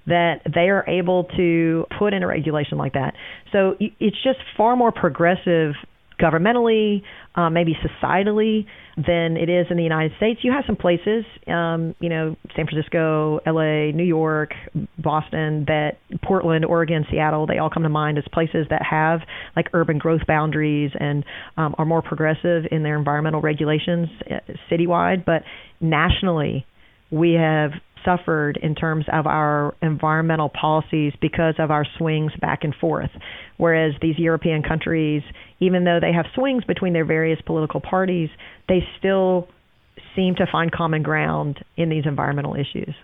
that 0.07 0.40
they 0.53 0.68
are 0.68 0.84
able 0.88 1.24
to 1.36 1.86
put 1.98 2.12
in 2.12 2.22
a 2.22 2.26
regulation 2.26 2.76
like 2.76 2.94
that. 2.94 3.14
So 3.53 3.76
it's 3.78 4.16
just 4.22 4.38
far 4.57 4.76
more 4.76 4.92
progressive 4.92 5.74
governmentally, 6.20 7.03
uh, 7.34 7.50
maybe 7.50 7.74
societally, 7.74 8.66
than 8.97 9.36
it 9.36 9.49
is 9.49 9.66
in 9.70 9.76
the 9.76 9.82
United 9.82 10.12
States. 10.16 10.40
You 10.43 10.53
have 10.53 10.64
some 10.66 10.76
places, 10.76 11.24
um, 11.47 11.95
you 12.01 12.09
know, 12.09 12.36
San 12.55 12.66
Francisco, 12.66 13.40
LA, 13.47 13.90
New 13.97 14.05
York, 14.05 14.51
Boston, 14.99 15.64
that 15.66 15.99
Portland, 16.22 16.64
Oregon, 16.64 17.07
Seattle, 17.11 17.47
they 17.47 17.59
all 17.59 17.70
come 17.70 17.84
to 17.84 17.88
mind 17.88 18.18
as 18.18 18.24
places 18.32 18.66
that 18.70 18.82
have 18.88 19.20
like 19.57 19.68
urban 19.72 19.99
growth 19.99 20.26
boundaries 20.26 20.90
and 20.99 21.24
um, 21.57 21.74
are 21.78 21.86
more 21.86 22.03
progressive 22.03 22.64
in 22.70 22.82
their 22.82 22.99
environmental 22.99 23.40
regulations 23.40 24.09
uh, 24.30 24.53
citywide. 24.70 25.24
But 25.24 25.43
nationally, 25.80 26.66
we 27.11 27.32
have 27.32 27.72
suffered 28.05 28.59
in 28.62 28.74
terms 28.74 29.05
of 29.12 29.26
our 29.26 29.74
environmental 29.82 30.48
policies 30.48 31.12
because 31.20 31.55
of 31.59 31.70
our 31.70 31.86
swings 31.98 32.32
back 32.40 32.64
and 32.64 32.74
forth. 32.74 33.11
Whereas 33.57 33.94
these 34.00 34.18
European 34.18 34.62
countries, 34.62 35.22
even 35.61 35.84
though 35.84 35.98
they 36.00 36.12
have 36.12 36.26
swings 36.34 36.64
between 36.64 36.92
their 36.92 37.05
various 37.05 37.40
political 37.44 37.80
parties, 37.80 38.28
they 38.68 38.80
still 38.98 39.48
seem 40.16 40.34
to 40.36 40.46
find 40.50 40.70
common 40.72 41.03
ground 41.03 41.64
in 41.76 41.88
these 41.88 42.05
environmental 42.07 42.55
issues. 42.55 42.94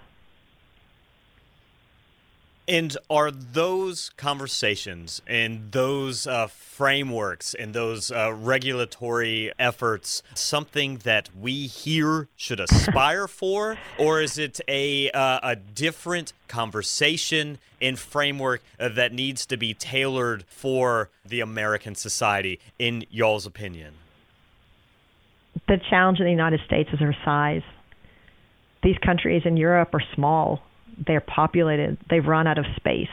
And 2.68 2.98
are 3.08 3.30
those 3.30 4.10
conversations 4.18 5.22
and 5.26 5.72
those 5.72 6.26
uh, 6.26 6.48
frameworks 6.48 7.54
and 7.54 7.72
those 7.72 8.12
uh, 8.12 8.30
regulatory 8.34 9.50
efforts 9.58 10.22
something 10.34 10.98
that 10.98 11.30
we 11.34 11.66
here 11.66 12.28
should 12.36 12.60
aspire 12.60 13.26
for, 13.40 13.78
or 13.98 14.20
is 14.20 14.36
it 14.36 14.60
a 14.68 15.10
uh, 15.12 15.40
a 15.42 15.56
different 15.56 16.34
conversation 16.46 17.56
and 17.80 17.98
framework 17.98 18.62
uh, 18.78 18.90
that 18.90 19.14
needs 19.14 19.46
to 19.46 19.56
be 19.56 19.72
tailored 19.72 20.44
for 20.46 21.08
the 21.24 21.40
American 21.40 21.94
society, 21.94 22.60
in 22.78 23.06
y'all's 23.10 23.46
opinion? 23.46 23.94
The 25.68 25.80
challenge 25.88 26.18
in 26.18 26.26
the 26.26 26.30
United 26.30 26.60
States 26.66 26.90
is 26.92 27.00
our 27.00 27.16
size. 27.24 27.62
These 28.82 28.98
countries 28.98 29.42
in 29.46 29.56
Europe 29.56 29.94
are 29.94 30.02
small 30.14 30.62
they're 31.06 31.20
populated, 31.20 31.98
they've 32.10 32.24
run 32.24 32.46
out 32.46 32.58
of 32.58 32.64
space. 32.76 33.08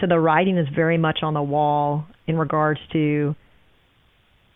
So 0.00 0.06
the 0.06 0.18
writing 0.18 0.58
is 0.58 0.66
very 0.74 0.98
much 0.98 1.18
on 1.22 1.34
the 1.34 1.42
wall 1.42 2.06
in 2.26 2.36
regards 2.36 2.80
to 2.92 3.34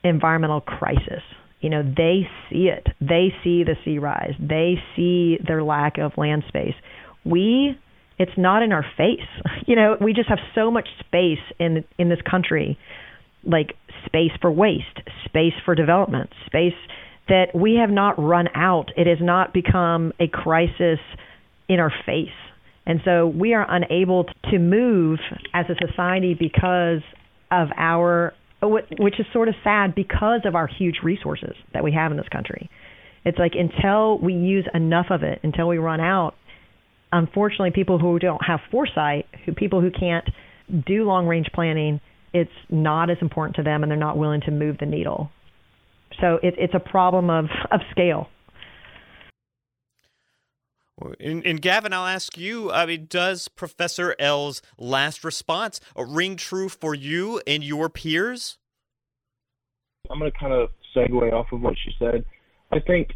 environmental 0.02 0.60
crisis. 0.60 1.22
You 1.60 1.70
know, 1.70 1.82
they 1.82 2.28
see 2.50 2.68
it. 2.68 2.86
They 3.00 3.32
see 3.42 3.64
the 3.64 3.76
sea 3.84 3.98
rise. 3.98 4.34
They 4.38 4.74
see 4.94 5.38
their 5.46 5.62
lack 5.62 5.98
of 5.98 6.12
land 6.16 6.44
space. 6.48 6.74
We 7.24 7.78
it's 8.18 8.32
not 8.38 8.62
in 8.62 8.72
our 8.72 8.84
face. 8.96 9.20
You 9.66 9.74
know, 9.74 9.96
we 10.00 10.12
just 10.12 10.28
have 10.28 10.38
so 10.54 10.70
much 10.70 10.86
space 11.00 11.42
in 11.58 11.84
in 11.98 12.08
this 12.08 12.20
country, 12.28 12.78
like 13.42 13.74
space 14.06 14.30
for 14.40 14.50
waste, 14.50 15.00
space 15.24 15.54
for 15.64 15.74
development, 15.74 16.30
space 16.46 16.78
that 17.28 17.46
we 17.52 17.78
have 17.80 17.90
not 17.90 18.16
run 18.16 18.46
out. 18.54 18.90
It 18.96 19.08
has 19.08 19.18
not 19.20 19.52
become 19.52 20.12
a 20.20 20.28
crisis 20.28 21.00
in 21.68 21.80
our 21.80 21.92
face. 22.06 22.28
And 22.86 23.00
so 23.04 23.26
we 23.26 23.52
are 23.54 23.66
unable 23.68 24.26
to 24.50 24.58
move 24.58 25.18
as 25.52 25.66
a 25.68 25.74
society 25.86 26.34
because 26.38 27.02
of 27.50 27.68
our, 27.76 28.32
which 28.62 29.18
is 29.18 29.26
sort 29.32 29.48
of 29.48 29.54
sad 29.64 29.94
because 29.94 30.42
of 30.44 30.54
our 30.54 30.68
huge 30.68 30.96
resources 31.02 31.54
that 31.74 31.82
we 31.82 31.92
have 31.92 32.12
in 32.12 32.16
this 32.16 32.28
country. 32.28 32.70
It's 33.24 33.38
like 33.38 33.52
until 33.58 34.18
we 34.18 34.34
use 34.34 34.66
enough 34.72 35.06
of 35.10 35.24
it, 35.24 35.40
until 35.42 35.66
we 35.66 35.78
run 35.78 36.00
out, 36.00 36.34
unfortunately, 37.10 37.72
people 37.72 37.98
who 37.98 38.20
don't 38.20 38.44
have 38.46 38.60
foresight, 38.70 39.26
who 39.44 39.52
people 39.52 39.80
who 39.80 39.90
can't 39.90 40.28
do 40.86 41.04
long 41.04 41.26
range 41.26 41.48
planning, 41.52 42.00
it's 42.32 42.50
not 42.70 43.10
as 43.10 43.16
important 43.20 43.56
to 43.56 43.62
them 43.64 43.82
and 43.82 43.90
they're 43.90 43.98
not 43.98 44.16
willing 44.16 44.42
to 44.42 44.52
move 44.52 44.76
the 44.78 44.86
needle. 44.86 45.30
So 46.20 46.38
it, 46.42 46.54
it's 46.56 46.74
a 46.74 46.80
problem 46.80 47.30
of, 47.30 47.46
of 47.72 47.80
scale. 47.90 48.28
And, 51.20 51.44
and, 51.44 51.60
Gavin, 51.60 51.92
I'll 51.92 52.06
ask 52.06 52.38
you. 52.38 52.72
I 52.72 52.86
mean, 52.86 53.06
does 53.10 53.48
Professor 53.48 54.16
L's 54.18 54.62
last 54.78 55.24
response 55.24 55.78
ring 55.94 56.36
true 56.36 56.70
for 56.70 56.94
you 56.94 57.40
and 57.46 57.62
your 57.62 57.90
peers? 57.90 58.56
I'm 60.10 60.18
going 60.18 60.32
to 60.32 60.38
kind 60.38 60.54
of 60.54 60.70
segue 60.94 61.32
off 61.32 61.52
of 61.52 61.60
what 61.60 61.74
she 61.84 61.92
said. 61.98 62.24
I 62.72 62.80
think 62.80 63.10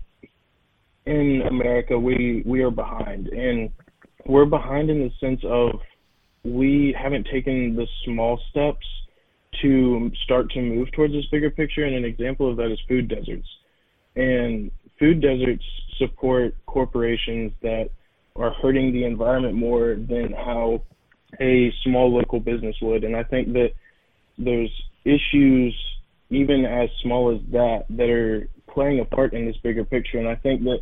in 1.07 1.43
America 1.49 1.99
we 1.99 2.43
we 2.45 2.63
are 2.63 2.71
behind, 2.71 3.29
and 3.29 3.71
we're 4.27 4.45
behind 4.45 4.91
in 4.91 5.01
the 5.01 5.11
sense 5.19 5.41
of 5.45 5.81
we 6.45 6.95
haven't 7.01 7.27
taken 7.33 7.75
the 7.77 7.87
small 8.05 8.39
steps 8.51 8.87
to 9.63 10.11
start 10.25 10.51
to 10.51 10.61
move 10.61 10.91
towards 10.93 11.13
this 11.15 11.27
bigger 11.31 11.51
picture. 11.51 11.85
And 11.85 11.97
an 11.97 12.05
example 12.05 12.51
of 12.51 12.57
that 12.59 12.71
is 12.71 12.79
food 12.89 13.09
deserts. 13.09 13.49
And 14.17 14.71
food 14.99 15.21
deserts 15.21 15.65
support 16.01 16.55
corporations 16.67 17.53
that 17.63 17.91
are 18.37 18.53
hurting 18.63 18.93
the 18.93 19.05
environment 19.05 19.55
more 19.55 19.97
than 19.97 20.33
how 20.33 20.83
a 21.41 21.73
small 21.85 22.13
local 22.13 22.41
business 22.41 22.75
would. 22.83 23.05
And 23.05 23.15
I 23.15 23.23
think 23.23 23.53
that 23.53 23.69
there's 24.39 24.71
issues, 25.05 25.77
even 26.31 26.65
as 26.65 26.89
small 27.03 27.35
as 27.35 27.41
that, 27.53 27.85
that 27.91 28.11
are 28.11 28.49
playing 28.73 29.01
a 29.01 29.05
part 29.05 29.35
in 29.35 29.47
this 29.47 29.57
bigger 29.63 29.85
picture. 29.85 30.19
And 30.19 30.29
I 30.29 30.37
think 30.37 30.63
that 30.65 30.81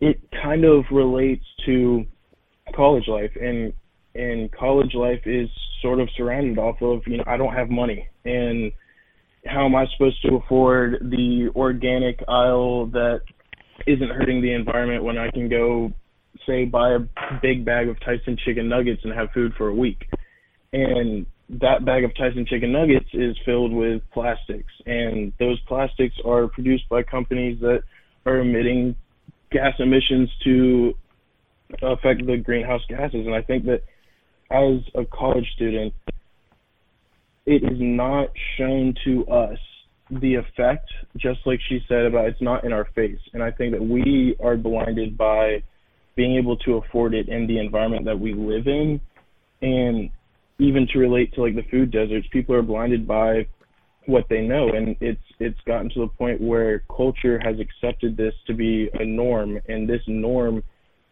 it 0.00 0.20
kind 0.42 0.64
of 0.64 0.84
relates 0.92 1.44
to 1.66 2.04
college 2.74 3.08
life. 3.08 3.32
And 3.40 3.72
and 4.14 4.52
college 4.52 4.94
life 4.94 5.22
is 5.24 5.48
sort 5.80 6.00
of 6.00 6.08
surrounded 6.16 6.58
off 6.58 6.76
of 6.82 7.00
you 7.06 7.16
know 7.16 7.24
I 7.26 7.36
don't 7.36 7.54
have 7.54 7.70
money 7.70 8.08
and 8.24 8.72
how 9.44 9.64
am 9.66 9.74
I 9.74 9.86
supposed 9.92 10.22
to 10.22 10.36
afford 10.36 10.98
the 11.10 11.50
organic 11.56 12.22
aisle 12.28 12.86
that 12.92 13.22
isn't 13.86 14.10
hurting 14.10 14.42
the 14.42 14.52
environment 14.52 15.04
when 15.04 15.18
I 15.18 15.30
can 15.30 15.48
go 15.48 15.92
say 16.46 16.64
buy 16.64 16.94
a 16.94 16.98
big 17.40 17.64
bag 17.64 17.88
of 17.88 17.98
Tyson 18.00 18.36
chicken 18.44 18.68
nuggets 18.68 19.02
and 19.04 19.12
have 19.12 19.28
food 19.32 19.52
for 19.56 19.68
a 19.68 19.74
week. 19.74 20.06
And 20.72 21.26
that 21.60 21.84
bag 21.84 22.04
of 22.04 22.14
Tyson 22.16 22.46
chicken 22.48 22.72
nuggets 22.72 23.08
is 23.12 23.36
filled 23.44 23.72
with 23.72 24.02
plastics. 24.12 24.72
And 24.86 25.32
those 25.38 25.60
plastics 25.68 26.14
are 26.24 26.48
produced 26.48 26.88
by 26.88 27.02
companies 27.02 27.60
that 27.60 27.82
are 28.24 28.38
emitting 28.38 28.96
gas 29.50 29.74
emissions 29.78 30.30
to 30.44 30.94
affect 31.82 32.26
the 32.26 32.38
greenhouse 32.38 32.82
gases. 32.88 33.26
And 33.26 33.34
I 33.34 33.42
think 33.42 33.64
that 33.66 33.82
as 34.50 34.80
a 34.94 35.04
college 35.04 35.46
student, 35.54 35.92
it 37.44 37.62
is 37.62 37.78
not 37.78 38.28
shown 38.56 38.94
to 39.04 39.26
us 39.26 39.58
the 40.20 40.34
effect, 40.34 40.90
just 41.16 41.40
like 41.46 41.60
she 41.68 41.80
said 41.88 42.04
about 42.04 42.26
it's 42.26 42.42
not 42.42 42.64
in 42.64 42.72
our 42.72 42.86
face. 42.94 43.18
And 43.32 43.42
I 43.42 43.50
think 43.50 43.72
that 43.72 43.82
we 43.82 44.36
are 44.42 44.56
blinded 44.56 45.16
by 45.16 45.62
being 46.16 46.36
able 46.36 46.56
to 46.58 46.74
afford 46.74 47.14
it 47.14 47.28
in 47.28 47.46
the 47.46 47.58
environment 47.58 48.04
that 48.04 48.18
we 48.18 48.34
live 48.34 48.66
in. 48.66 49.00
And 49.62 50.10
even 50.58 50.86
to 50.92 50.98
relate 50.98 51.32
to 51.34 51.42
like 51.42 51.54
the 51.54 51.62
food 51.70 51.90
deserts, 51.90 52.26
people 52.32 52.54
are 52.54 52.62
blinded 52.62 53.06
by 53.06 53.46
what 54.06 54.24
they 54.28 54.40
know 54.40 54.68
and 54.68 54.96
it's 55.00 55.22
it's 55.38 55.60
gotten 55.64 55.88
to 55.88 56.00
the 56.00 56.08
point 56.08 56.40
where 56.40 56.82
culture 56.94 57.38
has 57.38 57.54
accepted 57.60 58.16
this 58.16 58.34
to 58.48 58.52
be 58.52 58.90
a 58.94 59.04
norm 59.04 59.60
and 59.68 59.88
this 59.88 60.00
norm 60.08 60.60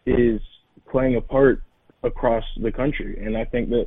is 0.07 0.41
playing 0.91 1.15
a 1.15 1.21
part 1.21 1.63
across 2.03 2.45
the 2.63 2.73
country. 2.73 3.25
And 3.25 3.37
I 3.37 3.45
think 3.45 3.71
that 3.71 3.87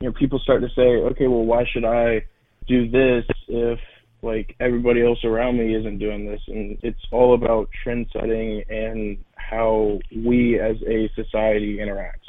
you 0.00 0.08
know 0.08 0.14
people 0.18 0.38
start 0.38 0.62
to 0.62 0.68
say, 0.74 0.82
okay, 0.82 1.26
well, 1.26 1.44
why 1.44 1.64
should 1.72 1.84
I 1.84 2.24
do 2.66 2.88
this 2.90 3.24
if 3.48 3.78
like 4.22 4.54
everybody 4.60 5.02
else 5.04 5.24
around 5.24 5.58
me 5.58 5.74
isn't 5.74 5.98
doing 5.98 6.26
this? 6.26 6.40
And 6.48 6.78
it's 6.82 7.00
all 7.10 7.34
about 7.34 7.68
trend 7.82 8.06
setting 8.12 8.62
and 8.68 9.18
how 9.36 9.98
we 10.24 10.60
as 10.60 10.76
a 10.86 11.10
society 11.14 11.78
interacts. 11.78 12.28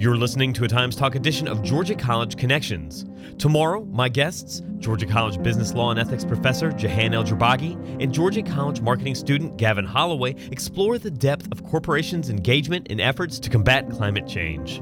You're 0.00 0.16
listening 0.16 0.52
to 0.52 0.62
a 0.62 0.68
Times 0.68 0.94
Talk 0.94 1.16
edition 1.16 1.48
of 1.48 1.60
Georgia 1.60 1.96
College 1.96 2.36
Connections. 2.36 3.04
Tomorrow, 3.36 3.84
my 3.86 4.08
guests, 4.08 4.62
Georgia 4.78 5.06
College 5.06 5.42
Business 5.42 5.74
Law 5.74 5.90
and 5.90 5.98
Ethics 5.98 6.24
professor 6.24 6.70
Jehan 6.70 7.14
El-Jourbagy 7.14 8.00
and 8.00 8.14
Georgia 8.14 8.44
College 8.44 8.80
marketing 8.80 9.16
student 9.16 9.56
Gavin 9.56 9.84
Holloway 9.84 10.36
explore 10.52 10.98
the 10.98 11.10
depth 11.10 11.48
of 11.50 11.64
corporations' 11.64 12.30
engagement 12.30 12.86
in 12.86 13.00
efforts 13.00 13.40
to 13.40 13.50
combat 13.50 13.90
climate 13.90 14.28
change. 14.28 14.80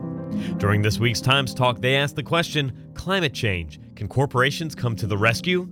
During 0.58 0.82
this 0.82 0.98
week's 0.98 1.22
Times 1.22 1.54
Talk, 1.54 1.80
they 1.80 1.96
ask 1.96 2.14
the 2.14 2.22
question 2.22 2.92
Climate 2.92 3.32
change, 3.32 3.80
can 3.94 4.08
corporations 4.08 4.74
come 4.74 4.96
to 4.96 5.06
the 5.06 5.16
rescue? 5.16 5.66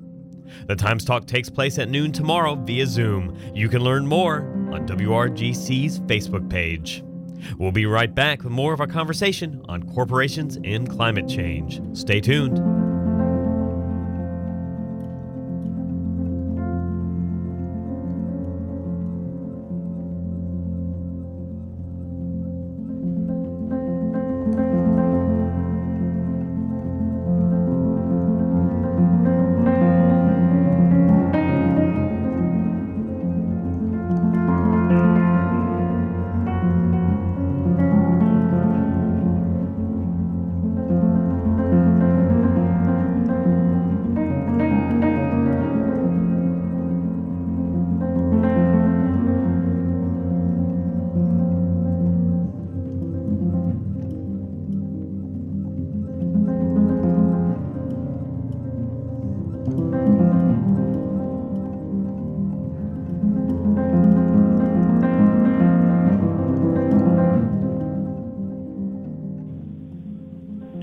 The 0.68 0.76
Times 0.76 1.04
Talk 1.04 1.26
takes 1.26 1.50
place 1.50 1.78
at 1.78 1.90
noon 1.90 2.12
tomorrow 2.12 2.54
via 2.54 2.86
Zoom. 2.86 3.36
You 3.54 3.68
can 3.68 3.82
learn 3.82 4.06
more 4.06 4.38
on 4.72 4.88
WRGC's 4.88 6.00
Facebook 6.00 6.48
page. 6.48 7.04
We'll 7.58 7.72
be 7.72 7.86
right 7.86 8.14
back 8.14 8.42
with 8.42 8.52
more 8.52 8.72
of 8.72 8.80
our 8.80 8.86
conversation 8.86 9.64
on 9.68 9.82
corporations 9.94 10.58
and 10.64 10.88
climate 10.88 11.28
change. 11.28 11.80
Stay 11.96 12.20
tuned. 12.20 12.83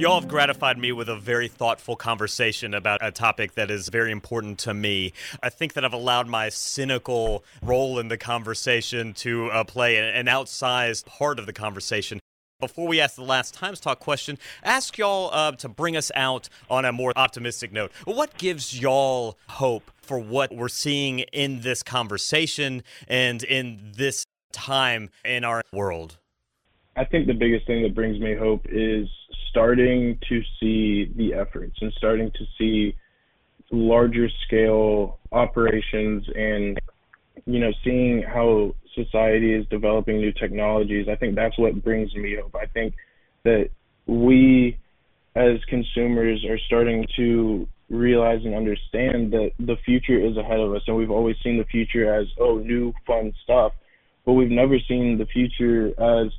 Y'all 0.01 0.19
have 0.19 0.27
gratified 0.27 0.79
me 0.79 0.91
with 0.91 1.07
a 1.07 1.15
very 1.15 1.47
thoughtful 1.47 1.95
conversation 1.95 2.73
about 2.73 2.97
a 3.03 3.11
topic 3.11 3.53
that 3.53 3.69
is 3.69 3.87
very 3.87 4.11
important 4.11 4.57
to 4.57 4.73
me. 4.73 5.13
I 5.43 5.49
think 5.49 5.73
that 5.73 5.85
I've 5.85 5.93
allowed 5.93 6.27
my 6.27 6.49
cynical 6.49 7.43
role 7.61 7.99
in 7.99 8.07
the 8.07 8.17
conversation 8.17 9.13
to 9.13 9.51
uh, 9.51 9.63
play 9.63 9.97
an 9.97 10.25
outsized 10.25 11.05
part 11.05 11.37
of 11.37 11.45
the 11.45 11.53
conversation. 11.53 12.19
Before 12.59 12.87
we 12.87 12.99
ask 12.99 13.15
the 13.15 13.21
last 13.21 13.53
Times 13.53 13.79
Talk 13.79 13.99
question, 13.99 14.39
ask 14.63 14.97
y'all 14.97 15.29
uh, 15.31 15.51
to 15.51 15.69
bring 15.69 15.95
us 15.95 16.11
out 16.15 16.49
on 16.67 16.83
a 16.83 16.91
more 16.91 17.13
optimistic 17.15 17.71
note. 17.71 17.91
What 18.05 18.35
gives 18.39 18.81
y'all 18.81 19.37
hope 19.49 19.91
for 20.01 20.17
what 20.17 20.51
we're 20.51 20.67
seeing 20.67 21.19
in 21.19 21.61
this 21.61 21.83
conversation 21.83 22.81
and 23.07 23.43
in 23.43 23.91
this 23.95 24.25
time 24.51 25.11
in 25.23 25.43
our 25.43 25.61
world? 25.71 26.17
I 26.95 27.05
think 27.05 27.27
the 27.27 27.33
biggest 27.33 27.65
thing 27.67 27.83
that 27.83 27.95
brings 27.95 28.19
me 28.19 28.35
hope 28.35 28.65
is 28.69 29.07
starting 29.49 30.17
to 30.27 30.41
see 30.59 31.11
the 31.15 31.33
efforts 31.33 31.77
and 31.81 31.93
starting 31.97 32.31
to 32.31 32.45
see 32.57 32.95
larger 33.71 34.27
scale 34.45 35.19
operations 35.31 36.25
and 36.35 36.79
you 37.45 37.59
know 37.59 37.71
seeing 37.83 38.21
how 38.21 38.75
society 38.93 39.53
is 39.53 39.65
developing 39.69 40.17
new 40.17 40.33
technologies. 40.33 41.07
I 41.09 41.15
think 41.15 41.35
that's 41.35 41.57
what 41.57 41.81
brings 41.83 42.13
me 42.13 42.35
hope. 42.41 42.55
I 42.55 42.65
think 42.65 42.93
that 43.43 43.69
we 44.05 44.77
as 45.35 45.63
consumers 45.69 46.43
are 46.49 46.59
starting 46.67 47.05
to 47.15 47.67
realize 47.89 48.39
and 48.43 48.55
understand 48.55 49.31
that 49.31 49.51
the 49.59 49.75
future 49.85 50.19
is 50.19 50.35
ahead 50.37 50.59
of 50.59 50.73
us 50.73 50.81
and 50.87 50.95
we've 50.95 51.11
always 51.11 51.35
seen 51.43 51.57
the 51.57 51.65
future 51.65 52.13
as 52.13 52.25
oh 52.39 52.57
new 52.57 52.93
fun 53.05 53.33
stuff 53.43 53.73
but 54.25 54.33
we've 54.33 54.51
never 54.51 54.77
seen 54.87 55.17
the 55.17 55.25
future 55.25 55.87
as 55.99 56.31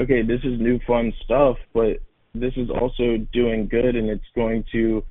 okay 0.00 0.22
this 0.22 0.40
is 0.44 0.60
new 0.60 0.78
fun 0.86 1.12
stuff 1.24 1.56
but 1.74 1.98
this 2.34 2.52
is 2.56 2.70
also 2.70 3.16
doing 3.32 3.68
good 3.68 3.96
and 3.96 4.08
it's 4.08 4.22
going 4.34 4.64
to 4.72 5.02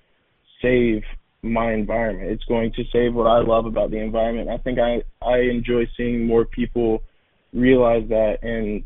save 0.62 1.02
my 1.44 1.74
environment. 1.74 2.32
It's 2.32 2.44
going 2.46 2.72
to 2.74 2.84
save 2.92 3.14
what 3.14 3.28
I 3.28 3.40
love 3.40 3.66
about 3.66 3.92
the 3.92 3.98
environment. 3.98 4.50
I 4.50 4.58
think 4.58 4.80
I 4.80 5.04
I 5.26 5.40
enjoy 5.40 5.88
seeing 5.96 6.26
more 6.26 6.46
people 6.46 7.04
realize 7.54 8.08
that 8.10 8.44
and 8.44 8.84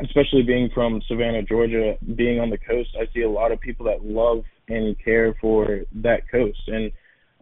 especially 0.00 0.42
being 0.42 0.70
from 0.72 1.02
Savannah, 1.08 1.42
Georgia, 1.42 1.96
being 2.14 2.38
on 2.38 2.50
the 2.50 2.58
coast, 2.58 2.90
I 2.98 3.12
see 3.12 3.22
a 3.22 3.30
lot 3.30 3.50
of 3.50 3.60
people 3.60 3.86
that 3.86 4.04
love 4.04 4.44
and 4.68 4.96
care 5.02 5.34
for 5.40 5.80
that 5.96 6.30
coast. 6.30 6.60
And 6.68 6.92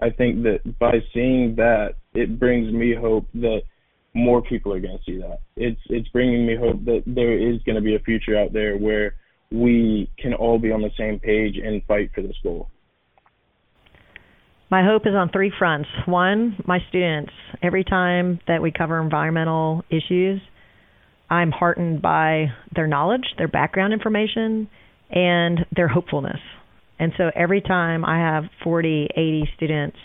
I 0.01 0.11
think 0.11 0.43
that 0.45 0.79
by 0.79 1.03
seeing 1.13 1.55
that, 1.57 1.97
it 2.15 2.39
brings 2.39 2.73
me 2.73 2.95
hope 2.95 3.27
that 3.35 3.63
more 4.17 4.43
people 4.43 4.73
are 4.73 4.81
going 4.81 4.97
to 4.97 5.05
see 5.05 5.19
that. 5.19 5.41
It's 5.57 5.81
it's 5.91 6.09
bringing 6.09 6.47
me 6.47 6.57
hope 6.57 6.85
that 6.87 7.03
there 7.07 7.39
is 7.39 7.61
going 7.65 7.77
to 7.77 7.83
be 7.83 7.95
a 7.95 8.01
future 8.01 8.37
out 8.37 8.53
there 8.53 8.77
where 8.77 9.15
we 9.53 10.11
can 10.19 10.35
all 10.35 10.59
be 10.59 10.73
on 10.73 10.81
the 10.81 10.91
same 10.99 11.21
page 11.21 11.57
and 11.63 11.83
fight 11.85 12.11
for 12.15 12.23
this 12.23 12.37
goal. 12.43 12.69
My 14.71 14.85
hope 14.85 15.03
is 15.07 15.15
on 15.15 15.31
three 15.31 15.53
fronts. 15.57 15.89
One, 16.07 16.57
my 16.67 16.79
students. 16.89 17.31
Every 17.63 17.85
time 17.85 18.41
that 18.49 18.63
we 18.63 18.73
cover 18.77 19.01
environmental 19.01 19.85
issues, 19.91 20.41
I'm 21.31 21.53
heartened 21.53 22.03
by 22.03 22.47
their 22.75 22.89
knowledge, 22.89 23.25
their 23.39 23.49
background 23.49 23.93
information, 23.93 24.69
and 25.11 25.61
their 25.75 25.87
hopefulness. 25.87 26.41
And 26.99 27.13
so 27.17 27.31
every 27.37 27.61
time 27.61 28.05
I 28.05 28.19
have 28.19 28.45
40, 28.65 29.09
80 29.15 29.51
students, 29.57 29.99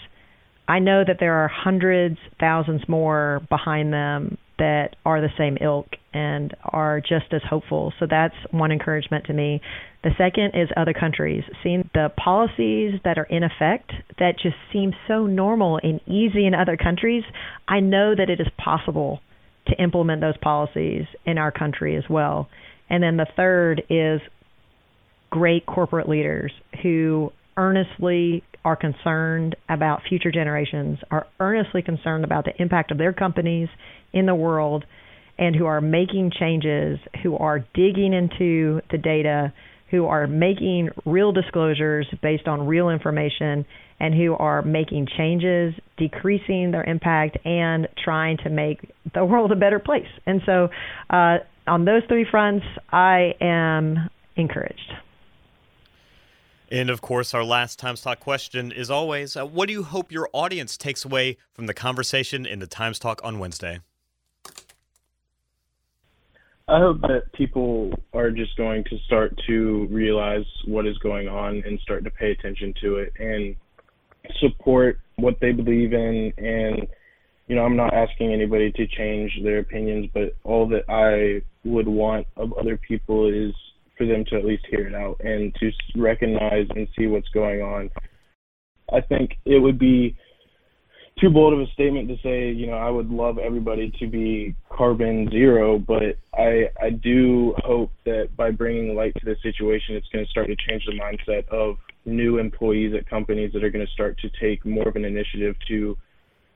I 0.72 0.80
know 0.80 1.04
that 1.06 1.18
there 1.20 1.44
are 1.44 1.50
hundreds, 1.50 2.18
thousands 2.40 2.88
more 2.88 3.42
behind 3.50 3.92
them 3.92 4.38
that 4.58 4.96
are 5.04 5.20
the 5.20 5.28
same 5.38 5.58
ilk 5.60 5.88
and 6.14 6.56
are 6.64 7.02
just 7.02 7.34
as 7.34 7.42
hopeful. 7.44 7.92
So 8.00 8.08
that's 8.10 8.36
one 8.52 8.72
encouragement 8.72 9.26
to 9.26 9.34
me. 9.34 9.60
The 10.06 10.12
second 10.18 10.52
is 10.56 10.70
other 10.78 10.94
countries, 10.94 11.44
seeing 11.62 11.90
the 11.94 12.08
policies 12.16 13.02
that 13.04 13.18
are 13.18 13.26
in 13.26 13.44
effect 13.44 13.92
that 14.18 14.36
just 14.42 14.56
seem 14.72 14.94
so 15.10 15.26
normal 15.26 15.78
and 15.84 16.00
easy 16.08 16.48
in 16.48 16.54
other 16.54 16.78
countries. 16.78 17.26
I 17.68 17.82
know 17.82 18.16
that 18.16 18.30
it 18.30 18.40
is 18.40 18.48
possible 18.58 19.20
to 19.68 19.76
implement 19.76 20.22
those 20.22 20.38
policies 20.38 21.04
in 21.26 21.38
our 21.38 21.52
country 21.52 21.98
as 21.98 22.06
well. 22.10 22.48
And 22.90 23.04
then 23.04 23.18
the 23.18 23.28
third 23.36 23.84
is 23.90 24.22
great 25.32 25.66
corporate 25.66 26.08
leaders 26.08 26.54
who 26.82 27.34
earnestly 27.58 28.44
are 28.64 28.76
concerned 28.76 29.56
about 29.70 30.02
future 30.08 30.32
generations, 30.32 31.00
are 31.10 31.28
earnestly 31.40 31.82
concerned 31.82 32.24
about 32.24 32.46
the 32.46 32.62
impact 32.62 32.92
of 32.92 32.98
their 32.98 33.14
companies 33.14 33.70
in 34.14 34.26
the 34.26 34.36
world, 34.36 34.86
and 35.38 35.56
who 35.56 35.66
are 35.66 35.82
making 35.82 36.32
changes, 36.40 37.00
who 37.24 37.36
are 37.38 37.60
digging 37.74 38.14
into 38.14 38.82
the 38.92 38.98
data, 38.98 39.52
who 39.90 40.06
are 40.06 40.28
making 40.28 40.90
real 41.06 41.32
disclosures 41.32 42.08
based 42.22 42.48
on 42.48 42.68
real 42.68 42.90
information, 42.90 43.66
and 44.00 44.14
who 44.14 44.34
are 44.34 44.62
making 44.62 45.08
changes, 45.18 45.74
decreasing 45.98 46.72
their 46.72 46.84
impact, 46.84 47.38
and 47.46 47.88
trying 48.04 48.38
to 48.38 48.50
make 48.50 48.80
the 49.14 49.24
world 49.26 49.52
a 49.52 49.56
better 49.56 49.80
place. 49.80 50.08
And 50.26 50.42
so, 50.46 50.70
uh, 51.10 51.38
on 51.68 51.86
those 51.86 52.02
three 52.08 52.26
fronts, 52.30 52.66
I 52.92 53.34
am 53.40 54.10
encouraged. 54.36 54.94
And 56.72 56.90
of 56.90 57.02
course, 57.02 57.34
our 57.34 57.44
last 57.44 57.80
Times 57.80 58.02
Talk 58.02 58.22
question 58.22 58.72
is 58.72 58.90
always 58.90 59.36
uh, 59.36 59.46
what 59.46 59.68
do 59.68 59.74
you 59.74 59.84
hope 59.84 60.10
your 60.10 60.30
audience 60.32 60.78
takes 60.78 61.04
away 61.04 61.38
from 61.54 61.66
the 61.66 61.74
conversation 61.74 62.46
in 62.46 62.60
the 62.60 62.66
Times 62.66 62.98
Talk 62.98 63.20
on 63.26 63.40
Wednesday? 63.40 63.80
I 66.70 66.80
hope 66.80 67.02
that 67.02 67.34
people 67.34 67.94
are 68.14 68.32
just 68.32 68.56
going 68.56 68.86
to 68.86 68.98
start 69.00 69.38
to 69.48 69.88
realize 69.92 70.46
what 70.64 70.88
is 70.88 70.98
going 71.00 71.28
on 71.28 71.62
and 71.66 71.78
start 71.82 72.06
to 72.06 72.10
pay 72.10 72.32
attention 72.32 72.74
to 72.80 72.96
it 72.96 73.12
and 73.20 73.58
support 74.40 75.02
what 75.18 75.42
they 75.42 75.52
believe 75.52 75.92
in. 75.92 76.32
And, 76.38 76.88
you 77.48 77.58
know, 77.58 77.66
I'm 77.66 77.76
not 77.76 77.94
asking 77.94 78.32
anybody 78.32 78.72
to 78.72 78.88
change 78.88 79.38
their 79.44 79.60
opinions, 79.60 80.10
but 80.14 80.38
all 80.46 80.66
that 80.70 80.86
I 80.88 81.42
would 81.68 81.90
want 81.90 82.28
of 82.38 82.54
other 82.54 82.78
people 82.78 83.28
is 83.28 83.54
for 84.02 84.08
them 84.08 84.26
to 84.26 84.36
at 84.36 84.44
least 84.44 84.66
hear 84.68 84.88
it 84.88 84.96
out 84.96 85.22
and 85.24 85.54
to 85.56 85.72
recognize 85.96 86.66
and 86.76 86.88
see 86.98 87.06
what's 87.06 87.30
going 87.30 87.62
on. 87.62 87.88
I 88.92 89.00
think 89.00 89.38
it 89.46 89.60
would 89.60 89.78
be 89.78 90.18
too 91.20 91.30
bold 91.30 91.54
of 91.54 91.60
a 91.60 91.68
statement 91.68 92.08
to 92.08 92.16
say, 92.24 92.52
you 92.52 92.66
know, 92.66 92.78
I 92.78 92.90
would 92.90 93.12
love 93.12 93.38
everybody 93.38 93.94
to 94.00 94.08
be 94.08 94.56
carbon 94.72 95.30
zero, 95.30 95.78
but 95.78 96.18
I 96.34 96.70
I 96.82 96.90
do 96.90 97.54
hope 97.60 97.92
that 98.06 98.36
by 98.36 98.50
bringing 98.50 98.96
light 98.96 99.14
to 99.20 99.26
this 99.26 99.38
situation, 99.44 99.96
it's 99.96 100.08
going 100.08 100.26
to 100.26 100.32
start 100.32 100.48
to 100.48 100.56
change 100.68 100.84
the 100.88 101.00
mindset 101.00 101.48
of 101.50 101.78
new 102.06 102.40
employees 102.40 102.96
at 102.98 103.08
companies 103.08 103.54
that 103.54 103.64
are 103.64 103.70
going 103.70 103.86
to 103.86 103.92
start 103.92 104.18
to 104.22 104.30
take 104.42 104.66
more 104.66 104.88
of 104.88 104.96
an 104.96 105.06
initiative 105.06 105.56
to, 105.68 105.96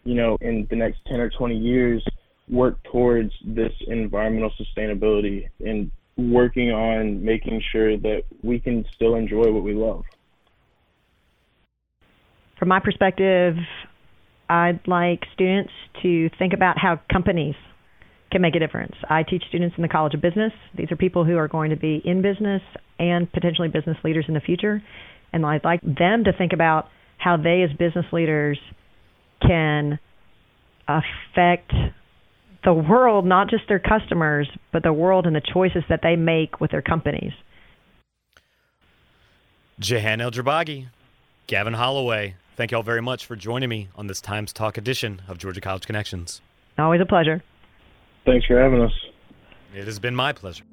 you 0.04 0.16
know, 0.16 0.36
in 0.42 0.66
the 0.72 0.76
next 0.76 0.98
10 1.06 1.20
or 1.20 1.30
20 1.30 1.56
years, 1.56 2.04
work 2.50 2.82
towards 2.92 3.32
this 3.46 3.74
environmental 3.88 4.52
sustainability 4.60 5.48
and 5.64 5.92
working 6.18 6.72
on 6.72 7.24
making 7.24 7.62
sure 7.72 7.98
that 7.98 8.24
we 8.44 8.60
can 8.60 8.86
still 8.96 9.16
enjoy 9.16 9.52
what 9.52 9.64
we 9.64 9.74
love. 9.74 10.04
From 12.58 12.70
my 12.70 12.80
perspective, 12.80 13.56
I'd 14.50 14.80
like 14.88 15.22
students 15.34 15.72
to 16.04 16.30
think 16.40 16.54
about 16.54 16.78
how 16.78 17.02
companies 17.12 17.56
can 18.32 18.42
make 18.42 18.56
a 18.56 18.60
difference. 18.60 18.96
I 19.10 19.24
teach 19.24 19.44
students 19.50 19.76
in 19.78 19.82
the 19.82 19.90
College 19.90 20.14
of 20.14 20.22
Business. 20.22 20.54
These 20.78 20.92
are 20.92 20.96
people 20.96 21.26
who 21.26 21.38
are 21.38 21.48
going 21.48 21.72
to 21.72 21.76
be 21.76 22.02
in 22.04 22.22
business 22.22 22.62
and 22.98 23.32
potentially 23.32 23.68
business 23.68 23.98
leaders 24.04 24.26
in 24.28 24.34
the 24.34 24.40
future. 24.40 24.82
And 25.34 25.46
I'd 25.46 25.64
like 25.64 25.82
them 25.82 26.24
to 26.24 26.34
think 26.38 26.54
about 26.54 26.88
how 27.18 27.38
they, 27.38 27.64
as 27.64 27.76
business 27.78 28.06
leaders, 28.14 28.60
can 29.42 30.00
affect 30.88 31.72
the 32.66 32.74
world, 32.74 33.26
not 33.26 33.50
just 33.50 33.64
their 33.70 33.80
customers, 33.80 34.50
but 34.74 34.84
the 34.84 34.92
world 34.92 35.26
and 35.26 35.36
the 35.36 35.42
choices 35.42 35.84
that 35.88 36.02
they 36.04 36.16
make 36.16 36.60
with 36.60 36.72
their 36.72 36.82
companies. 36.82 37.32
Jehan 39.80 40.20
El-Jourbagy, 40.20 40.88
Gavin 41.48 41.74
Holloway, 41.74 42.36
thank 42.56 42.72
you 42.72 42.78
all 42.78 42.84
very 42.84 43.02
much 43.02 43.26
for 43.26 43.36
joining 43.36 43.70
me 43.70 43.90
on 43.96 44.08
this 44.08 44.20
Times 44.20 44.52
Talk 44.52 44.78
edition 44.78 45.22
of 45.28 45.38
Georgia 45.38 45.62
College 45.62 45.86
Connections. 45.86 46.42
Always 46.78 47.02
a 47.02 47.06
pleasure. 47.06 47.44
Thanks 48.26 48.46
for 48.48 48.60
having 48.60 48.82
us. 48.82 48.94
It 49.74 49.86
has 49.86 50.00
been 50.00 50.16
my 50.16 50.34
pleasure. 50.34 50.64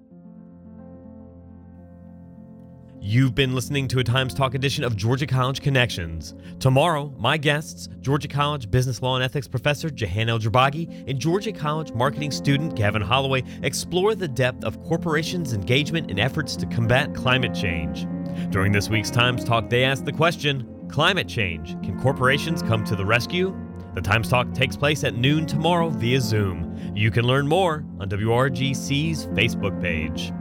You've 3.04 3.34
been 3.34 3.52
listening 3.52 3.88
to 3.88 3.98
a 3.98 4.04
Times 4.04 4.32
Talk 4.32 4.54
edition 4.54 4.84
of 4.84 4.94
Georgia 4.94 5.26
College 5.26 5.60
Connections. 5.60 6.36
Tomorrow, 6.60 7.12
my 7.18 7.36
guests, 7.36 7.88
Georgia 8.00 8.28
College 8.28 8.70
Business 8.70 9.02
Law 9.02 9.16
and 9.16 9.24
Ethics 9.24 9.48
professor 9.48 9.90
Jehan 9.90 10.28
El-Jourbagy 10.28 11.10
and 11.10 11.18
Georgia 11.18 11.50
College 11.50 11.92
marketing 11.94 12.30
student 12.30 12.76
Gavin 12.76 13.02
Holloway 13.02 13.42
explore 13.64 14.14
the 14.14 14.28
depth 14.28 14.62
of 14.62 14.80
corporations' 14.84 15.52
engagement 15.52 16.12
in 16.12 16.20
efforts 16.20 16.54
to 16.54 16.66
combat 16.66 17.12
climate 17.12 17.52
change. 17.52 18.06
During 18.50 18.70
this 18.70 18.88
week's 18.88 19.10
Times 19.10 19.42
Talk, 19.42 19.68
they 19.68 19.82
ask 19.82 20.04
the 20.04 20.12
question 20.12 20.68
Climate 20.88 21.26
change. 21.26 21.72
Can 21.82 22.00
corporations 22.00 22.62
come 22.62 22.84
to 22.84 22.94
the 22.94 23.04
rescue? 23.04 23.52
The 23.94 24.00
Times 24.00 24.28
Talk 24.28 24.54
takes 24.54 24.76
place 24.76 25.02
at 25.02 25.16
noon 25.16 25.46
tomorrow 25.46 25.88
via 25.88 26.20
Zoom. 26.20 26.92
You 26.94 27.10
can 27.10 27.24
learn 27.24 27.48
more 27.48 27.84
on 27.98 28.08
WRGC's 28.08 29.26
Facebook 29.26 29.82
page. 29.82 30.32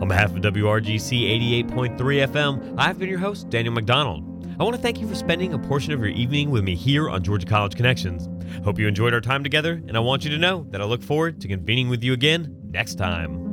On 0.00 0.08
behalf 0.08 0.30
of 0.30 0.42
WRGC 0.42 1.66
88.3 1.70 1.96
FM, 1.98 2.74
I've 2.78 2.98
been 2.98 3.08
your 3.08 3.18
host, 3.18 3.50
Daniel 3.50 3.74
McDonald. 3.74 4.28
I 4.58 4.64
want 4.64 4.76
to 4.76 4.82
thank 4.82 5.00
you 5.00 5.08
for 5.08 5.14
spending 5.14 5.54
a 5.54 5.58
portion 5.58 5.92
of 5.92 6.00
your 6.00 6.08
evening 6.08 6.50
with 6.50 6.62
me 6.64 6.74
here 6.74 7.08
on 7.08 7.22
Georgia 7.22 7.46
College 7.46 7.74
Connections. 7.74 8.28
Hope 8.64 8.78
you 8.78 8.86
enjoyed 8.86 9.14
our 9.14 9.20
time 9.20 9.42
together, 9.42 9.82
and 9.86 9.96
I 9.96 10.00
want 10.00 10.24
you 10.24 10.30
to 10.30 10.38
know 10.38 10.66
that 10.70 10.80
I 10.80 10.84
look 10.84 11.02
forward 11.02 11.40
to 11.40 11.48
convening 11.48 11.88
with 11.88 12.04
you 12.04 12.12
again 12.12 12.56
next 12.70 12.96
time. 12.96 13.51